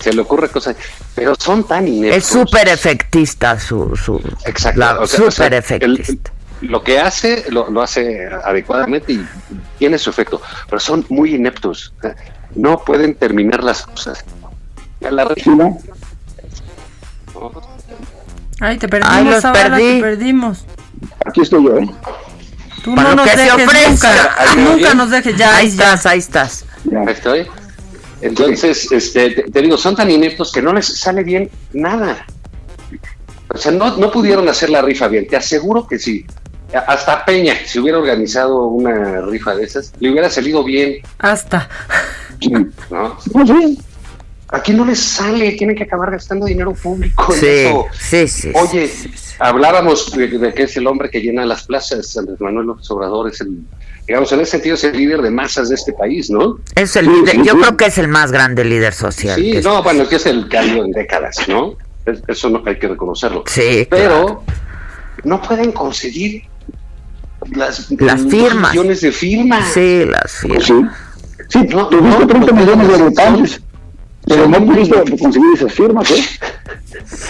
[0.00, 0.76] Se le ocurre cosas,
[1.14, 2.18] pero son tan ineptos.
[2.18, 3.96] Es súper efectista su...
[3.96, 4.78] su Exacto.
[4.80, 6.30] la- o sea, o sea, súper efectista.
[6.62, 9.26] el- lo que hace, lo, lo hace adecuadamente y
[9.78, 11.92] tiene su efecto, pero son muy ineptos.
[12.54, 14.24] No pueden terminar las cosas.
[15.00, 15.78] Ya la ¿no?
[18.60, 19.94] Ay, te perdimos, Ay, los perdí.
[19.96, 20.64] te perdimos.
[21.26, 21.88] Aquí estoy yo, ¿eh?
[22.86, 24.36] Tú Para no lo nos que se dejes ofrezca.
[24.56, 24.96] nunca, bien.
[24.96, 25.84] nos dejes, ya, ahí ya.
[25.94, 26.64] estás, ahí estás.
[26.96, 27.46] Ahí estoy.
[28.20, 32.24] Entonces, este, te, te digo, son tan ineptos que no les sale bien nada.
[33.52, 35.26] O sea, no, no pudieron hacer la rifa bien.
[35.26, 36.24] Te aseguro que sí.
[36.86, 41.68] Hasta Peña, si hubiera organizado una rifa de esas, le hubiera salido bien, Hasta.
[42.88, 43.18] ¿no?
[43.32, 43.78] Pues sí.
[44.50, 47.86] Aquí no les sale, tienen que acabar gastando dinero público en Sí, eso.
[47.98, 48.52] sí, sí.
[48.54, 48.90] Oye,
[49.40, 53.28] hablábamos de, de que es el hombre que llena las plazas, Andrés Manuel López Obrador
[53.28, 53.58] es el,
[54.06, 56.58] digamos, en ese sentido es el líder de masas de este país, ¿no?
[56.76, 59.40] Es el líder- yo creo que es el más grande líder social.
[59.40, 61.74] Sí, que es- no, bueno, que es el cambio en décadas, ¿no?
[62.04, 63.42] Es- Eso no hay que reconocerlo.
[63.48, 64.44] Sí, Pero
[65.24, 66.44] no pueden conseguir
[67.50, 68.70] las, Las firmas.
[68.72, 69.72] millones de firmas.
[69.72, 70.64] Sí, las firmas.
[70.64, 70.72] Sí,
[71.48, 73.60] sí No, tuviste no, 30 no, millones de votantes,
[74.26, 76.24] pero no pudiste conseguir esas firmas, ¿eh?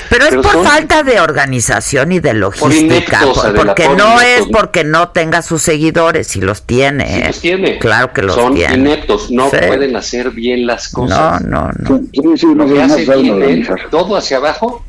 [0.08, 4.20] Pero es Pero por son- falta de organización y de logística, por- porque por no
[4.20, 7.06] es porque no tenga sus seguidores, si los tiene.
[7.06, 7.24] Sí ¿eh?
[7.26, 7.78] los tiene.
[7.78, 8.74] Claro que los Son tiene.
[8.74, 9.56] ineptos, no Sí.
[9.66, 11.42] pueden hacer bien las No, cosas.
[11.42, 11.98] no, no.
[12.12, 13.90] Sí, sí, no, Lo que no hace saben bien él, organizar.
[13.90, 14.84] todo hacia abajo,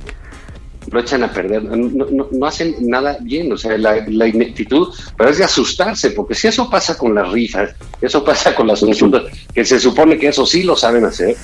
[0.90, 1.64] lo echan a perder.
[1.64, 6.12] No, no- no hacen nada bien, o sea, la, la ineptitud, pero es de asustarse,
[6.12, 9.24] porque si eso pasa con las rifas, eso pasa con las consultas,
[9.54, 11.36] que se supone que eso sí lo saben hacer,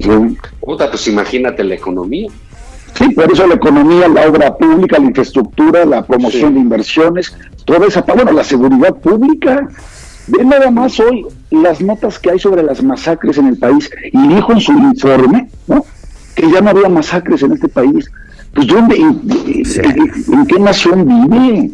[0.00, 0.08] Sí.
[0.60, 2.28] puta, pues imagínate la economía.
[2.94, 6.54] Sí, por eso la economía, la obra pública, la infraestructura, la promoción Sí.
[6.54, 9.68] de inversiones, toda esa, bueno, la seguridad pública.
[10.28, 14.28] Ve nada más hoy las notas que hay sobre las masacres en el país y
[14.28, 15.84] dijo en su informe, ¿no?
[16.34, 18.10] Que ya no había masacres en este país.
[18.54, 21.70] Pues ¿dónde, en, en- en qué nación vive?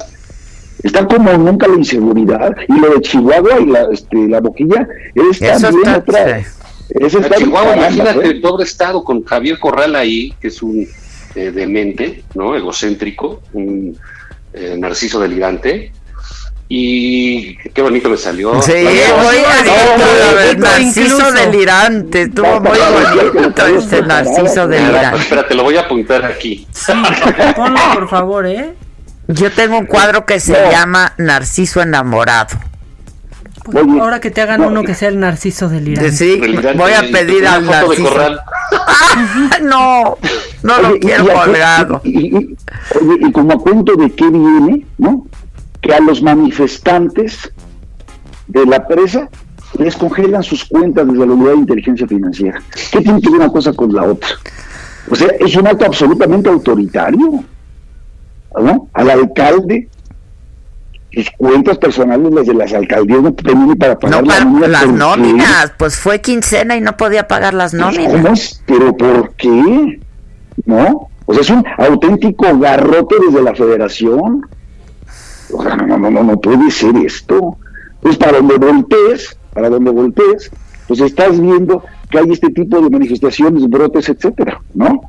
[0.82, 2.55] Está como nunca la inseguridad.
[2.69, 6.39] Y lo de Chihuahua y la, este, la boquilla es también está- otra.
[6.39, 6.58] Es
[7.01, 8.31] A estar Chihuahua, caramba, imagínate pues.
[8.31, 10.86] el pobre estado con Javier Corral ahí, que es un
[11.35, 12.56] eh, demente, ¿no?
[12.56, 13.98] Egocéntrico, un
[14.55, 15.93] eh, narciso delirante.
[16.70, 18.60] Y qué bonito me salió.
[18.60, 22.78] Sí, muy bonito, Narciso delirante, estuvo muy
[23.32, 25.20] bonito este Narciso Ah, delirante.
[25.20, 26.66] Espérate, lo voy a apuntar aquí.
[27.56, 28.74] Ponlo, por favor, ¿eh?
[29.28, 32.68] Yo tengo un cuadro que se llama Narciso enamorado.
[33.70, 36.12] Pues ahora que te hagan uno que sea el narciso delirante.
[36.12, 36.40] Sí,
[36.77, 38.05] voy a pedir al Narciso.
[38.09, 38.40] Corral.
[39.62, 40.16] no,
[40.62, 42.01] no lo Oye, quiero y- colgado.
[42.05, 42.57] Y, y-
[43.01, 45.27] oye, y como a cuento de qué viene, ¿no?
[45.81, 47.53] Que a los manifestantes
[48.47, 49.28] de la presa
[49.78, 52.62] les congelan sus cuentas desde la unidad de inteligencia financiera.
[52.90, 54.28] ¿Qué tiene que ver una cosa con la otra?
[55.11, 57.45] O sea, es un acto absolutamente autoritario.
[58.61, 58.89] ¿no?
[58.95, 59.89] Al alcalde,
[61.19, 64.45] sus cuentas personales, las de las alcaldías, no tenían ni para pagar No, la para
[64.45, 68.12] nómina, las nóminas, pues fue quincena y no podía pagar las Pues, nóminas.
[68.12, 68.62] ¿Cómo es?
[68.66, 70.01] ¿Pero por qué?
[70.65, 71.09] ¿No?
[71.27, 74.47] O sea, es un auténtico garrote desde la federación.
[75.53, 77.59] O sea, no, no, no, no, no puede ser esto.
[78.01, 80.51] Pues para donde voltees, para donde voltees,
[80.86, 85.03] pues estás viendo que hay este tipo de manifestaciones, brotes, etcétera, ¿no?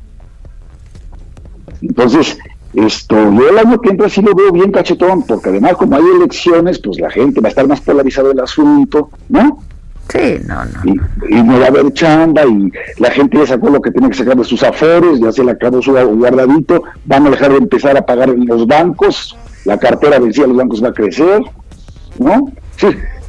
[1.80, 2.36] Entonces,
[2.74, 6.04] esto, yo el año que entra sí lo veo bien cachetón, porque además como hay
[6.16, 9.62] elecciones, pues la gente va a estar más polarizado el asunto, ¿no?
[10.08, 10.80] Sí, no, no.
[10.84, 14.08] Y, y no va a haber chamba y la gente ya sacó lo que tiene
[14.10, 17.58] que sacar de sus afores, ya se le acabó su guardadito, van a dejar de
[17.58, 21.42] empezar a pagar en los bancos, la cartera vencida de los bancos va a crecer,
[22.18, 22.52] ¿no?
[22.76, 22.88] Sí,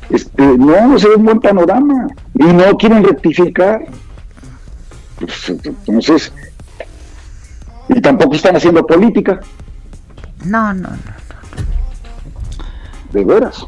[0.10, 3.86] este, no, se ve un buen panorama y no quieren rectificar.
[5.20, 5.50] Pues,
[5.86, 6.34] entonces,
[7.96, 9.40] y tampoco están haciendo política,
[10.46, 10.98] No, no, no.
[13.12, 13.66] de veras.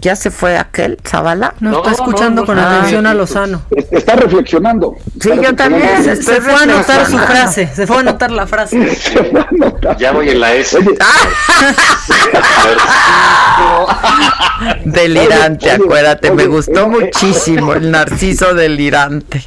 [0.00, 1.54] ¿Ya se fue aquel, Zavala?
[1.60, 3.62] No, está escuchando con atención a Lozano.
[3.76, 4.94] Es- Está reflexionando.
[5.20, 6.02] Sí, Está yo también.
[6.02, 8.78] Se, se fue a anotar su frase, se fue a anotar la frase.
[9.98, 10.78] Ya voy en la S.
[14.84, 19.42] Delirante, Oye, oye, acuérdate, me gustó eh, muchísimo el narciso delirante.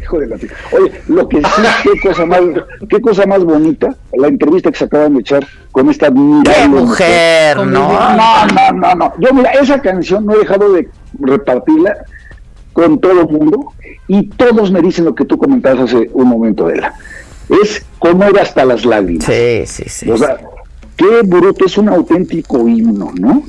[0.00, 0.36] Hijo de la.
[0.72, 2.40] Oye, lo que sí, qué cosa más,
[2.88, 6.68] qué cosa más bonita, la entrevista que se acaban de echar con esta admirable ¡Qué
[6.68, 7.64] mujer, no!
[7.66, 9.12] No, no, no, no.
[9.18, 10.88] Yo, mira, esa canción no he dejado de
[11.18, 11.96] repartirla
[12.72, 13.72] con todo el mundo
[14.06, 16.94] y todos me dicen lo que tú comentabas hace un momento, Adela.
[17.62, 19.24] Es como era hasta las lágrimas.
[19.24, 20.10] Sí, sí, sí.
[20.10, 20.38] O sea,
[20.96, 23.42] qué bruto, es un auténtico himno, ¿no?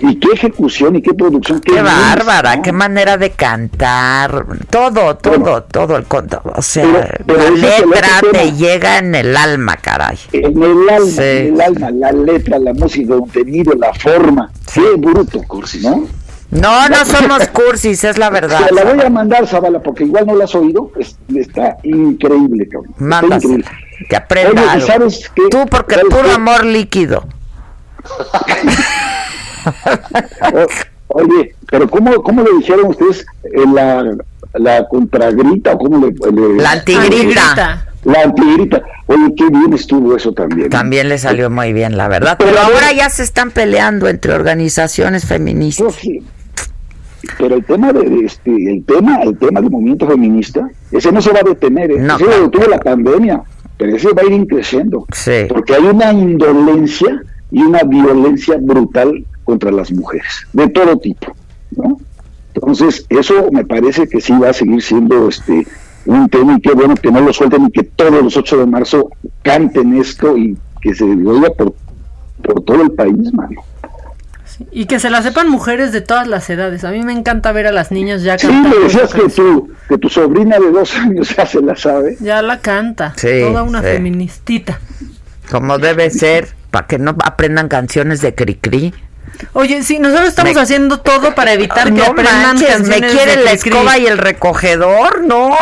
[0.00, 1.60] Y qué ejecución y qué producción.
[1.60, 2.62] Qué bien, bárbara, ¿no?
[2.62, 6.84] qué manera de cantar, todo, todo, todo el conto, o sea,
[7.24, 8.56] Pero- pero la letra te tema.
[8.56, 10.18] llega en el alma, caray.
[10.32, 11.20] En el alma, Sí.
[11.22, 14.50] en el alma, la letra, la música, el contenido, la forma.
[14.72, 15.42] Qué bruto,
[15.82, 16.06] ¿no?
[16.50, 18.66] No, no somos cursis, es la verdad.
[18.68, 20.90] Te la voy a mandar, Zabala, porque igual no la has oído.
[20.98, 22.90] es- está increíble, cabrón.
[22.92, 24.06] Está Mándasela, increíble.
[24.08, 24.86] que aprenda Oye, ¿y algo.
[24.86, 25.42] ¿sabes qué?
[25.50, 26.34] Tú, porque ¿Sabes puro qué?
[26.34, 27.26] amor líquido.
[31.08, 34.14] Oye, pero ¿cómo, cómo le dijeron ustedes eh, la,
[34.54, 37.86] la contragrita o cómo le, le- La antigrita.
[38.04, 38.82] La antigrita.
[39.06, 40.68] Oye, qué bien estuvo eso también.
[40.68, 42.36] También le salió muy bien, la verdad.
[42.38, 45.96] Pero Pero ahora ya se están peleando entre organizaciones feministas.
[47.36, 51.32] Pero el tema de este, el tema, el tema del movimiento feminista, ese no se
[51.32, 51.98] va a detener, ¿eh?
[51.98, 53.42] No, ese lo detuvo la pandemia,
[53.76, 55.04] pero ese va a ir creciendo.
[55.12, 55.46] Sí.
[55.48, 57.20] Porque hay una indolencia
[57.50, 61.34] y una violencia brutal contra las mujeres, de todo tipo,
[61.70, 61.96] ¿no?
[62.52, 65.66] Entonces, eso me parece que sí va a seguir siendo este
[66.04, 68.66] un tema y qué bueno que no lo suelten y que todos los 8 de
[68.66, 69.08] marzo
[69.42, 71.74] canten esto y que se oiga por,
[72.42, 73.62] por todo el país, mano.
[74.70, 76.84] Y que se la sepan mujeres de todas las edades.
[76.84, 78.76] A mí me encanta ver a las niñas ya Sí, cantando.
[78.76, 82.18] me decías que tu, que tu sobrina de dos años ya se la sabe.
[82.20, 83.14] Ya la canta.
[83.16, 83.86] Sí, toda una sí.
[83.86, 84.78] feministita.
[85.50, 88.92] Como debe ser, para que no aprendan canciones de Cricri.
[89.52, 93.36] Oye, sí, nosotros estamos Me- haciendo todo para evitar que aprendan manches, me canciones quiere
[93.36, 95.56] de la escoba y el recogedor, no.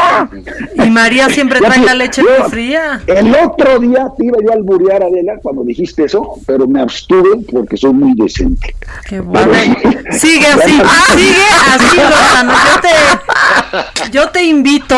[0.74, 3.01] Y María siempre trae la leche yo- muy fría.
[3.07, 7.44] El otro día te iba yo a alburear, Adela, cuando dijiste eso, pero me abstuve
[7.53, 8.74] porque soy muy decente.
[9.09, 9.53] Qué bueno.
[10.12, 10.81] Sigue así,
[11.15, 11.44] sigue
[11.74, 12.53] así, Lozano.
[12.53, 14.97] Yo te, yo te invito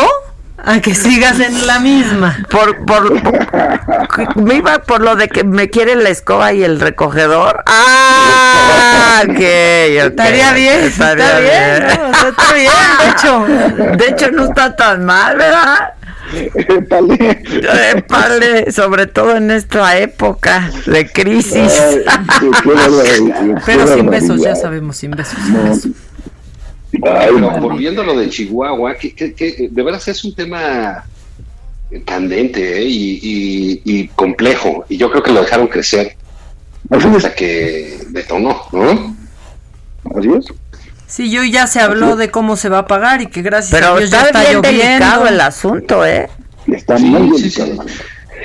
[0.65, 2.37] a que sigas en la misma.
[2.51, 6.81] Por, por, por- me iba por lo de que me quiere la escoba y el
[6.81, 7.63] recogedor.
[7.67, 9.39] Ah, ok, ok.
[9.39, 11.85] Estaría bien, Estaría está bien,
[12.29, 13.97] está bien, de hecho.
[13.97, 15.95] De hecho, no está tan mal, ¿verdad?
[16.55, 17.43] Épale.
[17.93, 21.73] Épale, sobre todo en esta época de crisis.
[22.07, 25.39] Ay, qué- qué barbaridad, Pero qué sin besos, ya sabemos, sin besos.
[25.43, 25.87] sin besos.
[27.05, 27.61] Ay, Pero no.
[27.61, 31.05] volviendo a lo de Chihuahua, que, que- que de veras es un tema
[32.05, 32.85] candente ¿eh?
[32.85, 34.85] y, y- y complejo.
[34.89, 36.17] Y yo creo que lo dejaron crecer
[36.91, 39.17] hasta que detonó, ¿no?
[40.17, 40.47] Así es.
[41.07, 43.95] Sí, yo ya se habló de cómo se va a pagar y que gracias Pero
[43.95, 44.85] a Dios ya está está bien lloviendo.
[44.85, 46.29] delicado el asunto, ¿eh?
[46.67, 47.85] Está muy delicado.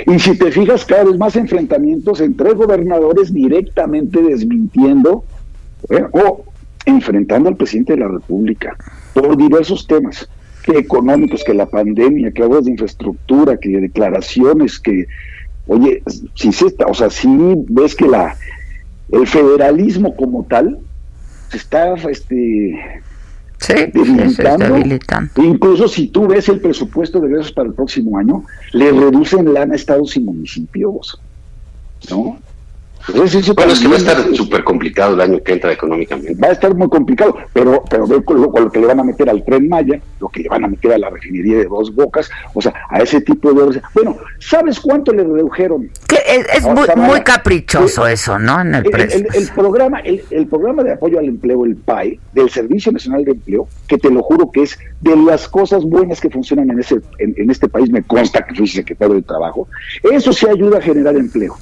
[0.07, 5.23] Y si te fijas, cada vez más enfrentamientos entre gobernadores directamente desmintiendo
[5.89, 6.03] ¿eh?
[6.11, 6.43] o
[6.85, 8.75] enfrentando al presidente de la República
[9.13, 10.27] por diversos temas,
[10.63, 15.07] que económicos, que la pandemia, que hablas de infraestructura, que de declaraciones, que,
[15.67, 16.01] oye,
[16.35, 17.27] si se está, o sea, si
[17.69, 18.35] ves que la
[19.11, 20.79] el federalismo como tal
[21.49, 23.01] se está este
[23.59, 24.73] Sí, debilitando.
[24.73, 25.41] debilitando.
[25.41, 28.43] Incluso si tú ves el presupuesto de egresos para el próximo año,
[28.73, 31.21] le reducen lana a estados y municipios.
[32.09, 32.37] ¿No?
[33.07, 36.35] Eso Bueno, es que va a estar súper complicado el año que entra económicamente.
[36.41, 38.99] va a estar muy complicado, pero pero ve con lo, con lo que le van
[38.99, 41.65] a meter al tren Maya, lo que le van a meter a la refinería de
[41.65, 43.81] dos bocas, o sea, a ese tipo de...
[43.93, 45.89] Bueno, ¿sabes cuánto le redujeron?
[46.07, 46.17] Que
[46.55, 46.63] es,
[46.95, 48.61] muy, caprichoso eso, ¿no?
[48.61, 49.19] En el el, precio.
[49.19, 53.25] el- el programa el, el programa de apoyo al empleo el PAE del Servicio Nacional
[53.25, 56.79] de Empleo que te lo juro que es de las cosas buenas que funcionan en
[56.79, 59.67] ese en, en este país me consta que fui secretario de trabajo
[60.03, 61.55] eso sí ayuda a generar empleo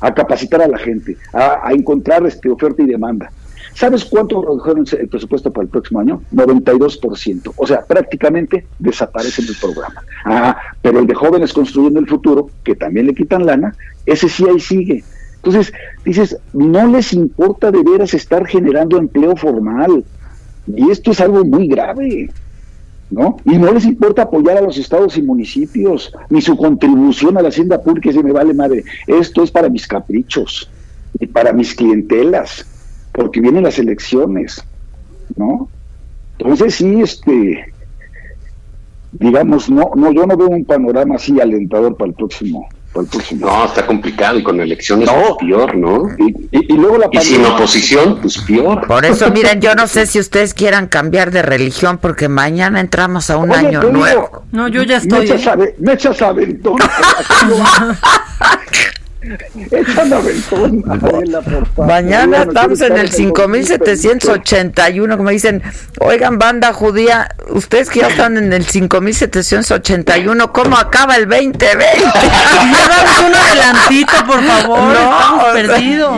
[0.00, 3.30] a capacitar a la gente a, encontrar este oferta y demanda
[3.74, 6.20] ¿Sabes cuánto redujeron el presupuesto para el próximo año?
[6.34, 7.52] 92%.
[7.56, 10.02] O sea, prácticamente desaparece el programa.
[10.24, 14.44] Ah, pero el de jóvenes construyendo el futuro, que también le quitan lana, ese sí
[14.48, 15.04] ahí sigue.
[15.36, 15.72] Entonces,
[16.04, 20.04] dices, no les importa de veras estar generando empleo formal.
[20.66, 22.30] Y esto es algo muy grave.
[23.10, 23.36] ¿No?
[23.44, 27.48] Y no les importa apoyar a los estados y municipios, ni su contribución a la
[27.48, 28.84] hacienda pública, se me vale madre.
[29.06, 30.70] Esto es para mis caprichos
[31.18, 32.66] y para mis clientelas,
[33.12, 34.62] porque vienen las elecciones,
[35.36, 35.68] ¿no?
[36.38, 37.72] Entonces sí, este,
[39.12, 42.68] digamos, no, no, yo no veo un panorama así alentador para el próximo,
[43.00, 43.46] el próximo.
[43.46, 45.36] No, está complicado y con elecciones No.
[45.38, 46.08] pues, peor, ¿no?
[46.18, 48.86] Y, y- y luego la Y sin oposición, pues peor.
[48.86, 53.30] Por eso, miren, yo no sé si ustedes quieran cambiar de religión porque mañana entramos
[53.30, 54.42] a un Oye, año digo, nuevo.
[54.52, 55.26] No, yo ya Me estoy.
[55.26, 55.50] echas, ¿eh?
[55.50, 56.18] ave- me echas
[61.76, 65.60] Mañana estamos en el estamos en 5781, como dicen,
[66.00, 71.66] oigan, banda judía, ustedes que ya están en el 5781, ¿cómo acaba el 2020?
[71.66, 74.78] Dame un adelantito, por favor.
[74.78, 76.16] No, estamos o sea, perdidos.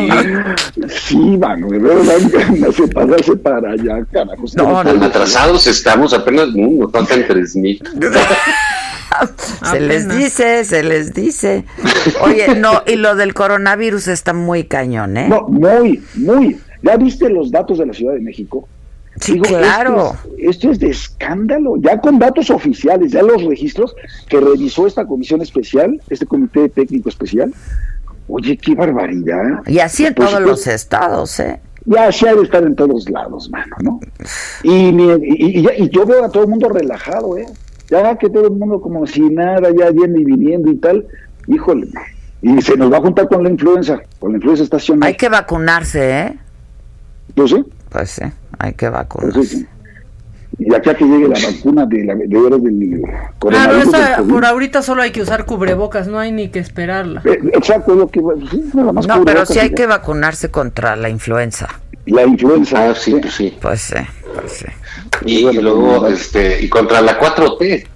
[1.03, 4.45] Sí, mano, de verdad, de pasarse para allá, carajo.
[4.57, 7.83] No, Tan atrasados estamos, apenas uh, nos faltan tres mil.
[9.71, 11.65] Se les dice, se les dice.
[12.23, 15.29] Oye, no, y lo del coronavirus está muy cañón, ¿eh?
[15.29, 16.59] No, muy, muy.
[16.83, 18.69] ¿Ya viste los datos de la Ciudad de México?
[19.21, 20.15] Sí, claro.
[20.15, 23.95] Esto es, esto es de escándalo, ya con datos oficiales, ya los registros
[24.29, 27.53] que revisó esta comisión especial, este comité técnico especial.
[28.29, 29.67] Oye, qué barbaridad.
[29.67, 31.61] Y así en Pues, todos pues, los estados, ¿eh?
[31.87, 34.01] Ya se ha de estar en todos lados, mano, ¿no?
[34.63, 37.47] Y, mi- y, y y yo veo a todo el mundo relajado, ¿eh?
[37.91, 41.07] Ya que todo el mundo como si nada, ya viene y viniendo y tal.
[41.49, 41.89] Híjole,
[42.43, 45.07] y se nos va a juntar con la influenza, con la influenza estacional.
[45.09, 46.37] Hay que vacunarse, ¿eh?
[47.37, 48.23] Yo sé, Pues sí,
[48.59, 49.45] hay que pues vacunarse.
[49.45, 49.67] sí.
[50.59, 53.95] Y acá que llegue la vacuna de la de del Claro, coronavirus.
[53.95, 54.31] esa, COVID.
[54.33, 57.23] por ahorita solo hay que usar cubrebocas, no hay ni que esperarla.
[57.25, 61.09] Eh, Exacto, lo que sí, nada más No, pero sí hay que vacunarse contra la
[61.09, 61.69] influenza.
[62.07, 62.91] la influenza.
[62.91, 63.57] Ah, sí, pues sí.
[63.62, 63.95] Pues sí,
[64.35, 64.67] pues sí.
[65.25, 67.87] Y, y luego, este, y contra la 4T.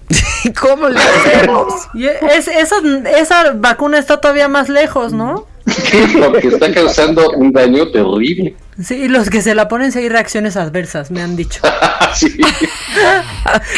[0.45, 1.89] ¿Y cómo le hacemos?
[1.95, 2.77] Y es, esa,
[3.17, 5.47] esa vacuna está todavía más lejos, ¿no?
[6.31, 8.55] Porque está causando un daño terrible.
[8.83, 11.61] Sí, y los que se la ponen sí hay reacciones adversas, me han dicho.
[12.15, 12.29] sí,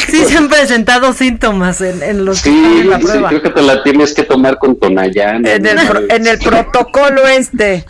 [0.09, 3.51] Sí se han presentado síntomas en, en los que sí, en la sí, creo que
[3.51, 5.45] te la tienes que tomar con Tonayán.
[5.47, 7.85] En el, pro- en el protocolo este.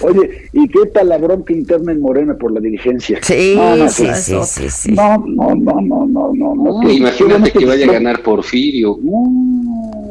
[0.00, 3.18] Oye, ¿y qué tal la bronca interna en Morena por la dirigencia?
[3.22, 4.92] Sí, No, no, sí, sí, sí, sí.
[4.92, 6.80] No, no, no, no, no, no.
[6.86, 8.92] que- imagínate que- que vaya a ganar Porfirio.
[9.02, 10.09] Uh,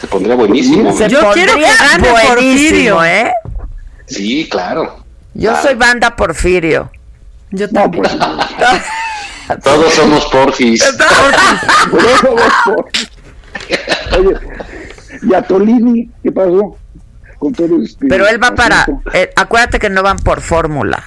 [0.00, 0.96] se pondría buenísimo.
[0.96, 3.04] Se Yo quiero que gane Porfirio.
[3.04, 3.32] ¿eh?
[4.06, 5.04] Sí, claro.
[5.34, 5.62] Yo Claro.
[5.66, 6.90] soy banda Porfirio.
[7.50, 8.02] Yo No, también.
[8.04, 8.16] pues,
[9.64, 10.84] Todos somos Porfis.
[11.90, 12.88] por eso vos, por-
[14.18, 14.36] Oye,
[15.22, 16.76] ¿y a Tolini qué pasó?
[17.38, 18.86] Con todo este Pero él va para.
[19.14, 21.04] eh, acuérdate que no van por fórmula.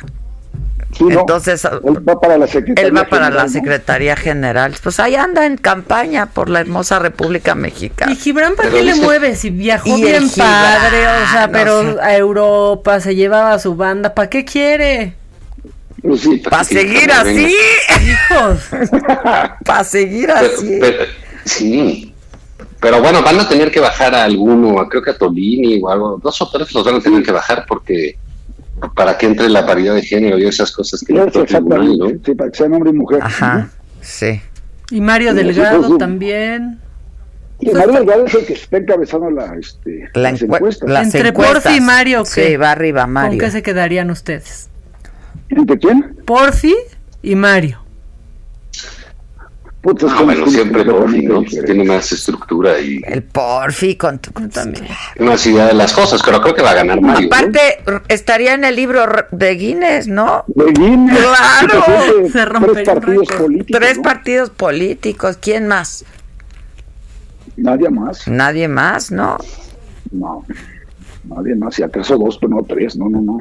[0.97, 3.51] Sí, no, Entonces, él va para la Secretaría él va para la General, ¿no?
[3.53, 4.75] Secretaría General.
[4.83, 8.11] Pues ahí anda en campaña por la hermosa República Mexicana.
[8.11, 9.35] ¿Y Gibran para Pero qué le mueve?
[9.35, 12.01] Si viajó Y bien Gibran, padre, o sea, no pero sé.
[12.01, 15.15] a Europa, se llevaba a su banda, ¿para qué quiere?
[16.01, 17.55] Pues sí, Para seguir así.
[18.03, 18.59] Hijos.
[19.65, 20.77] Para seguir Pero- así.
[20.81, 21.05] pero-
[21.45, 22.07] sí.
[22.79, 26.19] Pero bueno, van a tener que bajar a alguno, creo que a Tolini o algo.
[26.21, 28.15] Dos o tres los van a tener que bajar porque
[28.95, 32.07] para que entre la paridad de género y esas cosas que el tribunal, ¿no?
[32.25, 33.19] sí, para que sean hombre y mujer.
[33.21, 33.69] Ajá,
[34.01, 34.41] sí.
[34.89, 36.79] Y Mario Delgado sí, también.
[37.59, 40.89] Y Mario Delgado es el que está encabezando la, este, La las encue- encuestas.
[40.89, 41.63] las Entre encuestas.
[41.63, 42.47] Porfi y Mario, ¿qué?
[42.49, 43.39] Sí, va arriba ¿Con Mario.
[43.39, 44.69] qué se quedarían ustedes?
[45.49, 46.15] ¿Entre quién?
[46.25, 46.75] Porfi
[47.21, 47.80] y Mario.
[49.81, 51.33] Puta, es que bueno, siempre Porfi, ¿no?
[51.33, 51.39] ¿no?
[51.41, 54.29] Pues tiene más estructura y El Porfi con tu...
[55.19, 57.27] más idea de las cosas, pero creo que va a ganar Mario.
[57.29, 57.35] ¿no?
[57.35, 60.43] Aparte, r- estaría en el libro de Guinness, ¿no?
[60.47, 61.83] De Guinness, ¡Claro!
[62.31, 63.79] Se tres partidos políticos.
[63.81, 64.03] Tres ¿no?
[64.03, 65.37] partidos políticos.
[65.41, 66.05] ¿Quién más?
[67.57, 68.27] Nadie más.
[68.27, 69.37] Nadie más, ¿no?
[70.11, 70.45] No,
[71.23, 71.73] nadie más.
[71.75, 72.95] Si acaso dos, pero no tres.
[72.95, 73.39] No, no, no.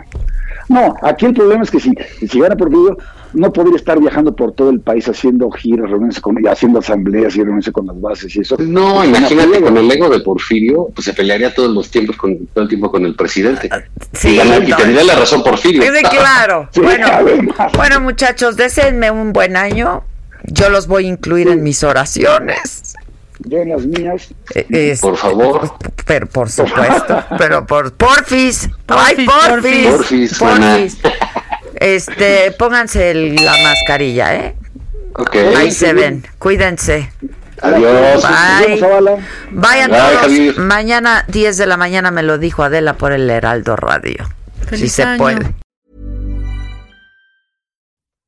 [0.69, 1.93] No, aquí el problema es que si,
[2.27, 2.97] si gana por video,
[3.33, 7.35] no podría estar viajando por todo el país haciendo giras, reuniones con, y haciendo asambleas
[7.37, 8.57] y reuniones con las bases y eso.
[8.59, 12.47] No, Pues, imagínate con el ego de Porfirio, pues se pelearía todos los tiempos con
[12.49, 13.69] todo el tiempo con el presidente.
[14.13, 15.83] sí, y, ganar- y tendría la razón Porfirio.
[15.83, 16.69] Sí, claro.
[16.73, 17.09] Sí, bueno,
[17.77, 20.03] bueno, muchachos, deseenme un buen año.
[20.45, 22.95] Yo los voy a incluir en mis oraciones.
[23.41, 24.29] Yo en las mías.
[24.55, 25.73] Eh, es- Por favor.
[26.07, 30.39] Pero por supuesto, pero por porfis, ay Porfis, porfis, porfis.
[30.39, 30.99] porfis.
[31.81, 34.57] Este, pónganse el- la mascarilla, ¿eh?
[35.15, 35.35] Ok.
[35.57, 36.25] Ahí se ven.
[36.39, 37.11] Cuídense.
[37.63, 38.23] Adiós.
[38.23, 38.81] Bye.
[39.51, 40.17] Vayan Bye, todos.
[40.21, 40.59] Javier.
[40.59, 44.27] Mañana 10 de la mañana me lo dijo Adela por el Heraldo Radio.
[44.61, 45.19] Si Feliz se año.
[45.19, 45.55] puede.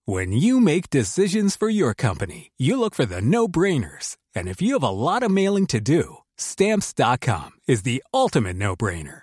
[0.05, 4.17] When you make decisions for your company, you look for the no brainers.
[4.35, 8.75] And if you have a lot of mailing to do, stamps.com is the ultimate no
[8.75, 9.23] brainer.